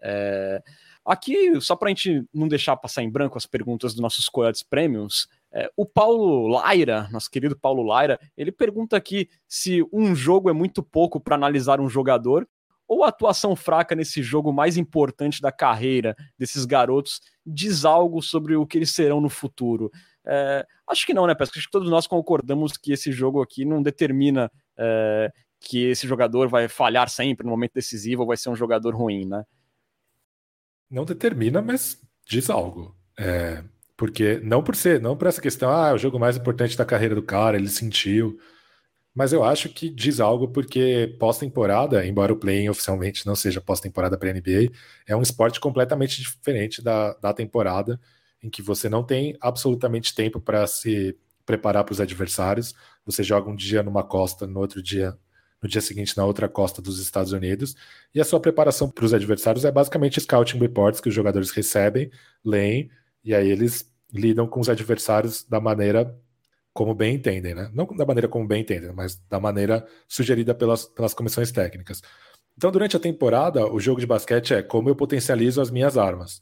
É... 0.00 0.62
Aqui, 1.04 1.60
só 1.60 1.76
para 1.76 1.86
a 1.86 1.90
gente 1.90 2.24
não 2.34 2.48
deixar 2.48 2.76
passar 2.76 3.02
em 3.02 3.10
branco 3.10 3.38
as 3.38 3.46
perguntas 3.46 3.92
dos 3.92 4.02
nossos 4.02 4.28
Coyotes 4.28 4.62
Premiums, 4.62 5.28
é, 5.52 5.70
o 5.76 5.86
Paulo 5.86 6.48
Laira, 6.48 7.08
nosso 7.10 7.30
querido 7.30 7.56
Paulo 7.58 7.82
Laira, 7.82 8.18
ele 8.36 8.52
pergunta 8.52 8.96
aqui 8.96 9.28
se 9.46 9.82
um 9.92 10.14
jogo 10.14 10.50
é 10.50 10.52
muito 10.52 10.82
pouco 10.82 11.20
para 11.20 11.34
analisar 11.34 11.80
um 11.80 11.88
jogador 11.88 12.46
ou 12.88 13.02
a 13.02 13.08
atuação 13.08 13.56
fraca 13.56 13.94
nesse 13.94 14.22
jogo 14.22 14.52
mais 14.52 14.76
importante 14.76 15.40
da 15.40 15.50
carreira 15.50 16.14
desses 16.38 16.64
garotos 16.64 17.20
diz 17.44 17.84
algo 17.84 18.22
sobre 18.22 18.54
o 18.56 18.66
que 18.66 18.78
eles 18.78 18.90
serão 18.90 19.20
no 19.20 19.28
futuro? 19.28 19.90
É, 20.24 20.66
acho 20.88 21.06
que 21.06 21.14
não, 21.14 21.26
né, 21.26 21.34
Pesca? 21.34 21.58
Acho 21.58 21.66
que 21.66 21.72
todos 21.72 21.90
nós 21.90 22.06
concordamos 22.06 22.76
que 22.76 22.92
esse 22.92 23.10
jogo 23.12 23.42
aqui 23.42 23.64
não 23.64 23.82
determina 23.82 24.50
é, 24.76 25.32
que 25.60 25.84
esse 25.84 26.06
jogador 26.06 26.48
vai 26.48 26.68
falhar 26.68 27.08
sempre 27.08 27.44
no 27.44 27.50
momento 27.50 27.74
decisivo 27.74 28.22
ou 28.22 28.28
vai 28.28 28.36
ser 28.36 28.50
um 28.50 28.56
jogador 28.56 28.94
ruim, 28.94 29.24
né? 29.24 29.44
Não 30.88 31.04
determina, 31.04 31.60
mas 31.60 32.00
diz 32.24 32.50
algo. 32.50 32.94
É, 33.18 33.64
porque 33.96 34.38
não 34.42 34.62
por 34.62 34.76
ser, 34.76 35.00
não 35.00 35.16
por 35.16 35.26
essa 35.28 35.40
questão, 35.40 35.70
ah, 35.70 35.88
é 35.90 35.92
o 35.94 35.98
jogo 35.98 36.18
mais 36.18 36.36
importante 36.36 36.76
da 36.76 36.84
carreira 36.84 37.14
do 37.14 37.22
cara, 37.22 37.56
ele 37.56 37.68
sentiu. 37.68 38.38
Mas 39.14 39.32
eu 39.32 39.42
acho 39.42 39.70
que 39.70 39.88
diz 39.88 40.20
algo 40.20 40.48
porque 40.48 41.16
pós-temporada, 41.18 42.06
embora 42.06 42.32
o 42.32 42.36
play 42.36 42.68
oficialmente 42.68 43.26
não 43.26 43.34
seja 43.34 43.62
pós-temporada 43.62 44.18
para 44.18 44.30
a 44.30 44.32
NBA, 44.34 44.70
é 45.06 45.16
um 45.16 45.22
esporte 45.22 45.58
completamente 45.58 46.20
diferente 46.20 46.82
da, 46.82 47.14
da 47.14 47.32
temporada, 47.32 47.98
em 48.42 48.50
que 48.50 48.60
você 48.60 48.88
não 48.90 49.02
tem 49.02 49.34
absolutamente 49.40 50.14
tempo 50.14 50.38
para 50.40 50.66
se 50.66 51.16
preparar 51.46 51.84
para 51.84 51.92
os 51.94 52.00
adversários. 52.00 52.74
Você 53.06 53.22
joga 53.22 53.48
um 53.50 53.56
dia 53.56 53.82
numa 53.82 54.04
costa, 54.04 54.46
no 54.46 54.60
outro 54.60 54.82
dia, 54.82 55.16
no 55.62 55.68
dia 55.68 55.80
seguinte 55.80 56.14
na 56.16 56.26
outra 56.26 56.46
costa 56.48 56.82
dos 56.82 57.00
Estados 57.00 57.32
Unidos, 57.32 57.74
e 58.14 58.20
a 58.20 58.24
sua 58.24 58.40
preparação 58.40 58.90
para 58.90 59.04
os 59.06 59.14
adversários 59.14 59.64
é 59.64 59.72
basicamente 59.72 60.20
scouting 60.20 60.58
reports 60.58 61.00
que 61.00 61.08
os 61.08 61.14
jogadores 61.14 61.50
recebem, 61.50 62.10
leem, 62.44 62.90
e 63.26 63.34
aí 63.34 63.50
eles 63.50 63.92
lidam 64.12 64.46
com 64.46 64.60
os 64.60 64.68
adversários 64.68 65.42
da 65.42 65.60
maneira 65.60 66.16
como 66.72 66.94
bem 66.94 67.16
entendem, 67.16 67.54
né? 67.54 67.70
Não 67.74 67.86
da 67.86 68.06
maneira 68.06 68.28
como 68.28 68.46
bem 68.46 68.62
entendem, 68.62 68.92
mas 68.92 69.16
da 69.28 69.40
maneira 69.40 69.84
sugerida 70.06 70.54
pelas, 70.54 70.84
pelas 70.86 71.12
comissões 71.12 71.50
técnicas. 71.50 72.02
Então, 72.56 72.70
durante 72.70 72.96
a 72.96 73.00
temporada, 73.00 73.66
o 73.66 73.80
jogo 73.80 74.00
de 74.00 74.06
basquete 74.06 74.54
é 74.54 74.62
como 74.62 74.88
eu 74.88 74.94
potencializo 74.94 75.60
as 75.60 75.70
minhas 75.70 75.98
armas. 75.98 76.40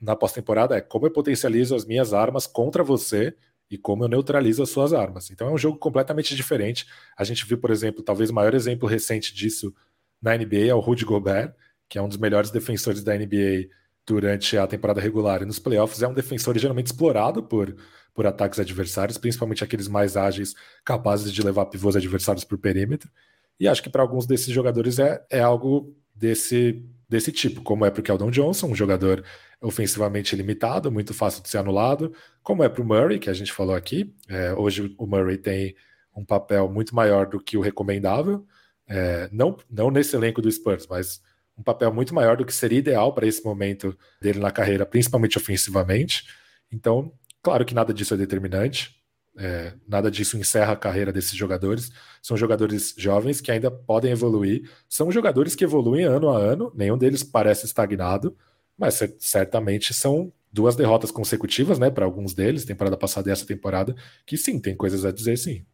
Na 0.00 0.14
pós-temporada 0.14 0.76
é 0.76 0.80
como 0.80 1.06
eu 1.06 1.10
potencializo 1.10 1.74
as 1.74 1.86
minhas 1.86 2.12
armas 2.12 2.46
contra 2.46 2.84
você 2.84 3.34
e 3.70 3.78
como 3.78 4.04
eu 4.04 4.08
neutralizo 4.08 4.62
as 4.62 4.68
suas 4.70 4.92
armas. 4.92 5.30
Então 5.30 5.48
é 5.48 5.52
um 5.52 5.58
jogo 5.58 5.78
completamente 5.78 6.36
diferente. 6.36 6.86
A 7.16 7.24
gente 7.24 7.46
viu, 7.46 7.58
por 7.58 7.70
exemplo, 7.70 8.02
talvez 8.02 8.28
o 8.30 8.34
maior 8.34 8.54
exemplo 8.54 8.88
recente 8.88 9.34
disso 9.34 9.74
na 10.20 10.36
NBA 10.36 10.66
é 10.68 10.74
o 10.74 10.80
Rudy 10.80 11.04
Gobert, 11.04 11.54
que 11.88 11.98
é 11.98 12.02
um 12.02 12.08
dos 12.08 12.18
melhores 12.18 12.50
defensores 12.50 13.02
da 13.02 13.16
NBA 13.16 13.68
durante 14.06 14.56
a 14.56 14.66
temporada 14.66 15.00
regular 15.00 15.42
e 15.42 15.46
nos 15.46 15.58
playoffs. 15.58 16.02
É 16.02 16.08
um 16.08 16.14
defensor 16.14 16.58
geralmente 16.58 16.86
explorado 16.86 17.42
por, 17.42 17.74
por 18.12 18.26
ataques 18.26 18.58
adversários, 18.58 19.18
principalmente 19.18 19.64
aqueles 19.64 19.88
mais 19.88 20.16
ágeis, 20.16 20.54
capazes 20.84 21.32
de 21.32 21.42
levar 21.42 21.66
pivôs 21.66 21.96
adversários 21.96 22.44
por 22.44 22.58
perímetro. 22.58 23.10
E 23.58 23.68
acho 23.68 23.82
que 23.82 23.90
para 23.90 24.02
alguns 24.02 24.26
desses 24.26 24.52
jogadores 24.52 24.98
é, 24.98 25.24
é 25.30 25.40
algo 25.40 25.94
desse, 26.14 26.84
desse 27.08 27.32
tipo, 27.32 27.62
como 27.62 27.84
é 27.84 27.90
para 27.90 28.00
o 28.00 28.02
Keldon 28.02 28.30
Johnson, 28.30 28.68
um 28.68 28.74
jogador 28.74 29.24
ofensivamente 29.60 30.36
limitado, 30.36 30.92
muito 30.92 31.14
fácil 31.14 31.42
de 31.42 31.48
ser 31.48 31.58
anulado, 31.58 32.12
como 32.42 32.62
é 32.62 32.68
para 32.68 32.82
o 32.82 32.84
Murray, 32.84 33.18
que 33.18 33.30
a 33.30 33.34
gente 33.34 33.52
falou 33.52 33.74
aqui. 33.74 34.14
É, 34.28 34.52
hoje 34.52 34.94
o 34.98 35.06
Murray 35.06 35.38
tem 35.38 35.74
um 36.14 36.24
papel 36.24 36.68
muito 36.68 36.94
maior 36.94 37.26
do 37.26 37.40
que 37.40 37.56
o 37.56 37.60
recomendável, 37.60 38.46
é, 38.86 39.28
não, 39.32 39.56
não 39.70 39.90
nesse 39.90 40.14
elenco 40.14 40.42
do 40.42 40.50
Spurs, 40.50 40.86
mas 40.86 41.22
um 41.56 41.62
papel 41.62 41.92
muito 41.92 42.14
maior 42.14 42.36
do 42.36 42.44
que 42.44 42.52
seria 42.52 42.78
ideal 42.78 43.12
para 43.12 43.26
esse 43.26 43.44
momento 43.44 43.96
dele 44.20 44.38
na 44.38 44.50
carreira, 44.50 44.84
principalmente 44.84 45.38
ofensivamente. 45.38 46.26
Então, 46.72 47.12
claro 47.42 47.64
que 47.64 47.74
nada 47.74 47.94
disso 47.94 48.14
é 48.14 48.16
determinante, 48.16 48.96
é, 49.36 49.72
nada 49.86 50.10
disso 50.10 50.36
encerra 50.36 50.72
a 50.72 50.76
carreira 50.76 51.12
desses 51.12 51.34
jogadores. 51.34 51.90
São 52.22 52.36
jogadores 52.36 52.94
jovens 52.96 53.40
que 53.40 53.50
ainda 53.50 53.70
podem 53.70 54.12
evoluir. 54.12 54.70
São 54.88 55.10
jogadores 55.10 55.54
que 55.54 55.64
evoluem 55.64 56.04
ano 56.04 56.30
a 56.30 56.38
ano, 56.38 56.72
nenhum 56.74 56.98
deles 56.98 57.22
parece 57.22 57.66
estagnado, 57.66 58.36
mas 58.76 59.00
certamente 59.18 59.94
são 59.94 60.32
duas 60.52 60.76
derrotas 60.76 61.10
consecutivas, 61.10 61.80
né, 61.80 61.90
para 61.90 62.04
alguns 62.04 62.32
deles, 62.32 62.64
temporada 62.64 62.96
passada 62.96 63.28
e 63.28 63.32
essa 63.32 63.44
temporada, 63.44 63.94
que 64.24 64.36
sim, 64.36 64.60
tem 64.60 64.76
coisas 64.76 65.04
a 65.04 65.10
dizer 65.10 65.36
sim. 65.36 65.64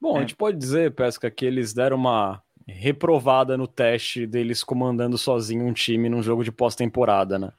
Bom, 0.00 0.16
é. 0.16 0.18
a 0.18 0.20
gente 0.22 0.34
pode 0.34 0.56
dizer, 0.56 0.92
Pesca, 0.92 1.30
que 1.30 1.44
eles 1.44 1.72
deram 1.72 1.96
uma 1.96 2.42
reprovada 2.76 3.56
no 3.56 3.66
teste 3.66 4.26
deles 4.26 4.64
comandando 4.64 5.18
sozinho 5.18 5.66
um 5.66 5.72
time 5.72 6.08
num 6.08 6.22
jogo 6.22 6.44
de 6.44 6.52
pós-temporada, 6.52 7.38
né? 7.38 7.52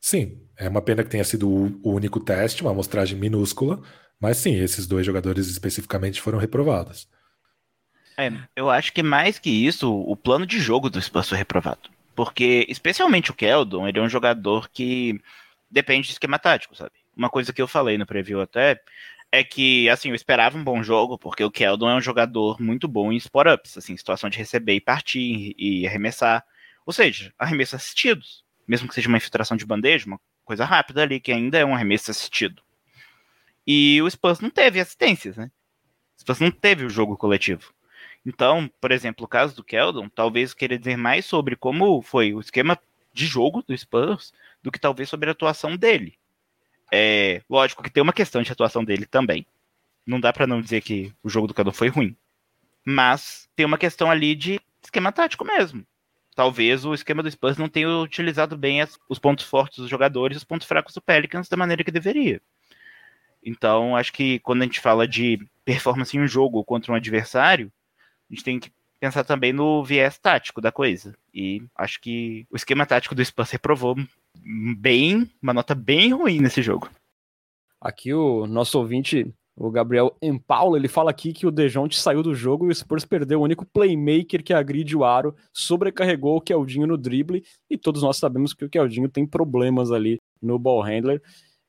Sim, 0.00 0.40
é 0.56 0.68
uma 0.68 0.82
pena 0.82 1.02
que 1.02 1.10
tenha 1.10 1.24
sido 1.24 1.48
o 1.48 1.90
único 1.90 2.20
teste, 2.20 2.62
uma 2.62 2.70
amostragem 2.70 3.18
minúscula, 3.18 3.82
mas 4.20 4.36
sim, 4.36 4.54
esses 4.54 4.86
dois 4.86 5.04
jogadores 5.04 5.48
especificamente 5.48 6.20
foram 6.20 6.38
reprovados. 6.38 7.08
É, 8.16 8.32
eu 8.54 8.70
acho 8.70 8.92
que 8.92 9.02
mais 9.02 9.38
que 9.38 9.50
isso, 9.50 9.92
o 9.92 10.16
plano 10.16 10.46
de 10.46 10.58
jogo 10.58 10.88
do 10.88 11.00
Spurs 11.00 11.28
foi 11.28 11.38
reprovado. 11.38 11.90
Porque, 12.14 12.64
especialmente 12.68 13.30
o 13.30 13.34
Keldon, 13.34 13.86
ele 13.86 13.98
é 13.98 14.02
um 14.02 14.08
jogador 14.08 14.70
que 14.70 15.20
depende 15.70 16.06
de 16.06 16.12
esquema 16.14 16.38
tático, 16.38 16.74
sabe? 16.74 16.92
Uma 17.14 17.28
coisa 17.28 17.52
que 17.52 17.60
eu 17.60 17.68
falei 17.68 17.98
no 17.98 18.06
preview 18.06 18.40
até 18.40 18.80
é 19.30 19.44
que, 19.44 19.88
assim, 19.88 20.10
eu 20.10 20.14
esperava 20.14 20.56
um 20.56 20.64
bom 20.64 20.82
jogo, 20.82 21.18
porque 21.18 21.44
o 21.44 21.50
Keldon 21.50 21.90
é 21.90 21.94
um 21.94 22.00
jogador 22.00 22.60
muito 22.60 22.88
bom 22.88 23.12
em 23.12 23.16
spot-ups, 23.16 23.76
assim, 23.76 23.96
situação 23.96 24.30
de 24.30 24.38
receber 24.38 24.74
e 24.74 24.80
partir 24.80 25.54
e 25.58 25.86
arremessar. 25.86 26.44
Ou 26.84 26.92
seja, 26.92 27.32
arremessos 27.38 27.74
assistidos. 27.74 28.44
Mesmo 28.66 28.88
que 28.88 28.94
seja 28.94 29.08
uma 29.08 29.18
infiltração 29.18 29.56
de 29.56 29.66
bandeja, 29.66 30.06
uma 30.06 30.20
coisa 30.44 30.64
rápida 30.64 31.02
ali, 31.02 31.20
que 31.20 31.32
ainda 31.32 31.58
é 31.58 31.64
um 31.64 31.74
arremesso 31.74 32.10
assistido. 32.10 32.62
E 33.66 34.00
o 34.00 34.10
Spurs 34.10 34.40
não 34.40 34.50
teve 34.50 34.80
assistências, 34.80 35.36
né? 35.36 35.50
O 36.16 36.20
Spurs 36.20 36.40
não 36.40 36.50
teve 36.50 36.84
o 36.84 36.90
jogo 36.90 37.16
coletivo. 37.16 37.74
Então, 38.24 38.70
por 38.80 38.90
exemplo, 38.90 39.24
o 39.24 39.28
caso 39.28 39.54
do 39.54 39.64
Keldon, 39.64 40.08
talvez 40.08 40.54
queira 40.54 40.78
dizer 40.78 40.96
mais 40.96 41.24
sobre 41.26 41.56
como 41.56 42.00
foi 42.02 42.32
o 42.32 42.40
esquema 42.40 42.78
de 43.12 43.26
jogo 43.26 43.62
do 43.62 43.76
Spurs 43.76 44.32
do 44.62 44.70
que 44.70 44.80
talvez 44.80 45.08
sobre 45.08 45.28
a 45.28 45.32
atuação 45.32 45.76
dele. 45.76 46.18
É, 46.92 47.42
lógico 47.48 47.82
que 47.82 47.90
tem 47.90 48.02
uma 48.02 48.12
questão 48.12 48.42
de 48.42 48.52
atuação 48.52 48.84
dele 48.84 49.06
também. 49.06 49.46
Não 50.06 50.20
dá 50.20 50.32
para 50.32 50.46
não 50.46 50.60
dizer 50.60 50.82
que 50.82 51.12
o 51.22 51.28
jogo 51.28 51.46
do 51.46 51.54
Cadu 51.54 51.72
foi 51.72 51.88
ruim. 51.88 52.16
Mas 52.84 53.48
tem 53.56 53.66
uma 53.66 53.78
questão 53.78 54.10
ali 54.10 54.34
de 54.34 54.60
esquema 54.82 55.10
tático 55.10 55.44
mesmo. 55.44 55.84
Talvez 56.34 56.84
o 56.84 56.94
esquema 56.94 57.22
do 57.22 57.30
Spurs 57.30 57.56
não 57.56 57.68
tenha 57.68 57.88
utilizado 57.98 58.56
bem 58.56 58.82
as, 58.82 58.98
os 59.08 59.18
pontos 59.18 59.44
fortes 59.44 59.78
dos 59.78 59.88
jogadores 59.88 60.36
e 60.36 60.38
os 60.38 60.44
pontos 60.44 60.68
fracos 60.68 60.94
do 60.94 61.00
Pelicans 61.00 61.48
da 61.48 61.56
maneira 61.56 61.82
que 61.82 61.90
deveria. 61.90 62.40
Então, 63.42 63.96
acho 63.96 64.12
que 64.12 64.38
quando 64.40 64.62
a 64.62 64.64
gente 64.64 64.80
fala 64.80 65.08
de 65.08 65.40
performance 65.64 66.16
em 66.16 66.20
um 66.20 66.28
jogo 66.28 66.64
contra 66.64 66.92
um 66.92 66.94
adversário, 66.94 67.72
a 68.30 68.34
gente 68.34 68.44
tem 68.44 68.60
que 68.60 68.70
pensar 69.00 69.24
também 69.24 69.52
no 69.52 69.84
viés 69.84 70.18
tático 70.18 70.60
da 70.60 70.70
coisa. 70.70 71.16
E 71.32 71.62
acho 71.74 72.00
que 72.00 72.46
o 72.50 72.56
esquema 72.56 72.84
tático 72.84 73.14
do 73.14 73.24
Spurs 73.24 73.50
reprovou 73.50 73.96
bem, 74.78 75.30
uma 75.42 75.54
nota 75.54 75.74
bem 75.74 76.12
ruim 76.12 76.40
nesse 76.40 76.62
jogo. 76.62 76.90
Aqui 77.80 78.12
o 78.12 78.46
nosso 78.46 78.78
ouvinte, 78.78 79.32
o 79.56 79.70
Gabriel 79.70 80.16
Empaulo, 80.20 80.76
ele 80.76 80.88
fala 80.88 81.10
aqui 81.10 81.32
que 81.32 81.46
o 81.46 81.50
Dejounte 81.50 81.98
saiu 81.98 82.22
do 82.22 82.34
jogo 82.34 82.66
e 82.66 82.70
o 82.70 82.74
Spurs 82.74 83.04
perdeu 83.04 83.40
o 83.40 83.42
único 83.44 83.64
playmaker 83.64 84.42
que 84.42 84.52
agride 84.52 84.96
o 84.96 85.04
aro, 85.04 85.34
sobrecarregou 85.52 86.36
o 86.36 86.40
Keldinho 86.40 86.86
no 86.86 86.98
drible 86.98 87.44
e 87.70 87.78
todos 87.78 88.02
nós 88.02 88.16
sabemos 88.16 88.52
que 88.52 88.64
o 88.64 88.70
Keldinho 88.70 89.08
tem 89.08 89.26
problemas 89.26 89.90
ali 89.90 90.18
no 90.42 90.58
ball 90.58 90.82
handler. 90.82 91.22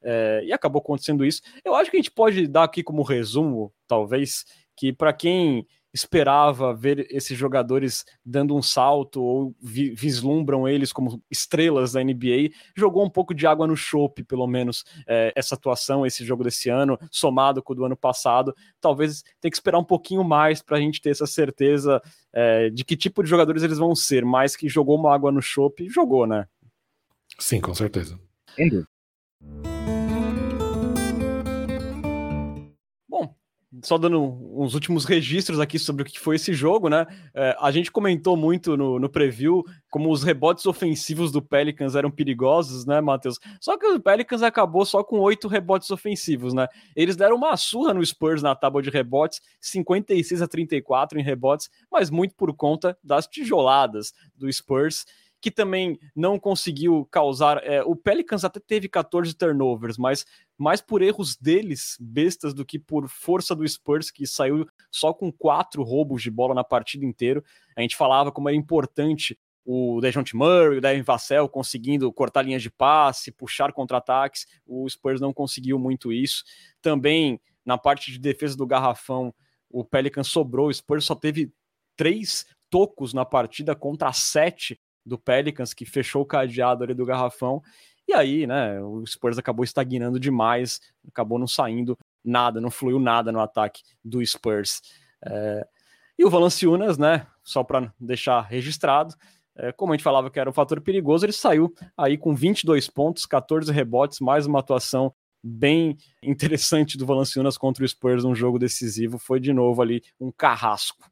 É, 0.04 0.42
e 0.46 0.54
acabou 0.54 0.82
acontecendo 0.82 1.26
isso. 1.26 1.42
Eu 1.66 1.76
acho 1.76 1.90
que 1.90 1.98
a 1.98 2.00
gente 2.00 2.12
pode 2.12 2.48
dar 2.48 2.64
aqui 2.64 2.84
como 2.84 3.02
resumo, 3.04 3.74
talvez, 3.88 4.46
que 4.76 4.94
para 4.94 5.12
quem 5.12 5.66
esperava 5.98 6.74
ver 6.74 7.08
esses 7.10 7.36
jogadores 7.38 8.06
dando 8.24 8.56
um 8.56 8.62
salto 8.62 9.22
ou 9.22 9.56
vi 9.60 9.90
vislumbram 9.90 10.68
eles 10.68 10.94
como 10.94 11.22
estrelas 11.30 11.94
da 11.94 12.04
NBA, 12.04 12.52
jogou 12.76 13.04
um 13.04 13.10
pouco 13.10 13.34
de 13.34 13.48
água 13.48 13.66
no 13.66 13.76
chope, 13.76 14.24
pelo 14.24 14.46
menos, 14.46 14.86
é, 15.08 15.34
essa 15.36 15.56
atuação, 15.56 16.06
esse 16.06 16.24
jogo 16.24 16.44
desse 16.44 16.70
ano, 16.70 17.00
somado 17.10 17.64
com 17.64 17.74
o 17.74 17.76
do 17.76 17.86
ano 17.86 17.98
passado. 17.98 18.56
Talvez 18.80 19.24
tem 19.42 19.50
que 19.50 19.58
esperar 19.58 19.80
um 19.80 19.84
pouquinho 19.84 20.24
mais 20.24 20.62
para 20.62 20.78
a 20.78 20.80
gente 20.80 21.02
ter 21.02 21.10
essa 21.10 21.26
certeza 21.26 22.02
é, 22.32 22.70
de 22.70 22.86
que 22.86 22.96
tipo 22.96 23.24
de 23.24 23.30
jogadores 23.30 23.64
eles 23.64 23.80
vão 23.80 23.96
ser, 23.96 24.24
mais 24.24 24.56
que 24.56 24.70
jogou 24.70 24.98
uma 24.98 25.14
água 25.14 25.32
no 25.32 25.42
chope, 25.42 25.90
jogou, 25.90 26.28
né? 26.28 26.46
Sim, 27.40 27.60
com 27.60 27.74
certeza. 27.74 28.20
Entendi. 28.54 28.86
Só 33.84 33.98
dando 33.98 34.22
uns 34.56 34.74
últimos 34.74 35.06
registros 35.06 35.60
aqui 35.60 35.78
sobre 35.78 36.04
o 36.04 36.06
que 36.06 36.20
foi 36.20 36.36
esse 36.36 36.54
jogo, 36.54 36.90
né? 36.90 37.06
É, 37.34 37.56
a 37.60 37.72
gente 37.72 37.92
comentou 37.92 38.36
muito 38.36 38.76
no, 38.78 39.00
no, 39.00 39.10
preview 39.10 39.64
como 39.90 40.12
os 40.12 40.24
rebotes 40.24 40.66
ofensivos 40.66 41.32
do 41.32 41.42
Pelicans 41.42 41.96
eram 41.96 42.12
perigosos, 42.12 42.86
né, 42.86 43.02
Matheus? 43.02 43.40
Só 43.60 43.78
que 43.78 43.86
o 43.86 44.00
Pelicans 44.00 44.44
acabou 44.44 44.86
só 44.86 45.04
com 45.04 45.20
oito 45.20 45.48
rebotes 45.48 45.92
ofensivos, 45.92 46.54
né? 46.54 46.68
Eles 46.96 47.16
deram 47.16 47.36
uma 47.36 47.56
surra 47.58 47.94
no 47.94 48.06
Spurs 48.06 48.42
na 48.42 48.56
tábua 48.56 48.82
de 48.82 48.90
rebotes, 48.90 49.42
56 49.60 50.42
a 50.42 50.48
34 50.48 51.20
em 51.20 51.24
rebotes, 51.24 51.70
mas 51.92 52.10
muito 52.10 52.36
por 52.36 52.54
conta 52.56 52.98
das 53.04 53.28
tijoladas 53.28 54.14
do 54.36 54.52
Spurs 54.52 55.06
que 55.42 55.52
também 55.52 56.00
não 56.16 56.40
conseguiu 56.40 57.08
causar. 57.12 57.64
É, 57.64 57.84
o 57.84 57.96
Pelicans 57.96 58.44
até 58.44 58.60
teve 58.60 58.90
14 58.90 59.34
turnovers, 59.36 59.98
mas 59.98 60.26
mais 60.58 60.82
por 60.82 61.02
erros 61.02 61.36
deles, 61.36 61.96
bestas, 62.00 62.54
do 62.54 62.66
que 62.66 62.80
por 62.80 63.08
força 63.08 63.56
do 63.56 63.68
Spurs, 63.68 64.10
que 64.10 64.26
saiu 64.26 64.68
só 64.92 65.14
com 65.14 65.32
quatro 65.32 65.84
roubos 65.84 66.22
de 66.22 66.32
bola 66.32 66.56
na 66.56 66.64
partida 66.64 67.06
inteira. 67.06 67.44
A 67.76 67.82
gente 67.82 67.96
falava 67.96 68.32
como 68.32 68.50
era 68.50 68.58
importante 68.58 69.38
o 69.64 70.00
Dejounte 70.00 70.36
Murray, 70.36 70.78
o 70.78 70.82
Devin 70.82 71.02
Vassell 71.02 71.50
conseguindo 71.50 72.12
cortar 72.14 72.42
linhas 72.42 72.62
de 72.62 72.72
passe, 72.72 73.34
puxar 73.34 73.74
contra-ataques. 73.74 74.48
O 74.66 74.90
Spurs 74.90 75.20
não 75.20 75.34
conseguiu 75.34 75.78
muito 75.78 76.12
isso. 76.12 76.44
Também 76.82 77.40
na 77.66 77.78
parte 77.78 78.10
de 78.10 78.18
defesa 78.18 78.56
do 78.56 78.66
garrafão, 78.66 79.36
o 79.70 79.84
Pelicans 79.84 80.30
sobrou. 80.30 80.70
O 80.70 80.74
Spurs 80.74 81.04
só 81.04 81.14
teve 81.14 81.52
três 81.98 82.46
tocos 82.70 83.14
na 83.14 83.26
partida 83.26 83.76
contra 83.76 84.14
sete 84.14 84.80
do 85.08 85.18
Pelicans, 85.18 85.74
que 85.74 85.86
fechou 85.86 86.22
o 86.24 86.26
cadeado 86.26 86.84
ali 86.84 86.94
do 86.94 87.06
garrafão. 87.06 87.62
E 88.08 88.14
aí, 88.14 88.46
né, 88.46 88.82
o 88.82 89.06
Spurs 89.06 89.38
acabou 89.38 89.64
estagnando 89.64 90.20
demais, 90.20 90.80
acabou 91.08 91.40
não 91.40 91.48
saindo 91.48 91.98
nada, 92.24 92.62
não 92.62 92.70
fluiu 92.70 93.00
nada 93.00 93.32
no 93.32 93.40
ataque 93.40 93.82
do 94.04 94.26
Spurs. 94.26 94.82
É... 95.26 95.68
E 96.18 96.26
o 96.26 96.30
Valanciunas, 96.30 96.98
né, 96.98 97.28
só 97.44 97.64
para 97.64 97.94
deixar 98.00 98.42
registrado, 98.42 99.14
é, 99.56 99.72
como 99.72 99.92
a 99.92 99.96
gente 99.96 100.04
falava 100.04 100.30
que 100.30 100.40
era 100.40 100.50
um 100.50 100.54
fator 100.54 100.80
perigoso, 100.80 101.26
ele 101.26 101.34
saiu 101.34 101.74
aí 101.98 102.18
com 102.18 102.36
22 102.36 102.88
pontos, 102.90 103.26
14 103.26 103.72
rebotes, 103.72 104.20
mais 104.20 104.46
uma 104.46 104.60
atuação 104.60 105.14
bem 105.44 105.98
interessante 106.22 106.98
do 106.98 107.06
Valanciunas 107.06 107.58
contra 107.58 107.84
o 107.84 107.88
Spurs 107.88 108.24
num 108.24 108.36
jogo 108.36 108.60
decisivo. 108.60 109.18
Foi 109.18 109.40
de 109.40 109.52
novo 109.54 109.82
ali 109.82 110.04
um 110.20 110.32
carrasco. 110.32 111.10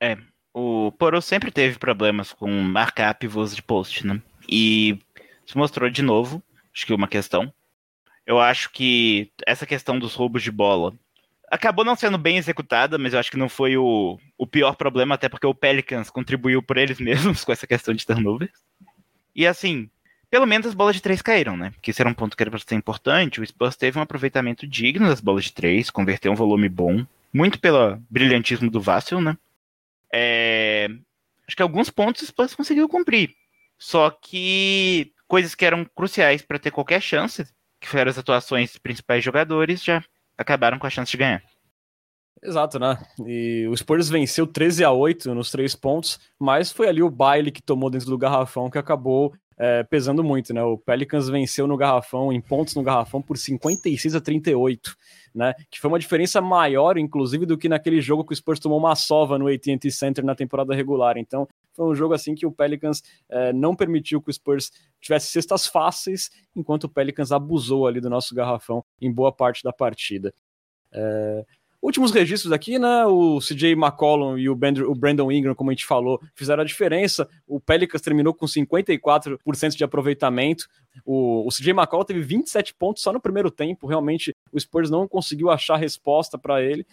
É, 0.00 0.16
o 0.52 0.92
Poro 0.92 1.20
sempre 1.20 1.50
teve 1.50 1.78
problemas 1.78 2.32
com 2.32 2.50
marcar 2.50 3.14
pivôs 3.14 3.54
de 3.54 3.62
post, 3.62 4.06
né? 4.06 4.20
E 4.48 4.98
se 5.46 5.56
mostrou 5.56 5.88
de 5.90 6.02
novo, 6.02 6.42
acho 6.74 6.86
que 6.86 6.92
uma 6.92 7.08
questão. 7.08 7.52
Eu 8.26 8.38
acho 8.38 8.70
que 8.70 9.30
essa 9.46 9.66
questão 9.66 9.98
dos 9.98 10.14
roubos 10.14 10.42
de 10.42 10.50
bola 10.50 10.94
acabou 11.50 11.84
não 11.84 11.96
sendo 11.96 12.18
bem 12.18 12.36
executada, 12.36 12.98
mas 12.98 13.12
eu 13.12 13.18
acho 13.18 13.30
que 13.30 13.38
não 13.38 13.48
foi 13.48 13.76
o, 13.76 14.18
o 14.36 14.46
pior 14.46 14.76
problema, 14.76 15.14
até 15.14 15.28
porque 15.28 15.46
o 15.46 15.54
Pelicans 15.54 16.10
contribuiu 16.10 16.62
por 16.62 16.76
eles 16.76 16.98
mesmos 17.00 17.44
com 17.44 17.52
essa 17.52 17.66
questão 17.66 17.94
de 17.94 18.06
turnovers. 18.06 18.52
E 19.34 19.46
assim, 19.46 19.88
pelo 20.30 20.46
menos 20.46 20.66
as 20.66 20.74
bolas 20.74 20.96
de 20.96 21.02
três 21.02 21.22
caíram, 21.22 21.56
né? 21.56 21.70
Porque 21.70 21.90
esse 21.90 22.02
era 22.02 22.08
um 22.08 22.14
ponto 22.14 22.36
que 22.36 22.42
era 22.42 22.50
para 22.50 22.60
ser 22.60 22.74
importante. 22.74 23.40
O 23.40 23.46
Spurs 23.46 23.76
teve 23.76 23.98
um 23.98 24.02
aproveitamento 24.02 24.66
digno 24.66 25.08
das 25.08 25.20
bolas 25.20 25.44
de 25.44 25.52
três, 25.52 25.90
converteu 25.90 26.32
um 26.32 26.36
volume 26.36 26.68
bom, 26.68 27.06
muito 27.32 27.58
pelo 27.58 27.98
brilhantismo 28.10 28.70
do 28.70 28.80
Vassell, 28.80 29.20
né? 29.20 29.36
É... 30.12 30.88
Acho 31.46 31.56
que 31.56 31.62
alguns 31.62 31.90
pontos 31.90 32.22
o 32.22 32.26
Spurs 32.26 32.54
conseguiu 32.54 32.88
cumprir. 32.88 33.30
Só 33.78 34.10
que 34.10 35.12
coisas 35.26 35.54
que 35.54 35.64
eram 35.64 35.84
cruciais 35.84 36.42
para 36.42 36.58
ter 36.58 36.70
qualquer 36.70 37.00
chance, 37.00 37.44
que 37.80 37.88
foram 37.88 38.10
as 38.10 38.18
atuações 38.18 38.70
dos 38.70 38.78
principais 38.78 39.22
jogadores, 39.22 39.82
já 39.82 40.02
acabaram 40.36 40.78
com 40.78 40.86
a 40.86 40.90
chance 40.90 41.10
de 41.10 41.16
ganhar. 41.16 41.42
Exato, 42.42 42.78
né? 42.78 42.96
E 43.26 43.66
o 43.68 43.76
Spurs 43.76 44.08
venceu 44.08 44.46
13 44.46 44.84
a 44.84 44.92
8 44.92 45.34
nos 45.34 45.50
três 45.50 45.74
pontos, 45.74 46.20
mas 46.38 46.70
foi 46.70 46.88
ali 46.88 47.02
o 47.02 47.10
baile 47.10 47.50
que 47.50 47.62
tomou 47.62 47.90
dentro 47.90 48.08
do 48.08 48.18
garrafão 48.18 48.70
que 48.70 48.78
acabou 48.78 49.34
é, 49.58 49.82
pesando 49.82 50.22
muito, 50.22 50.54
né? 50.54 50.62
O 50.62 50.78
Pelicans 50.78 51.28
venceu 51.28 51.66
no 51.66 51.76
garrafão, 51.76 52.32
em 52.32 52.40
pontos 52.40 52.76
no 52.76 52.82
garrafão, 52.82 53.20
por 53.20 53.36
56 53.36 54.14
a 54.14 54.20
38, 54.20 54.94
né? 55.34 55.52
Que 55.68 55.80
foi 55.80 55.90
uma 55.90 55.98
diferença 55.98 56.40
maior, 56.40 56.96
inclusive, 56.96 57.44
do 57.44 57.58
que 57.58 57.68
naquele 57.68 58.00
jogo 58.00 58.24
que 58.24 58.32
o 58.32 58.36
Spurs 58.36 58.60
tomou 58.60 58.78
uma 58.78 58.94
sova 58.94 59.36
no 59.36 59.48
AT&T 59.48 59.90
Center 59.90 60.24
na 60.24 60.36
temporada 60.36 60.74
regular. 60.74 61.18
Então, 61.18 61.48
foi 61.74 61.86
um 61.86 61.94
jogo 61.94 62.14
assim 62.14 62.36
que 62.36 62.46
o 62.46 62.52
Pelicans 62.52 63.02
é, 63.28 63.52
não 63.52 63.74
permitiu 63.74 64.22
que 64.22 64.30
o 64.30 64.32
Spurs 64.32 64.70
tivesse 65.00 65.32
cestas 65.32 65.66
fáceis, 65.66 66.30
enquanto 66.54 66.84
o 66.84 66.88
Pelicans 66.88 67.32
abusou 67.32 67.88
ali 67.88 68.00
do 68.00 68.08
nosso 68.08 68.34
garrafão 68.34 68.84
em 69.00 69.12
boa 69.12 69.32
parte 69.32 69.64
da 69.64 69.72
partida. 69.72 70.32
É, 70.92 71.44
Últimos 71.80 72.10
registros 72.10 72.52
aqui, 72.52 72.76
né? 72.76 73.06
O 73.06 73.38
CJ 73.38 73.72
McCollum 73.72 74.36
e 74.36 74.48
o, 74.48 74.54
Brandon 74.56 75.30
Ingram, 75.30 75.54
como 75.54 75.70
a 75.70 75.72
gente 75.72 75.86
falou, 75.86 76.20
fizeram 76.34 76.62
a 76.62 76.66
diferença. 76.66 77.28
O 77.46 77.60
Pelicans 77.60 78.02
terminou 78.02 78.34
com 78.34 78.46
54% 78.46 79.76
de 79.76 79.84
aproveitamento. 79.84 80.66
O, 81.04 81.46
o 81.46 81.50
CJ 81.50 81.70
McCollum 81.70 82.04
teve 82.04 82.20
27 82.20 82.74
pontos 82.74 83.00
só 83.00 83.12
no 83.12 83.20
primeiro 83.20 83.48
tempo. 83.48 83.86
Realmente, 83.86 84.34
o 84.52 84.58
Spurs 84.58 84.90
não 84.90 85.06
conseguiu 85.06 85.50
achar 85.50 85.76
resposta 85.76 86.36
para 86.36 86.60
ele. 86.60 86.84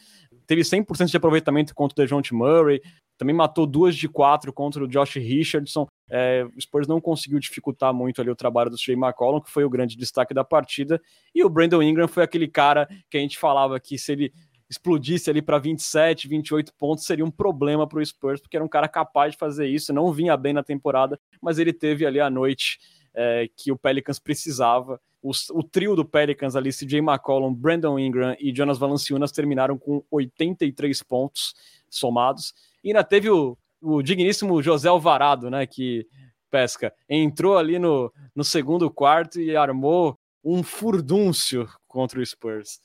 Teve 0.45 0.61
100% 0.61 1.07
de 1.07 1.17
aproveitamento 1.17 1.73
contra 1.73 1.93
o 1.93 2.05
DeJounte 2.05 2.35
Murray. 2.35 2.79
Também 3.17 3.35
matou 3.35 3.65
duas 3.65 3.95
de 3.95 4.07
quatro 4.07 4.53
contra 4.53 4.83
o 4.83 4.87
Josh 4.87 5.15
Richardson. 5.15 5.87
É, 6.07 6.45
o 6.55 6.61
Spurs 6.61 6.87
não 6.87 7.01
conseguiu 7.01 7.39
dificultar 7.39 7.91
muito 7.91 8.21
ali 8.21 8.29
o 8.29 8.35
trabalho 8.35 8.69
do 8.69 8.77
CJ 8.77 8.93
McCollum, 8.93 9.41
que 9.41 9.49
foi 9.49 9.63
o 9.63 9.69
grande 9.69 9.97
destaque 9.97 10.33
da 10.33 10.43
partida. 10.43 11.01
E 11.33 11.43
o 11.43 11.49
Brandon 11.49 11.81
Ingram 11.81 12.07
foi 12.07 12.21
aquele 12.21 12.47
cara 12.47 12.87
que 13.09 13.17
a 13.17 13.19
gente 13.19 13.39
falava 13.39 13.79
que 13.79 13.97
se 13.97 14.11
ele 14.11 14.31
explodisse 14.75 15.29
ali 15.29 15.41
para 15.41 15.57
27, 15.57 16.27
28 16.27 16.73
pontos, 16.77 17.05
seria 17.05 17.25
um 17.25 17.31
problema 17.31 17.87
para 17.87 17.99
o 17.99 18.05
Spurs, 18.05 18.41
porque 18.41 18.55
era 18.57 18.63
um 18.63 18.69
cara 18.69 18.87
capaz 18.87 19.31
de 19.31 19.37
fazer 19.37 19.67
isso, 19.67 19.93
não 19.93 20.11
vinha 20.11 20.35
bem 20.37 20.53
na 20.53 20.63
temporada, 20.63 21.19
mas 21.41 21.57
ele 21.57 21.73
teve 21.73 22.05
ali 22.05 22.19
a 22.19 22.29
noite 22.29 22.79
é, 23.13 23.49
que 23.55 23.71
o 23.71 23.77
Pelicans 23.77 24.19
precisava. 24.19 24.99
O, 25.21 25.31
o, 25.53 25.63
trio 25.63 25.95
do 25.95 26.05
Pelicans 26.05 26.55
ali, 26.55 26.69
CJ 26.71 26.99
McCollum, 26.99 27.53
Brandon 27.53 27.97
Ingram 27.97 28.35
e 28.39 28.55
Jonas 28.55 28.77
Valanciunas 28.77 29.31
terminaram 29.31 29.77
com 29.77 30.03
83 30.11 31.01
pontos 31.01 31.55
somados. 31.89 32.53
E 32.83 32.89
ainda 32.89 33.03
teve 33.03 33.29
o, 33.29 33.57
o 33.81 34.03
digníssimo 34.03 34.61
José 34.61 34.89
Alvarado, 34.89 35.49
né, 35.49 35.65
que 35.65 36.07
pesca, 36.51 36.93
entrou 37.09 37.57
ali 37.57 37.79
no, 37.79 38.13
no 38.35 38.43
segundo 38.43 38.89
quarto 38.91 39.41
e 39.41 39.55
armou 39.55 40.17
um 40.43 40.61
furdúncio 40.61 41.67
contra 41.87 42.19
o 42.19 42.25
Spurs. 42.25 42.79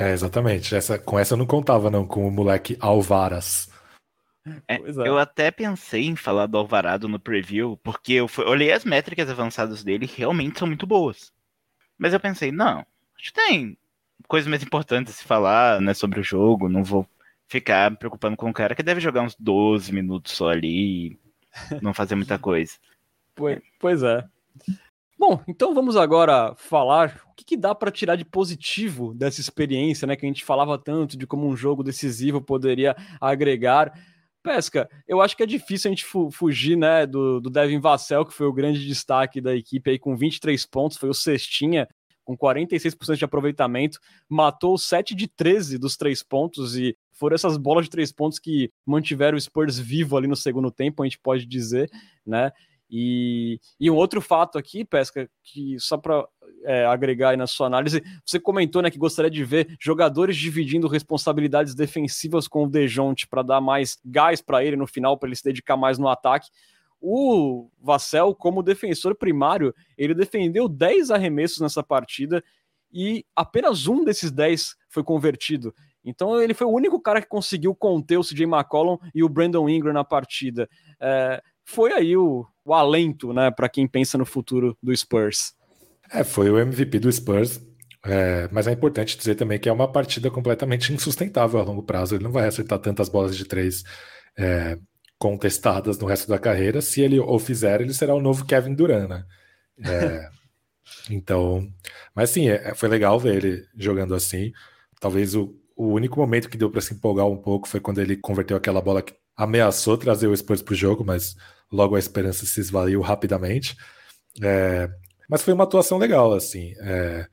É, 0.00 0.12
exatamente. 0.12 0.74
Essa, 0.74 0.98
com 0.98 1.18
essa 1.18 1.34
eu 1.34 1.38
não 1.38 1.44
contava, 1.44 1.90
não, 1.90 2.06
com 2.06 2.26
o 2.26 2.30
moleque 2.30 2.74
Alvaras. 2.80 3.68
É, 4.66 4.76
é. 4.76 4.80
Eu 4.86 5.18
até 5.18 5.50
pensei 5.50 6.06
em 6.06 6.16
falar 6.16 6.46
do 6.46 6.56
Alvarado 6.56 7.06
no 7.06 7.20
preview, 7.20 7.76
porque 7.82 8.14
eu 8.14 8.26
fui, 8.26 8.46
olhei 8.46 8.72
as 8.72 8.82
métricas 8.82 9.28
avançadas 9.28 9.84
dele 9.84 10.06
realmente 10.06 10.58
são 10.58 10.66
muito 10.66 10.86
boas. 10.86 11.30
Mas 11.98 12.14
eu 12.14 12.18
pensei, 12.18 12.50
não, 12.50 12.78
acho 13.14 13.30
que 13.30 13.34
tem 13.34 13.76
coisas 14.26 14.48
mais 14.48 14.62
importantes 14.62 15.12
a 15.12 15.16
se 15.18 15.24
falar 15.24 15.82
né, 15.82 15.92
sobre 15.92 16.18
o 16.18 16.24
jogo, 16.24 16.66
não 16.66 16.82
vou 16.82 17.06
ficar 17.46 17.90
me 17.90 17.98
preocupando 17.98 18.38
com 18.38 18.48
o 18.48 18.54
cara 18.54 18.74
que 18.74 18.82
deve 18.82 19.00
jogar 19.00 19.20
uns 19.20 19.36
12 19.38 19.92
minutos 19.92 20.32
só 20.32 20.48
ali 20.48 21.08
e 21.08 21.18
não 21.82 21.92
fazer 21.92 22.14
muita 22.14 22.38
coisa. 22.38 22.72
Pois 23.78 24.02
é. 24.02 24.24
Bom, 25.20 25.38
então 25.46 25.74
vamos 25.74 25.98
agora 25.98 26.54
falar 26.56 27.20
o 27.30 27.34
que, 27.34 27.44
que 27.44 27.54
dá 27.54 27.74
para 27.74 27.90
tirar 27.90 28.16
de 28.16 28.24
positivo 28.24 29.12
dessa 29.12 29.38
experiência, 29.38 30.06
né? 30.06 30.16
Que 30.16 30.24
a 30.24 30.28
gente 30.28 30.42
falava 30.42 30.78
tanto 30.78 31.14
de 31.14 31.26
como 31.26 31.46
um 31.46 31.54
jogo 31.54 31.82
decisivo 31.82 32.40
poderia 32.40 32.96
agregar. 33.20 33.92
Pesca, 34.42 34.88
eu 35.06 35.20
acho 35.20 35.36
que 35.36 35.42
é 35.42 35.46
difícil 35.46 35.90
a 35.90 35.92
gente 35.92 36.06
fu 36.06 36.30
fugir, 36.30 36.74
né, 36.74 37.06
do, 37.06 37.38
do 37.38 37.50
Devin 37.50 37.80
Vassell, 37.80 38.24
que 38.24 38.32
foi 38.32 38.46
o 38.46 38.52
grande 38.52 38.86
destaque 38.86 39.42
da 39.42 39.54
equipe 39.54 39.90
aí 39.90 39.98
com 39.98 40.16
23 40.16 40.64
pontos, 40.64 40.96
foi 40.96 41.10
o 41.10 41.14
cestinha 41.14 41.86
com 42.24 42.34
46% 42.34 43.18
de 43.18 43.24
aproveitamento, 43.24 43.98
matou 44.26 44.78
7 44.78 45.14
de 45.14 45.28
13 45.28 45.76
dos 45.76 45.98
três 45.98 46.22
pontos 46.22 46.78
e 46.78 46.96
foram 47.12 47.34
essas 47.34 47.58
bolas 47.58 47.84
de 47.84 47.90
três 47.90 48.10
pontos 48.10 48.38
que 48.38 48.70
mantiveram 48.86 49.36
o 49.36 49.40
Spurs 49.40 49.78
vivo 49.78 50.16
ali 50.16 50.26
no 50.26 50.36
segundo 50.36 50.70
tempo, 50.70 51.02
a 51.02 51.06
gente 51.06 51.18
pode 51.18 51.44
dizer, 51.44 51.90
né? 52.24 52.50
E, 52.90 53.60
e 53.78 53.88
um 53.88 53.94
outro 53.94 54.20
fato 54.20 54.58
aqui, 54.58 54.84
Pesca, 54.84 55.30
que 55.44 55.78
só 55.78 55.96
para 55.96 56.26
é, 56.64 56.84
agregar 56.86 57.30
aí 57.30 57.36
na 57.36 57.46
sua 57.46 57.68
análise, 57.68 58.02
você 58.26 58.40
comentou 58.40 58.82
né, 58.82 58.90
que 58.90 58.98
gostaria 58.98 59.30
de 59.30 59.44
ver 59.44 59.76
jogadores 59.80 60.36
dividindo 60.36 60.88
responsabilidades 60.88 61.74
defensivas 61.74 62.48
com 62.48 62.64
o 62.64 62.68
Dejonte 62.68 63.28
para 63.28 63.42
dar 63.42 63.60
mais 63.60 63.98
gás 64.04 64.42
para 64.42 64.64
ele 64.64 64.76
no 64.76 64.88
final, 64.88 65.16
para 65.16 65.28
ele 65.28 65.36
se 65.36 65.44
dedicar 65.44 65.76
mais 65.76 65.98
no 65.98 66.08
ataque. 66.08 66.50
O 67.00 67.70
Vassell, 67.80 68.34
como 68.34 68.62
defensor 68.62 69.14
primário, 69.14 69.72
ele 69.96 70.12
defendeu 70.12 70.68
10 70.68 71.12
arremessos 71.12 71.60
nessa 71.60 71.82
partida 71.82 72.42
e 72.92 73.24
apenas 73.36 73.86
um 73.86 74.04
desses 74.04 74.32
10 74.32 74.74
foi 74.88 75.04
convertido. 75.04 75.72
Então 76.04 76.40
ele 76.40 76.54
foi 76.54 76.66
o 76.66 76.70
único 76.70 77.00
cara 77.00 77.20
que 77.20 77.28
conseguiu 77.28 77.74
conter 77.74 78.18
o 78.18 78.24
CJ 78.24 78.44
McCollum 78.44 78.98
e 79.14 79.22
o 79.22 79.28
Brandon 79.28 79.68
Ingram 79.68 79.92
na 79.92 80.04
partida. 80.04 80.68
É, 80.98 81.42
foi 81.64 81.92
aí 81.92 82.16
o, 82.16 82.46
o 82.64 82.74
alento, 82.74 83.32
né, 83.32 83.50
para 83.50 83.68
quem 83.68 83.86
pensa 83.86 84.18
no 84.18 84.26
futuro 84.26 84.76
do 84.82 84.96
Spurs. 84.96 85.54
É, 86.12 86.24
foi 86.24 86.50
o 86.50 86.58
MVP 86.58 86.98
do 86.98 87.12
Spurs, 87.12 87.60
é, 88.04 88.48
mas 88.50 88.66
é 88.66 88.72
importante 88.72 89.16
dizer 89.16 89.34
também 89.34 89.58
que 89.58 89.68
é 89.68 89.72
uma 89.72 89.90
partida 89.90 90.30
completamente 90.30 90.92
insustentável 90.92 91.60
a 91.60 91.62
longo 91.62 91.82
prazo. 91.82 92.14
Ele 92.14 92.24
não 92.24 92.32
vai 92.32 92.46
acertar 92.46 92.78
tantas 92.78 93.08
bolas 93.08 93.36
de 93.36 93.44
três 93.44 93.84
é, 94.38 94.78
contestadas 95.18 95.98
no 95.98 96.06
resto 96.06 96.28
da 96.28 96.38
carreira. 96.38 96.80
Se 96.80 97.00
ele 97.00 97.20
o 97.20 97.38
fizer, 97.38 97.80
ele 97.80 97.92
será 97.92 98.14
o 98.14 98.20
novo 98.20 98.44
Kevin 98.46 98.74
Durant, 98.74 99.08
né? 99.08 99.24
É, 99.84 100.28
então, 101.10 101.68
mas 102.14 102.30
sim, 102.30 102.48
é, 102.48 102.74
foi 102.74 102.88
legal 102.88 103.20
ver 103.20 103.36
ele 103.36 103.64
jogando 103.76 104.14
assim. 104.14 104.52
Talvez 104.98 105.34
o, 105.34 105.54
o 105.76 105.88
único 105.88 106.18
momento 106.18 106.48
que 106.48 106.58
deu 106.58 106.70
para 106.70 106.80
se 106.80 106.94
empolgar 106.94 107.26
um 107.26 107.36
pouco 107.36 107.68
foi 107.68 107.80
quando 107.80 108.00
ele 108.00 108.16
converteu 108.16 108.56
aquela 108.56 108.80
bola 108.80 109.02
que 109.02 109.14
ameaçou 109.40 109.96
trazer 109.96 110.26
o 110.26 110.36
Spurs 110.36 110.60
para 110.60 110.72
o 110.72 110.76
jogo, 110.76 111.02
mas 111.02 111.34
logo 111.72 111.96
a 111.96 111.98
esperança 111.98 112.44
se 112.44 112.60
esvaiu 112.60 113.00
rapidamente. 113.00 113.74
É, 114.42 114.86
mas 115.30 115.40
foi 115.40 115.54
uma 115.54 115.64
atuação 115.64 115.96
legal, 115.96 116.34
assim. 116.34 116.74
É, 116.82 117.26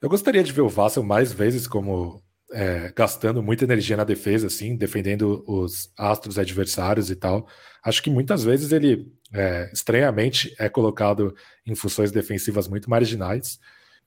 eu 0.00 0.08
gostaria 0.08 0.42
de 0.42 0.50
ver 0.50 0.62
o 0.62 0.68
Vassell 0.68 1.02
mais 1.02 1.32
vezes 1.32 1.66
como 1.66 2.22
é, 2.52 2.90
gastando 2.96 3.42
muita 3.42 3.64
energia 3.64 3.98
na 3.98 4.04
defesa, 4.04 4.46
assim, 4.46 4.76
defendendo 4.76 5.44
os 5.46 5.92
astros 5.98 6.38
adversários 6.38 7.10
e 7.10 7.16
tal. 7.16 7.46
Acho 7.84 8.02
que 8.02 8.08
muitas 8.08 8.42
vezes 8.42 8.72
ele, 8.72 9.06
é, 9.30 9.70
estranhamente, 9.74 10.54
é 10.58 10.70
colocado 10.70 11.34
em 11.66 11.74
funções 11.74 12.10
defensivas 12.10 12.66
muito 12.66 12.88
marginais. 12.88 13.58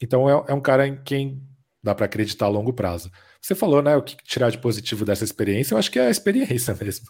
Então 0.01 0.27
é, 0.27 0.45
é 0.47 0.53
um 0.55 0.61
cara 0.61 0.87
em 0.87 0.99
quem 1.03 1.43
dá 1.83 1.93
para 1.93 2.05
acreditar 2.07 2.45
a 2.47 2.49
longo 2.49 2.73
prazo. 2.73 3.11
Você 3.41 3.55
falou, 3.55 3.81
né, 3.81 3.95
o 3.95 4.01
que 4.01 4.17
tirar 4.23 4.49
de 4.49 4.57
positivo 4.57 5.05
dessa 5.05 5.23
experiência? 5.23 5.73
Eu 5.73 5.77
acho 5.77 5.91
que 5.91 5.99
é 5.99 6.07
a 6.07 6.09
experiência 6.09 6.75
mesmo. 6.79 7.07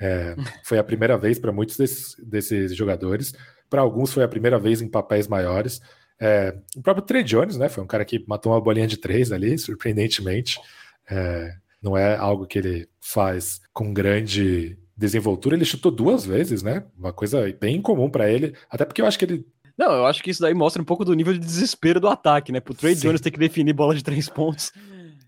É, 0.00 0.34
foi 0.64 0.78
a 0.78 0.84
primeira 0.84 1.16
vez 1.16 1.38
para 1.38 1.52
muitos 1.52 1.76
desses, 1.76 2.16
desses 2.18 2.74
jogadores. 2.74 3.32
Para 3.68 3.82
alguns 3.82 4.12
foi 4.12 4.24
a 4.24 4.28
primeira 4.28 4.58
vez 4.58 4.82
em 4.82 4.88
papéis 4.88 5.28
maiores. 5.28 5.80
É, 6.20 6.56
o 6.76 6.82
próprio 6.82 7.06
Trey 7.06 7.22
Jones, 7.22 7.56
né? 7.56 7.68
Foi 7.68 7.82
um 7.82 7.86
cara 7.86 8.04
que 8.04 8.24
matou 8.26 8.52
uma 8.52 8.60
bolinha 8.60 8.86
de 8.86 8.96
três 8.96 9.30
ali, 9.32 9.56
surpreendentemente. 9.58 10.60
É, 11.08 11.54
não 11.82 11.96
é 11.96 12.16
algo 12.16 12.46
que 12.46 12.58
ele 12.58 12.88
faz 13.00 13.60
com 13.72 13.92
grande 13.92 14.76
desenvoltura. 14.96 15.56
Ele 15.56 15.64
chutou 15.64 15.90
duas 15.90 16.26
vezes, 16.26 16.62
né? 16.62 16.84
Uma 16.98 17.12
coisa 17.12 17.50
bem 17.58 17.76
incomum 17.76 18.10
para 18.10 18.30
ele. 18.30 18.54
Até 18.68 18.84
porque 18.84 19.00
eu 19.00 19.06
acho 19.06 19.18
que 19.18 19.24
ele 19.24 19.46
não, 19.80 19.92
eu 19.92 20.04
acho 20.04 20.22
que 20.22 20.30
isso 20.30 20.42
daí 20.42 20.52
mostra 20.52 20.82
um 20.82 20.84
pouco 20.84 21.06
do 21.06 21.14
nível 21.14 21.32
de 21.32 21.38
desespero 21.38 21.98
do 21.98 22.06
ataque, 22.06 22.52
né? 22.52 22.60
Pro 22.60 22.74
Trey 22.74 22.94
Sim. 22.94 23.08
Jones 23.08 23.22
ter 23.22 23.30
que 23.30 23.38
definir 23.38 23.72
bola 23.72 23.94
de 23.94 24.04
três 24.04 24.28
pontos. 24.28 24.70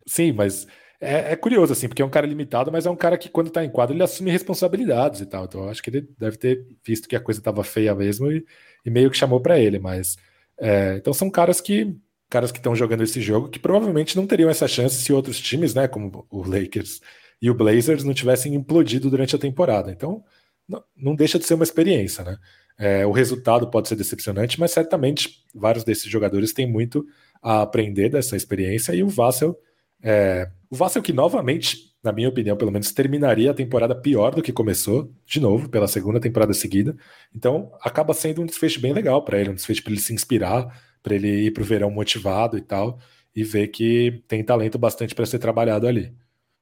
Sim, 0.07 0.32
mas 0.32 0.66
é, 1.00 1.32
é, 1.32 1.36
curioso, 1.36 1.72
assim, 1.72 1.88
porque 1.88 2.03
é 2.03 2.05
um 2.05 2.11
cara 2.11 2.26
limitado, 2.26 2.70
mas 2.70 2.86
é 2.86 2.90
um 2.90 2.96
cara 2.96 3.18
que, 3.18 3.28
quando 3.28 3.50
tá 3.50 3.64
em 3.64 3.70
quadro, 3.70 3.94
ele 3.94 4.03
assume 4.03 4.30
responsabilidades 4.30 5.20
e 5.20 5.26
tal. 5.26 5.44
Então, 5.44 5.64
eu 5.64 5.68
acho 5.68 5.82
que 5.82 5.90
ele 5.90 6.09
deve 6.18 6.36
ter 6.36 6.66
visto 6.84 7.09
que 7.09 7.16
a 7.16 7.20
coisa 7.20 7.40
tava 7.42 7.64
feia 7.64 7.94
mesmo 7.94 8.30
e, 8.30 8.44
e 8.84 8.90
meio 8.90 9.11
que 9.11 9.16
chamou 9.16 9.40
para 9.40 9.59
ele. 9.59 9.78
Mas 9.78 10.16
é, 10.59 10.96
então 10.96 11.12
são 11.12 11.28
caras 11.30 11.61
que 11.61 11.96
caras 12.30 12.50
que 12.50 12.59
estão 12.59 12.74
jogando 12.74 13.03
esse 13.03 13.20
jogo 13.20 13.48
que 13.48 13.59
provavelmente 13.59 14.16
não 14.16 14.26
teriam 14.26 14.48
essa 14.48 14.66
chance 14.66 14.96
se 14.96 15.12
outros 15.12 15.38
times, 15.38 15.74
né, 15.74 15.86
como 15.86 16.26
o 16.30 16.42
Lakers 16.48 17.00
e 17.42 17.50
o 17.50 17.55
Blazers, 17.55 18.05
não 18.05 18.14
tivessem 18.14 18.55
implodido 18.55 19.11
durante 19.11 19.36
a 19.36 19.38
temporada. 19.38 19.90
Então, 19.90 20.24
não, 20.66 20.82
não 20.96 21.14
deixa 21.14 21.38
de 21.38 21.44
ser 21.44 21.55
uma 21.55 21.64
experiência, 21.64 22.24
né? 22.24 22.38
É, 22.78 23.05
o 23.05 23.11
resultado 23.11 23.68
pode 23.68 23.88
ser 23.88 23.96
decepcionante, 23.96 24.59
mas 24.59 24.70
certamente 24.70 25.44
vários 25.55 25.84
desses 25.84 26.11
jogadores 26.11 26.53
têm 26.55 26.66
muito 26.66 27.05
a 27.42 27.62
aprender 27.62 28.09
dessa 28.09 28.36
experiência 28.36 28.94
e 28.94 29.03
o 29.03 29.09
Vassel, 29.09 29.59
é, 30.03 30.50
o 30.68 30.74
Vassel 30.74 31.03
que 31.03 31.12
novamente, 31.12 31.94
na 32.03 32.12
minha 32.12 32.28
opinião, 32.28 32.57
pelo 32.57 32.72
menos 32.72 32.92
terminaria 32.92 33.50
a 33.50 33.55
temporada 33.55 33.94
pior 33.94 34.34
do 34.34 34.42
que 34.42 34.53
começou, 34.53 35.12
de 35.24 35.38
novo, 35.40 35.68
pela 35.68 35.86
segunda 35.86 36.18
temporada 36.18 36.53
seguida. 36.53 36.96
Então, 37.34 37.70
acaba 37.80 38.12
sendo 38.12 38.42
um 38.42 38.46
desfecho 38.46 38.80
bem 38.80 38.92
legal 38.92 39.24
para 39.24 39.38
ele, 39.38 39.50
um 39.50 39.55
desfecho 39.55 39.82
para 39.82 39.92
ele 39.92 40.00
se 40.00 40.12
inspirar, 40.12 40.82
para 41.03 41.14
ele 41.14 41.46
ir 41.46 41.50
para 41.53 41.62
o 41.62 41.66
verão 41.66 41.90
motivado 41.90 42.59
e 42.59 42.61
tal, 42.61 42.98
e 43.34 43.44
ver 43.44 43.68
que 43.68 44.22
tem 44.26 44.44
talento 44.44 44.78
bastante 44.78 45.14
para 45.14 45.26
ser 45.26 45.38
trabalhado 45.38 45.86
ali. 45.86 46.12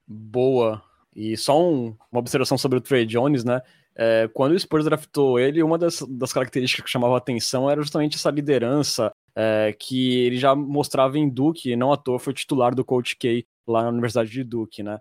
Boa. 0.07 0.83
E 1.15 1.37
só 1.37 1.61
um, 1.61 1.97
uma 2.11 2.21
observação 2.21 2.59
sobre 2.59 2.79
o 2.79 2.81
Trey 2.81 3.07
Jones, 3.07 3.45
né? 3.45 3.61
É, 3.97 4.29
quando 4.33 4.53
o 4.53 4.59
Spurs 4.59 4.85
draftou 4.85 5.39
ele, 5.39 5.63
uma 5.63 5.77
das, 5.77 6.01
das 6.09 6.33
características 6.33 6.85
que 6.85 6.91
chamava 6.91 7.17
atenção 7.17 7.69
era 7.69 7.83
justamente 7.83 8.17
essa 8.17 8.31
liderança 8.31 9.13
é, 9.35 9.75
que 9.79 10.19
ele 10.21 10.37
já 10.37 10.55
mostrava 10.55 11.19
em 11.19 11.29
Duke, 11.29 11.77
não 11.77 11.93
à 11.93 11.97
toa 11.97 12.19
foi 12.19 12.33
titular 12.33 12.75
do 12.75 12.85
Coach 12.85 13.17
K 13.17 13.47
lá 13.67 13.83
na 13.83 13.91
Universidade 13.91 14.31
de 14.31 14.45
Duke, 14.45 14.83
né? 14.83 14.99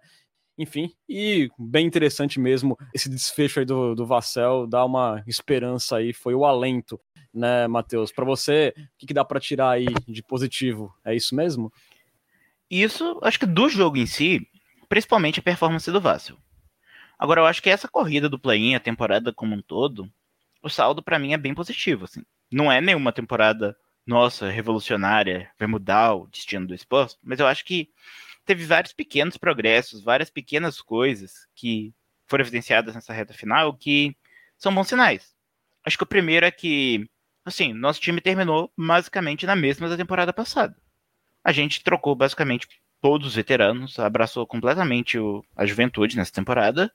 Enfim, 0.57 0.91
e 1.07 1.49
bem 1.57 1.85
interessante 1.85 2.39
mesmo 2.39 2.77
esse 2.93 3.09
desfecho 3.09 3.59
aí 3.59 3.65
do, 3.65 3.95
do 3.95 4.05
Vassell, 4.05 4.67
dá 4.67 4.83
uma 4.83 5.23
esperança 5.25 5.97
aí, 5.97 6.11
foi 6.11 6.35
o 6.35 6.45
alento, 6.45 6.99
né, 7.33 7.65
Matheus? 7.67 8.11
Para 8.11 8.25
você, 8.25 8.73
o 8.77 8.89
que, 8.97 9.07
que 9.07 9.13
dá 9.13 9.23
para 9.23 9.39
tirar 9.39 9.69
aí 9.69 9.85
de 10.05 10.21
positivo? 10.21 10.93
É 11.05 11.15
isso 11.15 11.33
mesmo? 11.33 11.71
Isso, 12.69 13.17
acho 13.23 13.39
que 13.39 13.45
do 13.45 13.69
jogo 13.69 13.97
em 13.97 14.05
si, 14.05 14.45
principalmente 14.89 15.39
a 15.39 15.43
performance 15.43 15.89
do 15.89 16.01
Vassell. 16.01 16.37
Agora, 17.17 17.41
eu 17.41 17.45
acho 17.45 17.61
que 17.61 17.69
essa 17.69 17.87
corrida 17.87 18.29
do 18.29 18.39
play-in, 18.39 18.75
a 18.75 18.79
temporada 18.79 19.33
como 19.33 19.55
um 19.55 19.61
todo, 19.61 20.09
o 20.61 20.69
saldo 20.69 21.01
para 21.01 21.19
mim 21.19 21.33
é 21.33 21.37
bem 21.37 21.53
positivo, 21.53 22.05
assim. 22.05 22.21
Não 22.51 22.71
é 22.71 22.81
nenhuma 22.81 23.11
temporada, 23.11 23.75
nossa, 24.09 24.49
revolucionária, 24.49 25.51
vai 25.59 25.67
mudar 25.67 26.15
o 26.15 26.25
destino 26.25 26.65
do 26.65 26.73
esporte, 26.73 27.15
mas 27.21 27.39
eu 27.39 27.45
acho 27.45 27.63
que 27.63 27.91
teve 28.43 28.65
vários 28.65 28.91
pequenos 28.91 29.37
progressos, 29.37 30.03
várias 30.03 30.31
pequenas 30.31 30.81
coisas 30.81 31.47
que 31.53 31.93
foram 32.25 32.41
evidenciadas 32.41 32.95
nessa 32.95 33.13
reta 33.13 33.35
final 33.35 33.71
que 33.77 34.17
são 34.57 34.73
bons 34.73 34.87
sinais. 34.87 35.35
Acho 35.85 35.95
que 35.95 36.03
o 36.03 36.07
primeiro 36.07 36.43
é 36.43 36.49
que, 36.49 37.07
assim, 37.45 37.71
nosso 37.71 38.01
time 38.01 38.19
terminou 38.19 38.73
basicamente 38.75 39.45
na 39.45 39.55
mesma 39.55 39.87
da 39.87 39.95
temporada 39.95 40.33
passada. 40.33 40.75
A 41.43 41.51
gente 41.51 41.83
trocou 41.83 42.15
basicamente 42.15 42.67
todos 42.99 43.27
os 43.27 43.35
veteranos, 43.35 43.99
abraçou 43.99 44.47
completamente 44.47 45.19
o, 45.19 45.45
a 45.55 45.67
juventude 45.67 46.17
nessa 46.17 46.33
temporada 46.33 46.91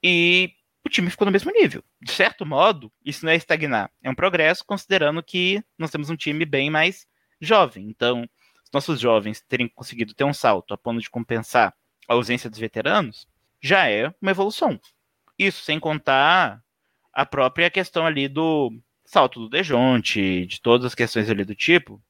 e 0.00 0.52
o 0.84 0.88
time 0.88 1.10
ficou 1.10 1.24
no 1.24 1.32
mesmo 1.32 1.50
nível. 1.50 1.82
De 2.00 2.12
certo 2.12 2.44
modo, 2.44 2.92
isso 3.04 3.24
não 3.24 3.32
é 3.32 3.36
estagnar, 3.36 3.90
é 4.02 4.10
um 4.10 4.14
progresso, 4.14 4.64
considerando 4.64 5.22
que 5.22 5.62
nós 5.78 5.90
temos 5.90 6.10
um 6.10 6.16
time 6.16 6.44
bem 6.44 6.70
mais 6.70 7.06
jovem. 7.40 7.88
Então, 7.88 8.28
os 8.64 8.70
nossos 8.72 9.00
jovens 9.00 9.42
terem 9.48 9.68
conseguido 9.68 10.14
ter 10.14 10.24
um 10.24 10.34
salto 10.34 10.74
a 10.74 10.78
ponto 10.78 11.00
de 11.00 11.10
compensar 11.10 11.74
a 12.08 12.12
ausência 12.12 12.50
dos 12.50 12.58
veteranos, 12.58 13.26
já 13.60 13.88
é 13.88 14.12
uma 14.20 14.30
evolução. 14.30 14.78
Isso 15.38 15.62
sem 15.64 15.80
contar 15.80 16.62
a 17.12 17.24
própria 17.24 17.70
questão 17.70 18.04
ali 18.04 18.28
do 18.28 18.72
salto 19.04 19.40
do 19.40 19.48
Dejonte, 19.48 20.46
de 20.46 20.60
todas 20.60 20.86
as 20.86 20.94
questões 20.94 21.30
ali 21.30 21.44
do 21.44 21.54
tipo, 21.54 22.02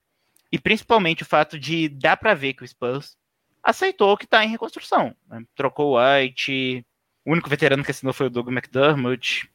e 0.51 0.59
principalmente 0.59 1.23
o 1.23 1.27
fato 1.27 1.59
de 1.59 1.89
dar 1.89 2.17
para 2.17 2.35
ver 2.35 2.55
que 2.55 2.65
o 2.65 2.69
Spurs 2.69 3.17
aceitou 3.63 4.17
que 4.17 4.25
está 4.25 4.45
em 4.45 4.49
reconstrução. 4.49 5.15
Né? 5.29 5.45
Trocou 5.55 5.93
o 5.93 5.99
White, 5.99 6.85
o 7.25 7.33
único 7.33 7.49
veterano 7.49 7.85
que 7.85 7.91
assinou 7.91 8.13
foi 8.13 8.27
o 8.27 8.31
Doug 8.31 8.49
McDermott. 8.49 9.51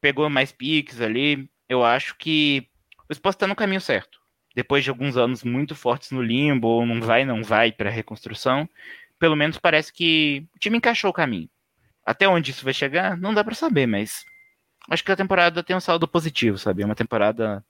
Pegou 0.00 0.28
mais 0.30 0.52
piques 0.52 1.00
ali. 1.00 1.48
Eu 1.68 1.84
acho 1.84 2.16
que 2.16 2.68
o 3.08 3.14
Spurs 3.14 3.34
está 3.34 3.46
no 3.46 3.56
caminho 3.56 3.80
certo. 3.80 4.20
Depois 4.54 4.84
de 4.84 4.90
alguns 4.90 5.16
anos 5.16 5.42
muito 5.42 5.74
fortes 5.74 6.10
no 6.10 6.22
limbo, 6.22 6.84
não 6.84 7.00
vai, 7.00 7.24
não 7.24 7.42
vai 7.42 7.72
para 7.72 7.88
a 7.88 7.92
reconstrução, 7.92 8.68
pelo 9.18 9.36
menos 9.36 9.58
parece 9.58 9.92
que 9.92 10.46
o 10.54 10.58
time 10.58 10.76
encaixou 10.76 11.10
o 11.10 11.14
caminho. 11.14 11.48
Até 12.04 12.28
onde 12.28 12.50
isso 12.50 12.64
vai 12.64 12.74
chegar, 12.74 13.16
não 13.16 13.32
dá 13.32 13.44
para 13.44 13.54
saber, 13.54 13.86
mas 13.86 14.24
acho 14.90 15.04
que 15.04 15.12
a 15.12 15.16
temporada 15.16 15.62
tem 15.62 15.76
um 15.76 15.80
saldo 15.80 16.06
positivo, 16.08 16.58
sabe? 16.58 16.82
É 16.82 16.86
uma 16.86 16.94
temporada 16.94 17.64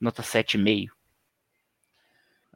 nota 0.00 0.22
7,5. 0.22 0.90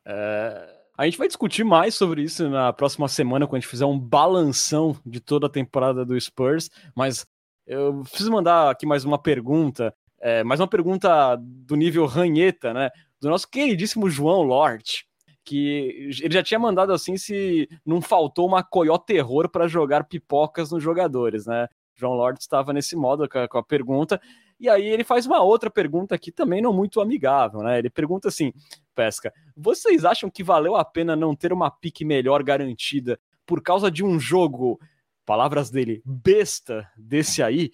É, 0.04 0.79
a 1.00 1.06
gente 1.06 1.16
vai 1.16 1.26
discutir 1.26 1.64
mais 1.64 1.94
sobre 1.94 2.22
isso 2.22 2.46
na 2.50 2.74
próxima 2.74 3.08
semana, 3.08 3.46
quando 3.46 3.56
a 3.56 3.60
gente 3.60 3.70
fizer 3.70 3.86
um 3.86 3.98
balanção 3.98 4.94
de 5.04 5.18
toda 5.18 5.46
a 5.46 5.50
temporada 5.50 6.04
do 6.04 6.20
Spurs. 6.20 6.68
Mas 6.94 7.26
eu 7.66 8.02
preciso 8.02 8.30
mandar 8.30 8.70
aqui 8.70 8.84
mais 8.84 9.02
uma 9.02 9.16
pergunta, 9.18 9.94
é, 10.20 10.44
mais 10.44 10.60
uma 10.60 10.68
pergunta 10.68 11.36
do 11.40 11.74
nível 11.74 12.04
ranheta, 12.04 12.74
né? 12.74 12.90
Do 13.18 13.30
nosso 13.30 13.48
queridíssimo 13.48 14.10
João 14.10 14.42
Lort, 14.42 15.04
que 15.42 16.12
ele 16.20 16.34
já 16.34 16.42
tinha 16.42 16.60
mandado 16.60 16.92
assim 16.92 17.16
se 17.16 17.66
não 17.82 18.02
faltou 18.02 18.46
uma 18.46 18.62
coiote 18.62 19.06
terror 19.06 19.48
para 19.48 19.66
jogar 19.66 20.04
pipocas 20.04 20.70
nos 20.70 20.82
jogadores, 20.82 21.46
né? 21.46 21.66
João 21.96 22.12
Lort 22.12 22.38
estava 22.42 22.74
nesse 22.74 22.94
modo 22.94 23.26
com 23.26 23.38
a, 23.38 23.48
com 23.48 23.56
a 23.56 23.64
pergunta. 23.64 24.20
E 24.60 24.68
aí 24.68 24.86
ele 24.86 25.02
faz 25.02 25.24
uma 25.24 25.42
outra 25.42 25.70
pergunta 25.70 26.14
aqui 26.14 26.30
também 26.30 26.60
não 26.60 26.70
muito 26.70 27.00
amigável, 27.00 27.62
né? 27.62 27.78
Ele 27.78 27.88
pergunta 27.88 28.28
assim: 28.28 28.52
Pesca, 28.94 29.32
vocês 29.56 30.04
acham 30.04 30.30
que 30.30 30.44
valeu 30.44 30.76
a 30.76 30.84
pena 30.84 31.16
não 31.16 31.34
ter 31.34 31.50
uma 31.50 31.70
pique 31.70 32.04
melhor 32.04 32.42
garantida 32.42 33.18
por 33.46 33.62
causa 33.62 33.90
de 33.90 34.04
um 34.04 34.20
jogo, 34.20 34.78
palavras 35.24 35.70
dele, 35.70 36.02
besta 36.04 36.86
desse 36.94 37.42
aí? 37.42 37.72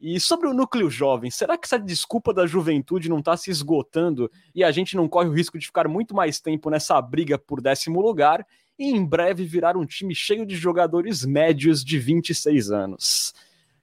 E 0.00 0.18
sobre 0.18 0.48
o 0.48 0.54
núcleo 0.54 0.88
jovem, 0.88 1.30
será 1.30 1.58
que 1.58 1.66
essa 1.66 1.78
desculpa 1.78 2.32
da 2.32 2.46
juventude 2.46 3.08
não 3.08 3.18
está 3.18 3.36
se 3.36 3.50
esgotando 3.50 4.30
e 4.54 4.62
a 4.62 4.70
gente 4.70 4.96
não 4.96 5.08
corre 5.08 5.28
o 5.28 5.32
risco 5.32 5.58
de 5.58 5.66
ficar 5.66 5.86
muito 5.88 6.14
mais 6.14 6.40
tempo 6.40 6.70
nessa 6.70 7.00
briga 7.02 7.36
por 7.38 7.60
décimo 7.60 8.00
lugar 8.00 8.44
e 8.78 8.90
em 8.90 9.04
breve 9.04 9.44
virar 9.44 9.76
um 9.76 9.86
time 9.86 10.14
cheio 10.14 10.46
de 10.46 10.56
jogadores 10.56 11.24
médios 11.24 11.84
de 11.84 11.98
26 11.98 12.70
anos? 12.70 13.32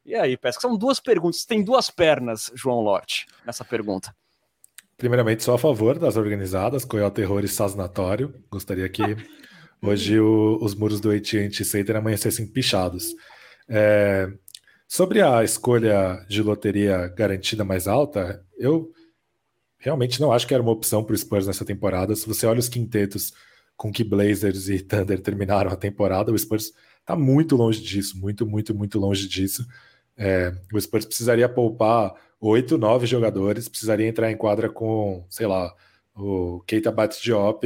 E 0.10 0.16
aí, 0.16 0.36
Pesca, 0.36 0.62
são 0.62 0.76
duas 0.76 1.00
perguntas. 1.00 1.46
Tem 1.46 1.64
duas 1.64 1.92
pernas, 1.92 2.52
João 2.56 2.82
Lote, 2.82 3.28
nessa 3.46 3.64
pergunta. 3.64 4.12
Primeiramente, 4.98 5.44
sou 5.44 5.54
a 5.54 5.60
favor 5.60 6.00
das 6.00 6.18
organizadas, 6.18 6.84
Coyote 6.84 7.18
Terror 7.18 7.44
e 7.44 7.48
Sasnatório. 7.48 8.34
Gostaria 8.50 8.90
que 8.90 9.04
hoje 9.80 10.20
o, 10.20 10.58
os 10.64 10.74
muros 10.74 11.00
do 11.00 11.12
AT&T 11.12 11.64
Center 11.64 11.96
amanhecessem 11.96 12.48
pichados. 12.48 13.14
É, 13.70 14.28
sobre 14.88 15.22
a 15.22 15.44
escolha 15.44 16.26
de 16.28 16.42
loteria 16.42 17.10
garantida 17.10 17.64
mais 17.64 17.88
alta, 17.88 18.44
eu 18.58 18.92
realmente 19.78 20.20
não 20.20 20.32
acho 20.32 20.48
que 20.48 20.56
era 20.56 20.64
uma 20.64 20.72
opção 20.72 21.04
para 21.04 21.14
o 21.14 21.18
Spurs 21.18 21.46
nessa 21.46 21.64
temporada. 21.64 22.16
Se 22.16 22.26
você 22.26 22.48
olha 22.48 22.60
os 22.60 22.68
quintetos 22.68 23.32
com 23.78 23.92
que 23.92 24.04
Blazers 24.04 24.70
e 24.70 24.80
Thunder 24.80 25.22
terminaram 25.22 25.70
a 25.70 25.76
temporada, 25.76 26.32
o 26.32 26.40
Spurs 26.40 26.74
está 27.00 27.16
muito 27.16 27.56
longe 27.56 27.80
disso, 27.80 28.18
muito, 28.18 28.44
muito, 28.48 28.74
muito 28.74 28.98
longe 28.98 29.28
disso. 29.28 29.64
É, 30.20 30.52
o 30.74 30.80
Spurs 30.80 31.06
precisaria 31.06 31.48
poupar 31.48 32.14
oito, 32.42 32.78
nove 32.78 33.08
jogadores, 33.08 33.70
precisaria 33.70 34.06
entrar 34.06 34.30
em 34.30 34.36
quadra 34.36 34.70
com, 34.70 35.26
sei 35.30 35.48
lá, 35.48 35.74
o 36.14 36.62
Keita 36.68 36.92
Bat-Diop 36.92 37.66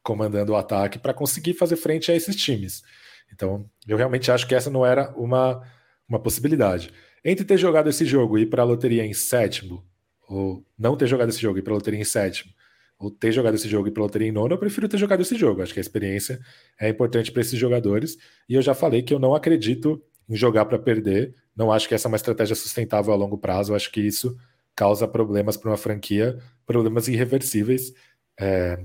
comandando 0.00 0.52
o 0.52 0.56
ataque 0.56 0.96
para 0.98 1.12
conseguir 1.12 1.54
fazer 1.54 1.74
frente 1.74 2.12
a 2.12 2.14
esses 2.14 2.36
times. 2.36 2.84
Então, 3.32 3.68
eu 3.86 3.96
realmente 3.96 4.30
acho 4.30 4.46
que 4.46 4.54
essa 4.54 4.70
não 4.70 4.86
era 4.86 5.12
uma, 5.16 5.60
uma 6.08 6.20
possibilidade. 6.20 6.92
Entre 7.24 7.44
ter 7.44 7.58
jogado 7.58 7.90
esse 7.90 8.04
jogo 8.06 8.38
e 8.38 8.42
ir 8.42 8.46
para 8.46 8.62
a 8.62 8.64
loteria 8.64 9.04
em 9.04 9.12
sétimo, 9.12 9.84
ou 10.28 10.64
não 10.78 10.96
ter 10.96 11.08
jogado 11.08 11.30
esse 11.30 11.40
jogo 11.40 11.58
e 11.58 11.60
ir 11.60 11.62
para 11.62 11.72
a 11.72 11.76
loteria 11.76 12.00
em 12.00 12.04
sétimo, 12.04 12.52
ou 12.96 13.10
ter 13.10 13.32
jogado 13.32 13.54
esse 13.54 13.68
jogo 13.68 13.88
e 13.88 13.90
ir 13.90 13.92
para 13.92 14.02
a 14.02 14.06
loteria 14.06 14.28
em 14.28 14.32
nono, 14.32 14.54
eu 14.54 14.58
prefiro 14.58 14.88
ter 14.88 14.98
jogado 14.98 15.20
esse 15.20 15.36
jogo. 15.36 15.62
Acho 15.62 15.72
que 15.72 15.80
a 15.80 15.82
experiência 15.82 16.40
é 16.80 16.88
importante 16.88 17.30
para 17.30 17.42
esses 17.42 17.58
jogadores. 17.58 18.16
E 18.48 18.54
eu 18.54 18.62
já 18.62 18.74
falei 18.74 19.02
que 19.02 19.12
eu 19.12 19.18
não 19.18 19.34
acredito 19.34 20.02
em 20.28 20.36
jogar 20.36 20.64
para 20.66 20.78
perder. 20.78 21.34
Não 21.56 21.72
acho 21.72 21.88
que 21.88 21.94
essa 21.94 22.08
é 22.08 22.10
uma 22.10 22.16
estratégia 22.16 22.54
sustentável 22.54 23.12
a 23.12 23.16
longo 23.16 23.38
prazo. 23.38 23.74
Acho 23.74 23.90
que 23.90 24.00
isso 24.00 24.36
causa 24.74 25.08
problemas 25.08 25.56
para 25.56 25.70
uma 25.70 25.76
franquia, 25.76 26.38
problemas 26.66 27.08
irreversíveis. 27.08 27.92
É, 28.38 28.78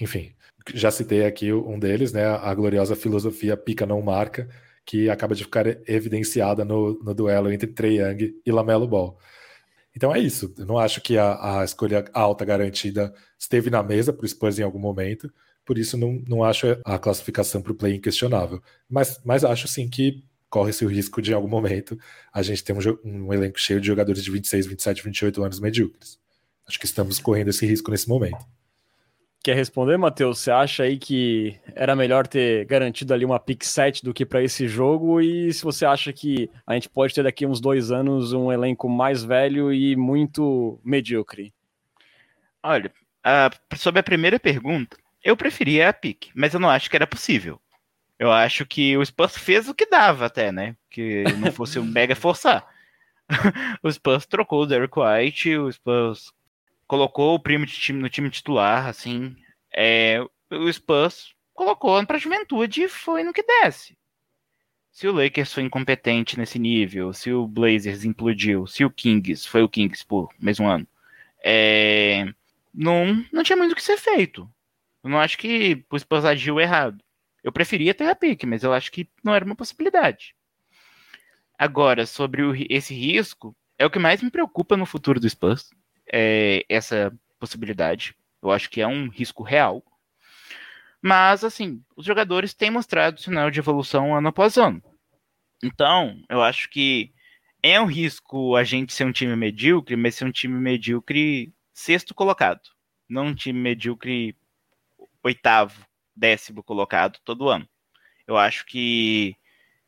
enfim, 0.00 0.34
já 0.74 0.90
citei 0.90 1.24
aqui 1.24 1.52
um 1.52 1.78
deles, 1.78 2.12
né? 2.12 2.24
A 2.26 2.52
gloriosa 2.54 2.96
filosofia 2.96 3.56
pica 3.56 3.86
não 3.86 4.02
marca, 4.02 4.48
que 4.84 5.08
acaba 5.08 5.34
de 5.34 5.44
ficar 5.44 5.66
evidenciada 5.88 6.64
no, 6.64 6.98
no 7.02 7.14
duelo 7.14 7.52
entre 7.52 7.68
Trey 7.68 8.00
Young 8.00 8.34
e 8.44 8.52
Lamelo 8.52 8.88
Ball. 8.88 9.18
Então 9.94 10.14
é 10.14 10.18
isso. 10.18 10.52
Eu 10.58 10.66
não 10.66 10.78
acho 10.78 11.00
que 11.00 11.16
a, 11.16 11.60
a 11.60 11.64
escolha 11.64 12.04
alta 12.12 12.44
garantida 12.44 13.14
esteve 13.38 13.70
na 13.70 13.82
mesa 13.82 14.12
para 14.12 14.24
o 14.24 14.28
Spurs 14.28 14.58
em 14.58 14.62
algum 14.62 14.78
momento. 14.78 15.32
Por 15.64 15.78
isso 15.78 15.96
não, 15.96 16.22
não 16.28 16.44
acho 16.44 16.66
a 16.84 16.98
classificação 16.98 17.62
para 17.62 17.72
o 17.72 17.74
play 17.74 17.94
inquestionável. 17.94 18.62
Mas, 18.88 19.20
mas 19.24 19.44
acho 19.44 19.66
sim 19.66 19.88
que 19.88 20.22
corre-se 20.48 20.84
o 20.84 20.88
risco 20.88 21.20
de, 21.20 21.32
em 21.32 21.34
algum 21.34 21.48
momento, 21.48 21.98
a 22.32 22.42
gente 22.42 22.62
ter 22.62 22.72
um, 22.72 22.78
um, 23.04 23.32
elenco 23.32 23.58
cheio 23.58 23.80
de 23.80 23.86
jogadores 23.86 24.22
de 24.22 24.30
26, 24.30 24.66
27, 24.66 25.04
28 25.04 25.42
anos 25.42 25.60
medíocres. 25.60 26.18
Acho 26.66 26.78
que 26.78 26.86
estamos 26.86 27.18
correndo 27.18 27.48
esse 27.48 27.66
risco 27.66 27.90
nesse 27.90 28.08
momento. 28.08 28.44
Quer 29.42 29.54
responder, 29.54 29.96
Matheus? 29.96 30.40
Você 30.40 30.50
acha 30.50 30.82
aí 30.82 30.98
que 30.98 31.56
era 31.76 31.94
melhor 31.94 32.26
ter 32.26 32.64
garantido 32.64 33.14
ali 33.14 33.24
uma 33.24 33.38
pick 33.38 33.62
7 33.62 34.02
do 34.02 34.12
que 34.12 34.26
para 34.26 34.42
esse 34.42 34.66
jogo? 34.66 35.20
E 35.20 35.52
se 35.52 35.62
você 35.62 35.86
acha 35.86 36.12
que 36.12 36.50
a 36.66 36.74
gente 36.74 36.88
pode 36.88 37.14
ter 37.14 37.22
daqui 37.22 37.46
uns 37.46 37.60
dois 37.60 37.92
anos 37.92 38.32
um 38.32 38.50
elenco 38.50 38.88
mais 38.88 39.22
velho 39.22 39.72
e 39.72 39.94
muito 39.94 40.80
medíocre? 40.84 41.54
Olha, 42.60 42.92
uh, 43.24 43.76
sobre 43.76 44.00
a 44.00 44.02
primeira 44.02 44.40
pergunta, 44.40 44.96
eu 45.22 45.36
preferia 45.36 45.90
a 45.90 45.92
pick, 45.92 46.30
mas 46.34 46.52
eu 46.52 46.58
não 46.58 46.68
acho 46.68 46.90
que 46.90 46.96
era 46.96 47.06
possível. 47.06 47.60
Eu 48.18 48.32
acho 48.32 48.64
que 48.64 48.96
o 48.96 49.04
Spurs 49.04 49.36
fez 49.36 49.68
o 49.68 49.74
que 49.74 49.86
dava 49.86 50.26
até, 50.26 50.50
né? 50.50 50.76
Que 50.90 51.24
não 51.38 51.52
fosse 51.52 51.78
um 51.78 51.84
mega 51.84 52.16
forçar. 52.16 52.66
o 53.82 53.90
Spurs 53.90 54.26
trocou 54.26 54.62
o 54.62 54.66
Derek 54.66 54.94
White, 54.98 55.56
o 55.56 55.70
Spurs 55.70 56.32
colocou 56.86 57.34
o 57.34 57.40
primo 57.40 57.66
de 57.66 57.72
time 57.72 58.00
no 58.00 58.08
time 58.08 58.30
titular, 58.30 58.86
assim. 58.86 59.36
É, 59.74 60.24
o 60.50 60.72
Spurs 60.72 61.34
colocou 61.52 62.04
para 62.06 62.16
a 62.16 62.20
juventude 62.20 62.82
e 62.82 62.88
foi 62.88 63.22
no 63.22 63.32
que 63.32 63.42
desce. 63.42 63.96
Se 64.90 65.06
o 65.06 65.12
Lakers 65.12 65.52
foi 65.52 65.62
incompetente 65.62 66.38
nesse 66.38 66.58
nível, 66.58 67.12
se 67.12 67.30
o 67.30 67.46
Blazers 67.46 68.04
implodiu, 68.04 68.66
se 68.66 68.82
o 68.82 68.90
Kings 68.90 69.46
foi 69.46 69.62
o 69.62 69.68
Kings 69.68 70.06
por 70.06 70.30
mesmo 70.38 70.66
ano, 70.66 70.86
é, 71.44 72.24
não, 72.72 73.22
não 73.30 73.42
tinha 73.42 73.56
muito 73.56 73.72
o 73.72 73.74
que 73.74 73.82
ser 73.82 73.98
feito. 73.98 74.50
Eu 75.04 75.10
não 75.10 75.18
acho 75.18 75.36
que 75.36 75.84
o 75.90 75.98
Spurs 75.98 76.24
agiu 76.24 76.58
errado. 76.58 77.04
Eu 77.46 77.52
preferia 77.52 77.94
ter 77.94 78.08
a 78.08 78.16
pique, 78.16 78.44
mas 78.44 78.64
eu 78.64 78.72
acho 78.72 78.90
que 78.90 79.08
não 79.22 79.32
era 79.32 79.44
uma 79.44 79.54
possibilidade. 79.54 80.34
Agora, 81.56 82.04
sobre 82.04 82.42
o, 82.42 82.52
esse 82.68 82.92
risco, 82.92 83.56
é 83.78 83.86
o 83.86 83.90
que 83.90 84.00
mais 84.00 84.20
me 84.20 84.32
preocupa 84.32 84.76
no 84.76 84.84
futuro 84.84 85.20
do 85.20 85.30
Spurs, 85.30 85.70
é 86.12 86.64
essa 86.68 87.16
possibilidade. 87.38 88.16
Eu 88.42 88.50
acho 88.50 88.68
que 88.68 88.80
é 88.80 88.86
um 88.88 89.08
risco 89.08 89.44
real. 89.44 89.80
Mas, 91.00 91.44
assim, 91.44 91.80
os 91.96 92.04
jogadores 92.04 92.52
têm 92.52 92.68
mostrado 92.68 93.20
sinal 93.20 93.48
de 93.48 93.60
evolução 93.60 94.12
ano 94.12 94.26
após 94.26 94.56
ano. 94.56 94.82
Então, 95.62 96.20
eu 96.28 96.42
acho 96.42 96.68
que 96.68 97.12
é 97.62 97.80
um 97.80 97.86
risco 97.86 98.56
a 98.56 98.64
gente 98.64 98.92
ser 98.92 99.04
um 99.04 99.12
time 99.12 99.36
medíocre, 99.36 99.94
mas 99.94 100.16
ser 100.16 100.24
um 100.24 100.32
time 100.32 100.58
medíocre 100.58 101.54
sexto 101.72 102.12
colocado. 102.12 102.62
Não 103.08 103.26
um 103.26 103.34
time 103.36 103.60
medíocre 103.60 104.36
oitavo, 105.22 105.85
décimo 106.16 106.62
colocado 106.62 107.18
todo 107.24 107.48
ano. 107.48 107.68
Eu 108.26 108.36
acho 108.36 108.64
que 108.66 109.36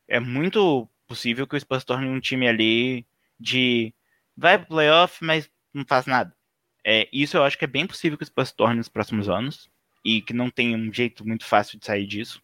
é 0.06 0.20
muito 0.20 0.88
possível 1.06 1.46
que 1.46 1.56
o 1.56 1.60
Spurs 1.60 1.84
torne 1.84 2.06
um 2.06 2.20
time 2.20 2.46
ali 2.46 3.06
de 3.40 3.92
vai 4.36 4.58
pro 4.58 4.68
playoff, 4.68 5.24
mas 5.24 5.50
não 5.72 5.84
faz 5.84 6.06
nada. 6.06 6.34
É, 6.84 7.08
isso 7.12 7.36
eu 7.36 7.44
acho 7.44 7.58
que 7.58 7.64
é 7.64 7.68
bem 7.68 7.86
possível 7.86 8.16
que 8.16 8.24
o 8.24 8.26
Spurs 8.26 8.52
torne 8.52 8.76
nos 8.76 8.88
próximos 8.88 9.28
anos 9.28 9.68
e 10.04 10.22
que 10.22 10.32
não 10.32 10.50
tem 10.50 10.76
um 10.76 10.92
jeito 10.92 11.26
muito 11.26 11.44
fácil 11.44 11.78
de 11.78 11.86
sair 11.86 12.06
disso. 12.06 12.42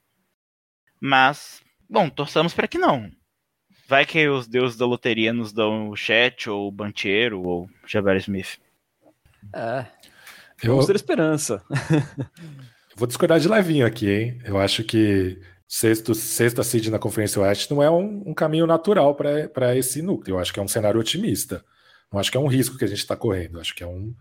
Mas, 1.00 1.62
bom, 1.88 2.08
torçamos 2.08 2.52
para 2.52 2.68
que 2.68 2.78
não. 2.78 3.10
Vai 3.86 4.06
que 4.06 4.26
os 4.28 4.48
deuses 4.48 4.76
da 4.76 4.86
loteria 4.86 5.32
nos 5.32 5.52
dão 5.52 5.90
o 5.90 5.96
Chat, 5.96 6.48
ou 6.48 6.68
o 6.68 6.72
Bancheiro, 6.72 7.42
ou 7.42 7.68
Jabari 7.86 8.18
Smith. 8.18 8.58
É. 9.54 9.86
Eu... 10.62 10.72
Vamos 10.72 10.86
ter 10.86 10.96
esperança. 10.96 11.62
Vou 12.96 13.06
discordar 13.06 13.40
de 13.40 13.48
levinho 13.48 13.86
aqui, 13.86 14.10
hein? 14.10 14.40
Eu 14.44 14.58
acho 14.58 14.84
que 14.84 15.40
sexto, 15.66 16.14
sexta 16.14 16.62
seed 16.62 16.88
na 16.88 16.98
Conferência 16.98 17.40
Oeste 17.42 17.70
não 17.72 17.82
é 17.82 17.90
um, 17.90 18.22
um 18.26 18.34
caminho 18.34 18.66
natural 18.66 19.14
para 19.14 19.76
esse 19.76 20.00
núcleo. 20.00 20.34
Eu 20.34 20.38
acho 20.38 20.52
que 20.52 20.60
é 20.60 20.62
um 20.62 20.68
cenário 20.68 21.00
otimista. 21.00 21.64
Não 22.12 22.20
acho 22.20 22.30
que 22.30 22.36
é 22.36 22.40
um 22.40 22.46
risco 22.46 22.78
que 22.78 22.84
a 22.84 22.88
gente 22.88 22.98
está 22.98 23.16
correndo. 23.16 23.56
Eu 23.56 23.60
acho 23.60 23.74
que 23.74 23.82
é 23.82 23.86
um. 23.86 24.14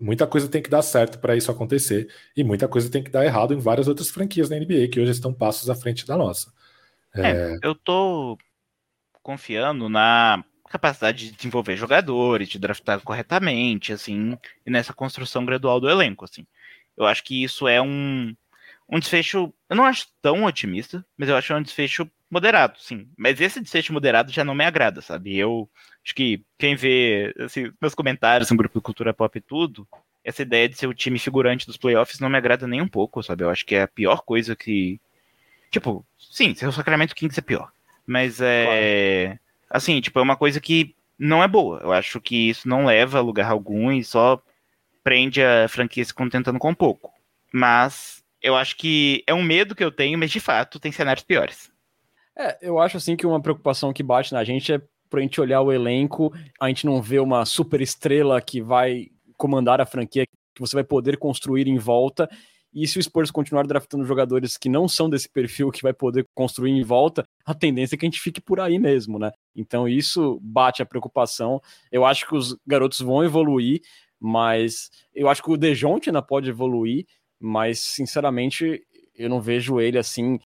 Muita 0.00 0.26
coisa 0.26 0.48
tem 0.48 0.62
que 0.62 0.70
dar 0.70 0.82
certo 0.82 1.18
para 1.18 1.36
isso 1.36 1.50
acontecer 1.50 2.08
e 2.36 2.42
muita 2.42 2.66
coisa 2.66 2.90
tem 2.90 3.02
que 3.02 3.10
dar 3.10 3.24
errado 3.24 3.54
em 3.54 3.58
várias 3.58 3.86
outras 3.86 4.10
franquias 4.10 4.48
da 4.48 4.58
NBA 4.58 4.88
que 4.90 4.98
hoje 4.98 5.12
estão 5.12 5.32
passos 5.32 5.70
à 5.70 5.74
frente 5.74 6.06
da 6.06 6.16
nossa. 6.16 6.52
É... 7.14 7.30
É, 7.30 7.58
eu 7.62 7.74
tô 7.74 8.36
confiando 9.22 9.88
na 9.88 10.44
capacidade 10.68 11.30
de 11.30 11.36
desenvolver 11.36 11.76
jogadores, 11.76 12.48
de 12.48 12.58
draftar 12.58 13.00
corretamente, 13.00 13.92
assim, 13.92 14.36
e 14.66 14.70
nessa 14.70 14.92
construção 14.92 15.44
gradual 15.44 15.78
do 15.78 15.88
elenco, 15.88 16.24
assim. 16.24 16.44
Eu 16.96 17.06
acho 17.06 17.24
que 17.24 17.42
isso 17.42 17.66
é 17.66 17.80
um, 17.80 18.34
um 18.88 18.98
desfecho. 18.98 19.52
Eu 19.68 19.76
não 19.76 19.84
acho 19.84 20.08
tão 20.22 20.44
otimista, 20.44 21.04
mas 21.16 21.28
eu 21.28 21.36
acho 21.36 21.54
um 21.54 21.62
desfecho 21.62 22.08
moderado, 22.30 22.74
sim. 22.78 23.08
Mas 23.16 23.40
esse 23.40 23.60
desfecho 23.60 23.92
moderado 23.92 24.32
já 24.32 24.44
não 24.44 24.54
me 24.54 24.64
agrada, 24.64 25.00
sabe? 25.00 25.36
Eu 25.36 25.68
acho 26.04 26.14
que 26.14 26.42
quem 26.58 26.74
vê 26.74 27.34
assim, 27.38 27.72
meus 27.80 27.94
comentários 27.94 28.50
no 28.50 28.56
grupo 28.56 28.78
de 28.78 28.82
cultura 28.82 29.14
pop 29.14 29.38
e 29.38 29.40
tudo, 29.40 29.86
essa 30.24 30.42
ideia 30.42 30.68
de 30.68 30.76
ser 30.76 30.86
o 30.86 30.94
time 30.94 31.18
figurante 31.18 31.66
dos 31.66 31.76
playoffs 31.76 32.18
não 32.18 32.30
me 32.30 32.36
agrada 32.36 32.66
nem 32.66 32.80
um 32.80 32.88
pouco, 32.88 33.22
sabe? 33.22 33.44
Eu 33.44 33.50
acho 33.50 33.64
que 33.64 33.74
é 33.74 33.82
a 33.82 33.88
pior 33.88 34.22
coisa 34.22 34.56
que. 34.56 34.98
Tipo, 35.70 36.04
sim, 36.18 36.54
ser 36.54 36.66
o 36.66 36.72
Sacramento 36.72 37.14
Kings 37.14 37.38
é 37.38 37.42
pior. 37.42 37.70
Mas 38.06 38.40
é. 38.40 39.26
Claro. 39.26 39.40
Assim, 39.70 40.00
tipo, 40.00 40.18
é 40.18 40.22
uma 40.22 40.36
coisa 40.36 40.60
que 40.60 40.94
não 41.18 41.42
é 41.42 41.48
boa. 41.48 41.80
Eu 41.80 41.92
acho 41.92 42.20
que 42.20 42.48
isso 42.48 42.68
não 42.68 42.86
leva 42.86 43.18
a 43.18 43.22
lugar 43.22 43.50
algum 43.50 43.92
e 43.92 44.02
só 44.02 44.40
prende 45.04 45.42
a 45.42 45.68
franquia 45.68 46.04
se 46.04 46.12
contentando 46.12 46.58
com 46.58 46.74
pouco. 46.74 47.12
Mas 47.52 48.24
eu 48.42 48.56
acho 48.56 48.76
que 48.76 49.22
é 49.26 49.34
um 49.34 49.42
medo 49.42 49.74
que 49.74 49.84
eu 49.84 49.92
tenho, 49.92 50.18
mas 50.18 50.30
de 50.30 50.40
fato 50.40 50.80
tem 50.80 50.90
cenários 50.90 51.24
piores. 51.24 51.70
É, 52.36 52.58
eu 52.60 52.80
acho 52.80 52.96
assim 52.96 53.14
que 53.14 53.26
uma 53.26 53.40
preocupação 53.40 53.92
que 53.92 54.02
bate 54.02 54.32
na 54.32 54.42
gente 54.42 54.72
é 54.72 54.80
pra 55.08 55.20
gente 55.20 55.40
olhar 55.40 55.60
o 55.60 55.72
elenco, 55.72 56.32
a 56.60 56.66
gente 56.66 56.84
não 56.84 57.00
vê 57.00 57.20
uma 57.20 57.44
super 57.44 57.80
estrela 57.80 58.40
que 58.40 58.60
vai 58.60 59.06
comandar 59.36 59.80
a 59.80 59.86
franquia, 59.86 60.26
que 60.26 60.60
você 60.60 60.74
vai 60.74 60.82
poder 60.82 61.16
construir 61.18 61.68
em 61.68 61.78
volta. 61.78 62.28
E 62.74 62.88
se 62.88 62.98
o 62.98 63.02
Spurs 63.02 63.30
continuar 63.30 63.64
draftando 63.64 64.04
jogadores 64.04 64.56
que 64.56 64.68
não 64.68 64.88
são 64.88 65.08
desse 65.08 65.28
perfil 65.28 65.70
que 65.70 65.82
vai 65.82 65.92
poder 65.92 66.26
construir 66.34 66.72
em 66.72 66.82
volta, 66.82 67.22
a 67.46 67.54
tendência 67.54 67.94
é 67.94 67.98
que 67.98 68.04
a 68.04 68.08
gente 68.08 68.20
fique 68.20 68.40
por 68.40 68.58
aí 68.58 68.80
mesmo, 68.80 69.16
né? 69.16 69.30
Então 69.54 69.86
isso 69.86 70.40
bate 70.42 70.82
a 70.82 70.86
preocupação. 70.86 71.62
Eu 71.92 72.04
acho 72.04 72.26
que 72.26 72.34
os 72.34 72.56
garotos 72.66 72.98
vão 72.98 73.22
evoluir, 73.22 73.80
mas 74.20 74.90
eu 75.14 75.28
acho 75.28 75.42
que 75.42 75.50
o 75.50 75.56
Dejounte 75.56 76.08
ainda 76.08 76.22
pode 76.22 76.50
evoluir, 76.50 77.06
mas 77.40 77.80
sinceramente 77.80 78.82
eu 79.14 79.28
não 79.28 79.40
vejo 79.40 79.80
ele 79.80 79.98
assim, 79.98 80.38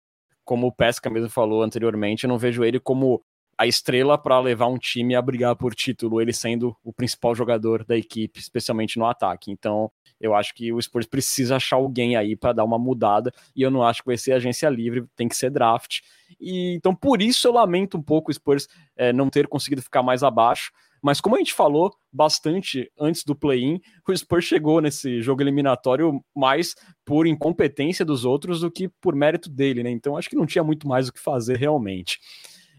como 0.44 0.68
o 0.68 0.72
Pesca 0.72 1.10
mesmo 1.10 1.30
falou 1.30 1.64
anteriormente, 1.64 2.24
eu 2.24 2.30
não 2.30 2.38
vejo 2.38 2.64
ele 2.64 2.80
como 2.80 3.24
a 3.58 3.66
estrela 3.66 4.18
para 4.18 4.40
levar 4.40 4.68
um 4.68 4.78
time 4.78 5.16
a 5.16 5.22
brigar 5.22 5.56
por 5.56 5.74
título, 5.74 6.22
ele 6.22 6.32
sendo 6.32 6.78
o 6.84 6.94
principal 6.94 7.34
jogador 7.34 7.84
da 7.84 7.98
equipe, 7.98 8.40
especialmente 8.40 9.00
no 9.00 9.06
ataque. 9.06 9.52
Então, 9.52 9.92
eu 10.22 10.36
acho 10.36 10.54
que 10.54 10.72
o 10.72 10.80
Spurs 10.80 11.08
precisa 11.08 11.56
achar 11.56 11.78
alguém 11.78 12.16
aí 12.16 12.36
para 12.36 12.54
dar 12.54 12.64
uma 12.64 12.78
mudada, 12.78 13.32
e 13.56 13.64
eu 13.64 13.72
não 13.72 13.82
acho 13.82 14.02
que 14.02 14.08
vai 14.08 14.18
ser 14.18 14.34
agência 14.34 14.70
livre, 14.70 15.06
tem 15.16 15.28
que 15.28 15.36
ser 15.36 15.50
draft. 15.50 16.02
E 16.40 16.76
então, 16.76 16.94
por 16.94 17.20
isso 17.20 17.48
eu 17.48 17.52
lamento 17.52 17.98
um 17.98 18.02
pouco 18.02 18.30
o 18.30 18.34
Spurs 18.34 18.68
é, 18.96 19.12
não 19.12 19.28
ter 19.30 19.48
conseguido 19.48 19.82
ficar 19.82 20.04
mais 20.04 20.22
abaixo. 20.22 20.72
Mas 21.02 21.22
como 21.22 21.36
a 21.36 21.40
gente 21.40 21.54
falou 21.54 21.92
bastante 22.12 22.92
antes 23.00 23.24
do 23.24 23.36
play-in, 23.36 23.80
o 24.08 24.16
Spurs 24.16 24.46
chegou 24.46 24.82
nesse 24.82 25.22
jogo 25.22 25.42
eliminatório 25.42 26.24
mais 26.36 26.76
por 27.06 27.28
incompetência 27.28 28.04
dos 28.04 28.26
outros 28.26 28.62
do 28.62 28.72
que 28.72 28.90
por 29.02 29.16
mérito 29.16 29.50
dele, 29.50 29.84
né? 29.84 29.92
Então 29.92 30.18
acho 30.18 30.30
que 30.30 30.36
não 30.36 30.46
tinha 30.46 30.64
muito 30.64 30.88
mais 30.88 31.08
o 31.08 31.14
que 31.14 31.20
fazer 31.20 31.58
realmente. 31.58 32.20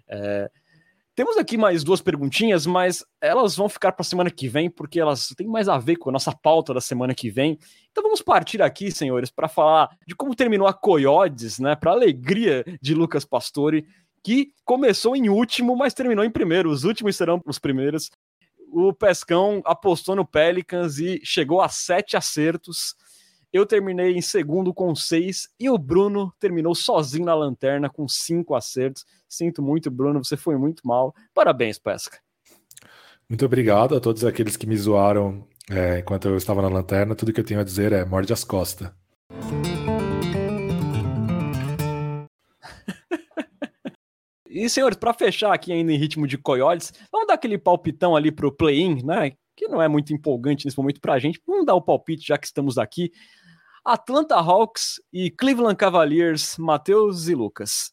É... 0.08 0.50
Temos 1.18 1.36
aqui 1.36 1.58
mais 1.58 1.82
duas 1.82 2.00
perguntinhas, 2.00 2.64
mas 2.64 3.04
elas 3.20 3.56
vão 3.56 3.68
ficar 3.68 3.90
para 3.90 4.02
a 4.02 4.04
semana 4.04 4.30
que 4.30 4.46
vem, 4.46 4.70
porque 4.70 5.00
elas 5.00 5.34
têm 5.36 5.48
mais 5.48 5.68
a 5.68 5.76
ver 5.76 5.96
com 5.96 6.10
a 6.10 6.12
nossa 6.12 6.32
pauta 6.32 6.72
da 6.72 6.80
semana 6.80 7.12
que 7.12 7.28
vem. 7.28 7.58
Então 7.90 8.04
vamos 8.04 8.22
partir 8.22 8.62
aqui, 8.62 8.92
senhores, 8.92 9.28
para 9.28 9.48
falar 9.48 9.90
de 10.06 10.14
como 10.14 10.32
terminou 10.32 10.68
a 10.68 10.72
Coyotes, 10.72 11.58
né? 11.58 11.74
Para 11.74 11.90
alegria 11.90 12.64
de 12.80 12.94
Lucas 12.94 13.24
Pastore 13.24 13.84
que 14.28 14.52
começou 14.62 15.16
em 15.16 15.30
último, 15.30 15.74
mas 15.74 15.94
terminou 15.94 16.22
em 16.22 16.30
primeiro. 16.30 16.70
Os 16.70 16.84
últimos 16.84 17.16
serão 17.16 17.40
os 17.46 17.58
primeiros. 17.58 18.10
O 18.70 18.92
Pescão 18.92 19.62
apostou 19.64 20.14
no 20.14 20.26
Pelicans 20.26 20.98
e 20.98 21.18
chegou 21.24 21.62
a 21.62 21.68
sete 21.70 22.14
acertos. 22.14 22.94
Eu 23.50 23.64
terminei 23.64 24.12
em 24.12 24.20
segundo 24.20 24.74
com 24.74 24.94
seis 24.94 25.48
e 25.58 25.70
o 25.70 25.78
Bruno 25.78 26.30
terminou 26.38 26.74
sozinho 26.74 27.24
na 27.24 27.34
lanterna 27.34 27.88
com 27.88 28.06
cinco 28.06 28.54
acertos. 28.54 29.06
Sinto 29.26 29.62
muito, 29.62 29.90
Bruno, 29.90 30.22
você 30.22 30.36
foi 30.36 30.58
muito 30.58 30.86
mal. 30.86 31.14
Parabéns, 31.32 31.78
Pesca. 31.78 32.18
Muito 33.30 33.46
obrigado 33.46 33.96
a 33.96 34.00
todos 34.00 34.26
aqueles 34.26 34.58
que 34.58 34.66
me 34.66 34.76
zoaram 34.76 35.42
é, 35.70 36.00
enquanto 36.00 36.28
eu 36.28 36.36
estava 36.36 36.60
na 36.60 36.68
lanterna. 36.68 37.14
Tudo 37.14 37.32
que 37.32 37.40
eu 37.40 37.44
tenho 37.44 37.60
a 37.60 37.64
dizer 37.64 37.92
é 37.92 38.04
morde 38.04 38.30
as 38.30 38.44
costas. 38.44 38.90
E, 44.58 44.68
senhores, 44.68 44.98
para 44.98 45.14
fechar 45.14 45.54
aqui 45.54 45.72
ainda 45.72 45.92
em 45.92 45.96
ritmo 45.96 46.26
de 46.26 46.36
coiotes, 46.36 46.92
vamos 47.12 47.28
dar 47.28 47.34
aquele 47.34 47.56
palpitão 47.56 48.16
ali 48.16 48.32
pro 48.32 48.50
play-in, 48.50 49.04
né? 49.04 49.30
Que 49.56 49.68
não 49.68 49.80
é 49.80 49.86
muito 49.86 50.12
empolgante 50.12 50.64
nesse 50.64 50.76
momento 50.76 51.00
pra 51.00 51.16
gente. 51.20 51.40
Vamos 51.46 51.64
dar 51.64 51.76
o 51.76 51.80
palpite, 51.80 52.26
já 52.26 52.36
que 52.36 52.46
estamos 52.46 52.76
aqui. 52.76 53.12
Atlanta 53.84 54.34
Hawks 54.34 55.00
e 55.12 55.30
Cleveland 55.30 55.76
Cavaliers, 55.76 56.58
Matheus 56.58 57.28
e 57.28 57.36
Lucas. 57.36 57.92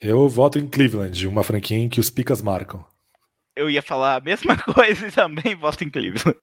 Eu 0.00 0.28
voto 0.28 0.58
em 0.58 0.66
Cleveland, 0.66 1.28
uma 1.28 1.44
franquia 1.44 1.78
em 1.78 1.88
que 1.88 2.00
os 2.00 2.10
picas 2.10 2.42
marcam. 2.42 2.84
Eu 3.54 3.70
ia 3.70 3.80
falar 3.80 4.16
a 4.16 4.20
mesma 4.20 4.56
coisa 4.74 5.06
e 5.06 5.12
também 5.12 5.54
voto 5.54 5.84
em 5.84 5.88
Cleveland. 5.88 6.36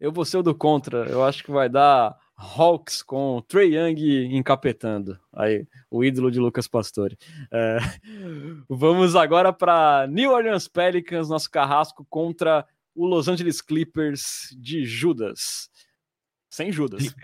Eu 0.00 0.10
vou 0.10 0.24
ser 0.24 0.38
o 0.38 0.42
do 0.42 0.54
contra. 0.54 1.04
Eu 1.04 1.22
acho 1.22 1.44
que 1.44 1.50
vai 1.50 1.68
dar 1.68 2.16
Hawks 2.42 3.02
com 3.02 3.40
Trey 3.46 3.76
Young 3.76 4.34
encapetando. 4.36 5.18
Aí, 5.32 5.66
o 5.90 6.04
ídolo 6.04 6.30
de 6.30 6.40
Lucas 6.40 6.66
Pastore. 6.66 7.16
É, 7.50 7.78
vamos 8.68 9.14
agora 9.14 9.52
para 9.52 10.06
New 10.08 10.32
Orleans 10.32 10.66
Pelicans, 10.66 11.28
nosso 11.28 11.50
carrasco 11.50 12.04
contra 12.10 12.66
o 12.94 13.06
Los 13.06 13.28
Angeles 13.28 13.60
Clippers 13.60 14.54
de 14.58 14.84
Judas. 14.84 15.70
Sem 16.50 16.72
Judas. 16.72 17.14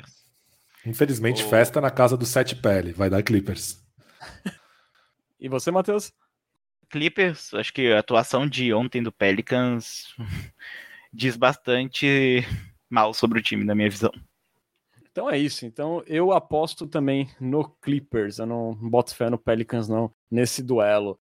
Infelizmente, 0.86 1.44
oh. 1.44 1.48
festa 1.48 1.80
na 1.80 1.90
casa 1.90 2.16
do 2.16 2.24
Sete 2.24 2.54
Pele. 2.56 2.92
Vai 2.92 3.10
dar 3.10 3.22
Clippers. 3.22 3.84
e 5.38 5.48
você, 5.48 5.70
Matheus? 5.70 6.12
Clippers, 6.88 7.52
acho 7.52 7.72
que 7.72 7.92
a 7.92 7.98
atuação 7.98 8.48
de 8.48 8.72
ontem 8.72 9.02
do 9.02 9.12
Pelicans 9.12 10.14
diz 11.12 11.36
bastante 11.36 12.46
mal 12.88 13.12
sobre 13.12 13.38
o 13.38 13.42
time, 13.42 13.64
na 13.64 13.74
minha 13.74 13.90
visão. 13.90 14.12
Então 15.18 15.28
é 15.28 15.36
isso. 15.36 15.66
Então 15.66 16.00
eu 16.06 16.30
aposto 16.30 16.86
também 16.86 17.28
no 17.40 17.68
Clippers. 17.82 18.38
Eu 18.38 18.46
não 18.46 18.72
boto 18.72 19.12
fé 19.16 19.28
no 19.28 19.36
Pelicans, 19.36 19.88
não, 19.88 20.14
nesse 20.30 20.62
duelo. 20.62 21.18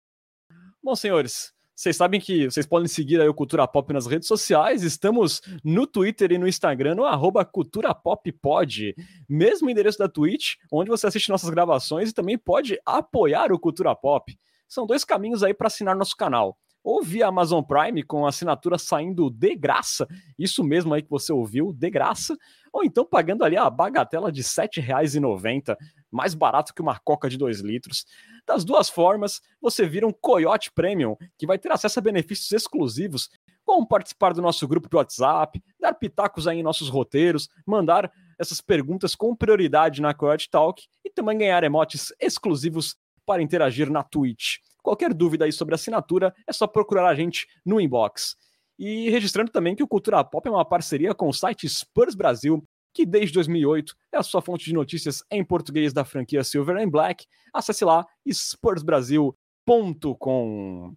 Bom, 0.84 0.94
senhores, 0.98 1.54
vocês 1.74 1.96
sabem 1.96 2.20
que 2.20 2.44
vocês 2.44 2.66
podem 2.66 2.90
seguir 2.90 3.22
aí 3.22 3.30
o 3.30 3.34
Cultura 3.34 3.66
Pop 3.66 3.94
nas 3.94 4.06
redes 4.06 4.28
sociais. 4.28 4.84
Estamos 4.84 5.42
no 5.64 5.88
Twitter 5.88 6.34
e 6.34 6.38
no 6.38 6.46
Instagram, 6.46 6.96
no 6.96 7.06
arroba 7.06 7.46
Cultura 7.46 7.96
Pop 7.96 8.30
Pod. 8.34 8.94
Mesmo 9.30 9.70
endereço 9.70 9.98
da 9.98 10.10
Twitch, 10.10 10.56
onde 10.70 10.90
você 10.90 11.08
assiste 11.08 11.30
nossas 11.30 11.50
gravações 11.50 12.10
e 12.10 12.14
também 12.14 12.38
pode 12.38 12.78
apoiar 12.86 13.50
o 13.54 13.58
Cultura 13.58 13.96
Pop. 13.96 14.38
São 14.68 14.86
dois 14.86 15.06
caminhos 15.06 15.42
aí 15.42 15.54
para 15.54 15.68
assinar 15.68 15.96
nosso 15.96 16.18
canal. 16.18 16.58
Ou 16.86 17.02
via 17.02 17.26
Amazon 17.26 17.64
Prime, 17.64 18.04
com 18.04 18.28
assinatura 18.28 18.78
saindo 18.78 19.28
de 19.32 19.56
graça, 19.56 20.08
isso 20.38 20.64
mesmo 20.64 20.94
aí 20.94 21.02
que 21.02 21.10
você 21.10 21.34
ouviu, 21.34 21.74
de 21.74 21.90
graça, 21.90 22.38
ou 22.76 22.84
então 22.84 23.06
pagando 23.06 23.46
ali 23.46 23.56
a 23.56 23.70
bagatela 23.70 24.30
de 24.30 24.42
R$ 24.42 24.48
7,90, 24.48 25.78
mais 26.12 26.34
barato 26.34 26.74
que 26.74 26.82
uma 26.82 27.00
coca 27.00 27.30
de 27.30 27.38
2 27.38 27.62
litros. 27.62 28.06
Das 28.46 28.66
duas 28.66 28.90
formas, 28.90 29.40
você 29.62 29.88
vira 29.88 30.06
um 30.06 30.12
Coyote 30.12 30.70
Premium, 30.74 31.16
que 31.38 31.48
vai 31.48 31.58
ter 31.58 31.72
acesso 31.72 32.00
a 32.00 32.02
benefícios 32.02 32.52
exclusivos, 32.52 33.30
como 33.64 33.88
participar 33.88 34.34
do 34.34 34.42
nosso 34.42 34.68
grupo 34.68 34.90
de 34.90 34.96
WhatsApp, 34.98 35.64
dar 35.80 35.94
pitacos 35.94 36.50
aí 36.50 36.60
em 36.60 36.64
nossos 36.64 36.90
roteiros, 36.90 37.48
mandar 37.66 38.12
essas 38.38 38.60
perguntas 38.60 39.16
com 39.16 39.34
prioridade 39.34 40.02
na 40.02 40.14
Coyote 40.14 40.50
Talk 40.50 40.84
e 41.02 41.10
também 41.10 41.38
ganhar 41.38 41.64
emotes 41.64 42.12
exclusivos 42.20 42.98
para 43.26 43.42
interagir 43.42 43.90
na 43.90 44.04
Twitch. 44.04 44.58
Qualquer 44.84 45.14
dúvida 45.14 45.46
aí 45.46 45.52
sobre 45.54 45.76
assinatura, 45.76 46.36
é 46.46 46.52
só 46.52 46.68
procurar 46.68 47.08
a 47.08 47.16
gente 47.16 47.48
no 47.66 47.80
inbox. 47.80 48.36
E 48.78 49.10
registrando 49.10 49.50
também 49.52 49.76
que 49.76 49.84
o 49.84 49.88
Cultura 49.88 50.24
Pop 50.24 50.48
é 50.48 50.52
uma 50.52 50.66
parceria 50.66 51.14
com 51.14 51.28
o 51.30 51.34
site 51.34 51.68
Spurs 51.68 52.16
Brasil, 52.16 52.64
que 52.94 53.06
desde 53.06 53.34
2008 53.34 53.96
é 54.12 54.18
a 54.18 54.24
sua 54.24 54.42
fonte 54.42 54.66
de 54.66 54.74
notícias 54.74 55.24
em 55.30 55.44
português 55.44 55.94
da 55.94 56.06
franquia 56.06 56.44
Silver 56.44 56.78
and 56.78 56.90
Black. 56.90 57.28
Acesse 57.54 57.86
lá 57.86 58.06
spursbrasil.com. 58.26 60.96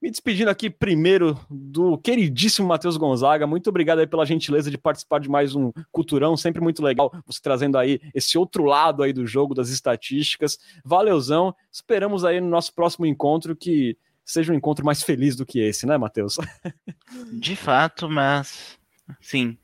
Me 0.00 0.10
despedindo 0.10 0.50
aqui 0.50 0.68
primeiro 0.68 1.38
do 1.48 1.96
queridíssimo 1.96 2.68
Matheus 2.68 2.98
Gonzaga. 2.98 3.46
Muito 3.46 3.70
obrigado 3.70 4.00
aí 4.00 4.06
pela 4.06 4.26
gentileza 4.26 4.70
de 4.70 4.76
participar 4.76 5.20
de 5.20 5.30
mais 5.30 5.54
um 5.54 5.72
Culturão. 5.90 6.36
Sempre 6.36 6.60
muito 6.60 6.82
legal 6.82 7.10
você 7.26 7.40
trazendo 7.42 7.78
aí 7.78 7.98
esse 8.14 8.36
outro 8.36 8.64
lado 8.64 9.02
aí 9.02 9.12
do 9.12 9.26
jogo, 9.26 9.54
das 9.54 9.70
estatísticas. 9.70 10.58
Valeuzão. 10.84 11.54
Esperamos 11.72 12.26
aí 12.26 12.42
no 12.42 12.48
nosso 12.48 12.74
próximo 12.74 13.06
encontro 13.06 13.56
que 13.56 13.96
seja 14.24 14.52
um 14.52 14.56
encontro 14.56 14.84
mais 14.84 15.02
feliz 15.02 15.36
do 15.36 15.46
que 15.46 15.60
esse, 15.60 15.86
né, 15.86 15.96
Matheus? 15.98 16.36
De 17.32 17.56
fato, 17.56 18.08
mas 18.08 18.78
sim, 19.20 19.58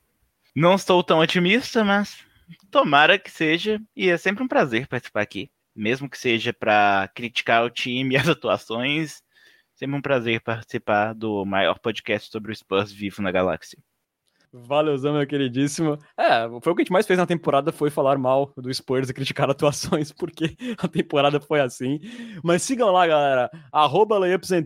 não 0.55 0.75
estou 0.75 1.03
tão 1.03 1.19
otimista, 1.19 1.83
mas 1.83 2.25
tomara 2.71 3.19
que 3.19 3.29
seja. 3.29 3.79
E 3.95 4.09
é 4.09 4.17
sempre 4.17 4.43
um 4.43 4.47
prazer 4.47 4.87
participar 4.87 5.21
aqui. 5.21 5.51
Mesmo 5.75 6.09
que 6.09 6.17
seja 6.17 6.51
para 6.51 7.09
criticar 7.13 7.63
o 7.63 7.69
time 7.69 8.15
e 8.15 8.17
as 8.17 8.27
atuações, 8.27 9.21
sempre 9.75 9.95
um 9.95 10.01
prazer 10.01 10.41
participar 10.41 11.13
do 11.13 11.45
maior 11.45 11.79
podcast 11.79 12.31
sobre 12.31 12.51
o 12.51 12.55
Spurs 12.55 12.91
vivo 12.91 13.21
na 13.21 13.31
galáxia. 13.31 13.77
Valeuzão, 14.51 15.13
meu 15.13 15.27
queridíssimo. 15.27 15.97
É, 16.17 16.47
foi 16.61 16.71
o 16.71 16.75
que 16.75 16.81
a 16.81 16.83
gente 16.83 16.91
mais 16.91 17.05
fez 17.05 17.19
na 17.19 17.25
temporada, 17.25 17.71
foi 17.71 17.89
falar 17.89 18.17
mal 18.17 18.51
do 18.57 18.73
Spurs 18.73 19.09
e 19.09 19.13
criticar 19.13 19.49
atuações, 19.51 20.11
porque 20.11 20.55
a 20.77 20.87
temporada 20.87 21.39
foi 21.39 21.59
assim. 21.59 21.99
Mas 22.43 22.63
sigam 22.63 22.91
lá, 22.91 23.05
galera, 23.05 23.49
arroba 23.71 24.17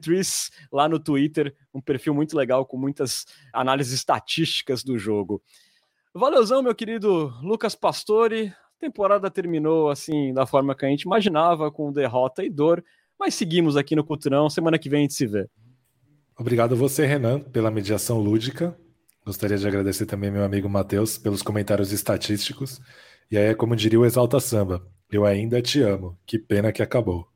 Trees, 0.02 0.52
lá 0.72 0.88
no 0.88 1.00
Twitter, 1.00 1.56
um 1.74 1.82
perfil 1.82 2.14
muito 2.14 2.38
legal, 2.38 2.66
com 2.66 2.78
muitas 2.78 3.26
análises 3.54 3.94
estatísticas 3.94 4.84
do 4.84 4.98
jogo. 4.98 5.42
Valeuzão, 6.14 6.62
meu 6.62 6.76
querido 6.76 7.34
Lucas 7.42 7.76
Pastore. 7.76 8.48
A 8.48 8.80
temporada 8.80 9.30
terminou 9.30 9.90
assim, 9.90 10.34
da 10.34 10.46
forma 10.46 10.76
que 10.76 10.86
a 10.86 10.90
gente 10.90 11.04
imaginava, 11.04 11.72
com 11.72 11.92
derrota 11.92 12.44
e 12.44 12.50
dor, 12.50 12.84
mas 13.20 13.36
seguimos 13.36 13.78
aqui 13.78 13.96
no 13.96 14.04
Culturão. 14.04 14.50
Semana 14.50 14.80
que 14.80 14.90
vem 14.90 15.00
a 15.00 15.02
gente 15.04 15.14
se 15.14 15.28
vê. 15.28 15.48
Obrigado 16.38 16.74
a 16.74 16.78
você, 16.78 17.06
Renan, 17.06 17.40
pela 17.40 17.70
mediação 17.70 18.20
lúdica. 18.20 18.76
Gostaria 19.26 19.57
de 19.57 19.67
agradecer 19.67 20.05
também 20.05 20.32
meu 20.32 20.43
amigo 20.43 20.67
Matheus 20.67 21.17
pelos 21.17 21.41
comentários 21.41 21.91
estatísticos. 21.91 22.82
E 23.30 23.38
aí, 23.38 23.53
como 23.55 23.76
diria 23.76 23.99
o 23.99 24.05
Exalta 24.05 24.39
Samba, 24.39 24.86
eu 25.11 25.26
ainda 25.26 25.61
te 25.61 25.82
amo. 25.82 26.17
Que 26.26 26.39
pena 26.39 26.72
que 26.72 26.82
acabou. 26.82 27.28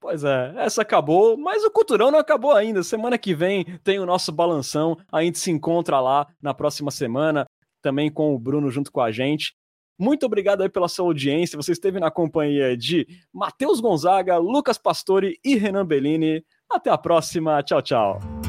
Pois 0.00 0.22
é, 0.22 0.54
essa 0.58 0.82
acabou, 0.82 1.36
mas 1.36 1.64
o 1.64 1.70
Culturão 1.70 2.10
não 2.10 2.18
acabou 2.18 2.52
ainda. 2.52 2.82
Semana 2.82 3.18
que 3.18 3.34
vem 3.34 3.64
tem 3.82 3.98
o 3.98 4.06
nosso 4.06 4.30
balanção. 4.30 4.96
A 5.10 5.22
gente 5.22 5.38
se 5.38 5.50
encontra 5.50 6.00
lá 6.00 6.26
na 6.40 6.54
próxima 6.54 6.90
semana 6.90 7.46
também 7.82 8.10
com 8.10 8.34
o 8.34 8.38
Bruno 8.38 8.70
junto 8.70 8.92
com 8.92 9.00
a 9.00 9.10
gente. 9.10 9.54
Muito 9.98 10.24
obrigado 10.24 10.62
aí 10.62 10.68
pela 10.68 10.88
sua 10.88 11.06
audiência. 11.06 11.56
Você 11.56 11.72
esteve 11.72 11.98
na 11.98 12.10
companhia 12.10 12.76
de 12.76 13.06
Matheus 13.32 13.80
Gonzaga, 13.80 14.36
Lucas 14.36 14.78
Pastore 14.78 15.38
e 15.44 15.56
Renan 15.56 15.84
Bellini. 15.84 16.44
Até 16.70 16.90
a 16.90 16.98
próxima. 16.98 17.60
Tchau, 17.62 17.82
tchau. 17.82 18.47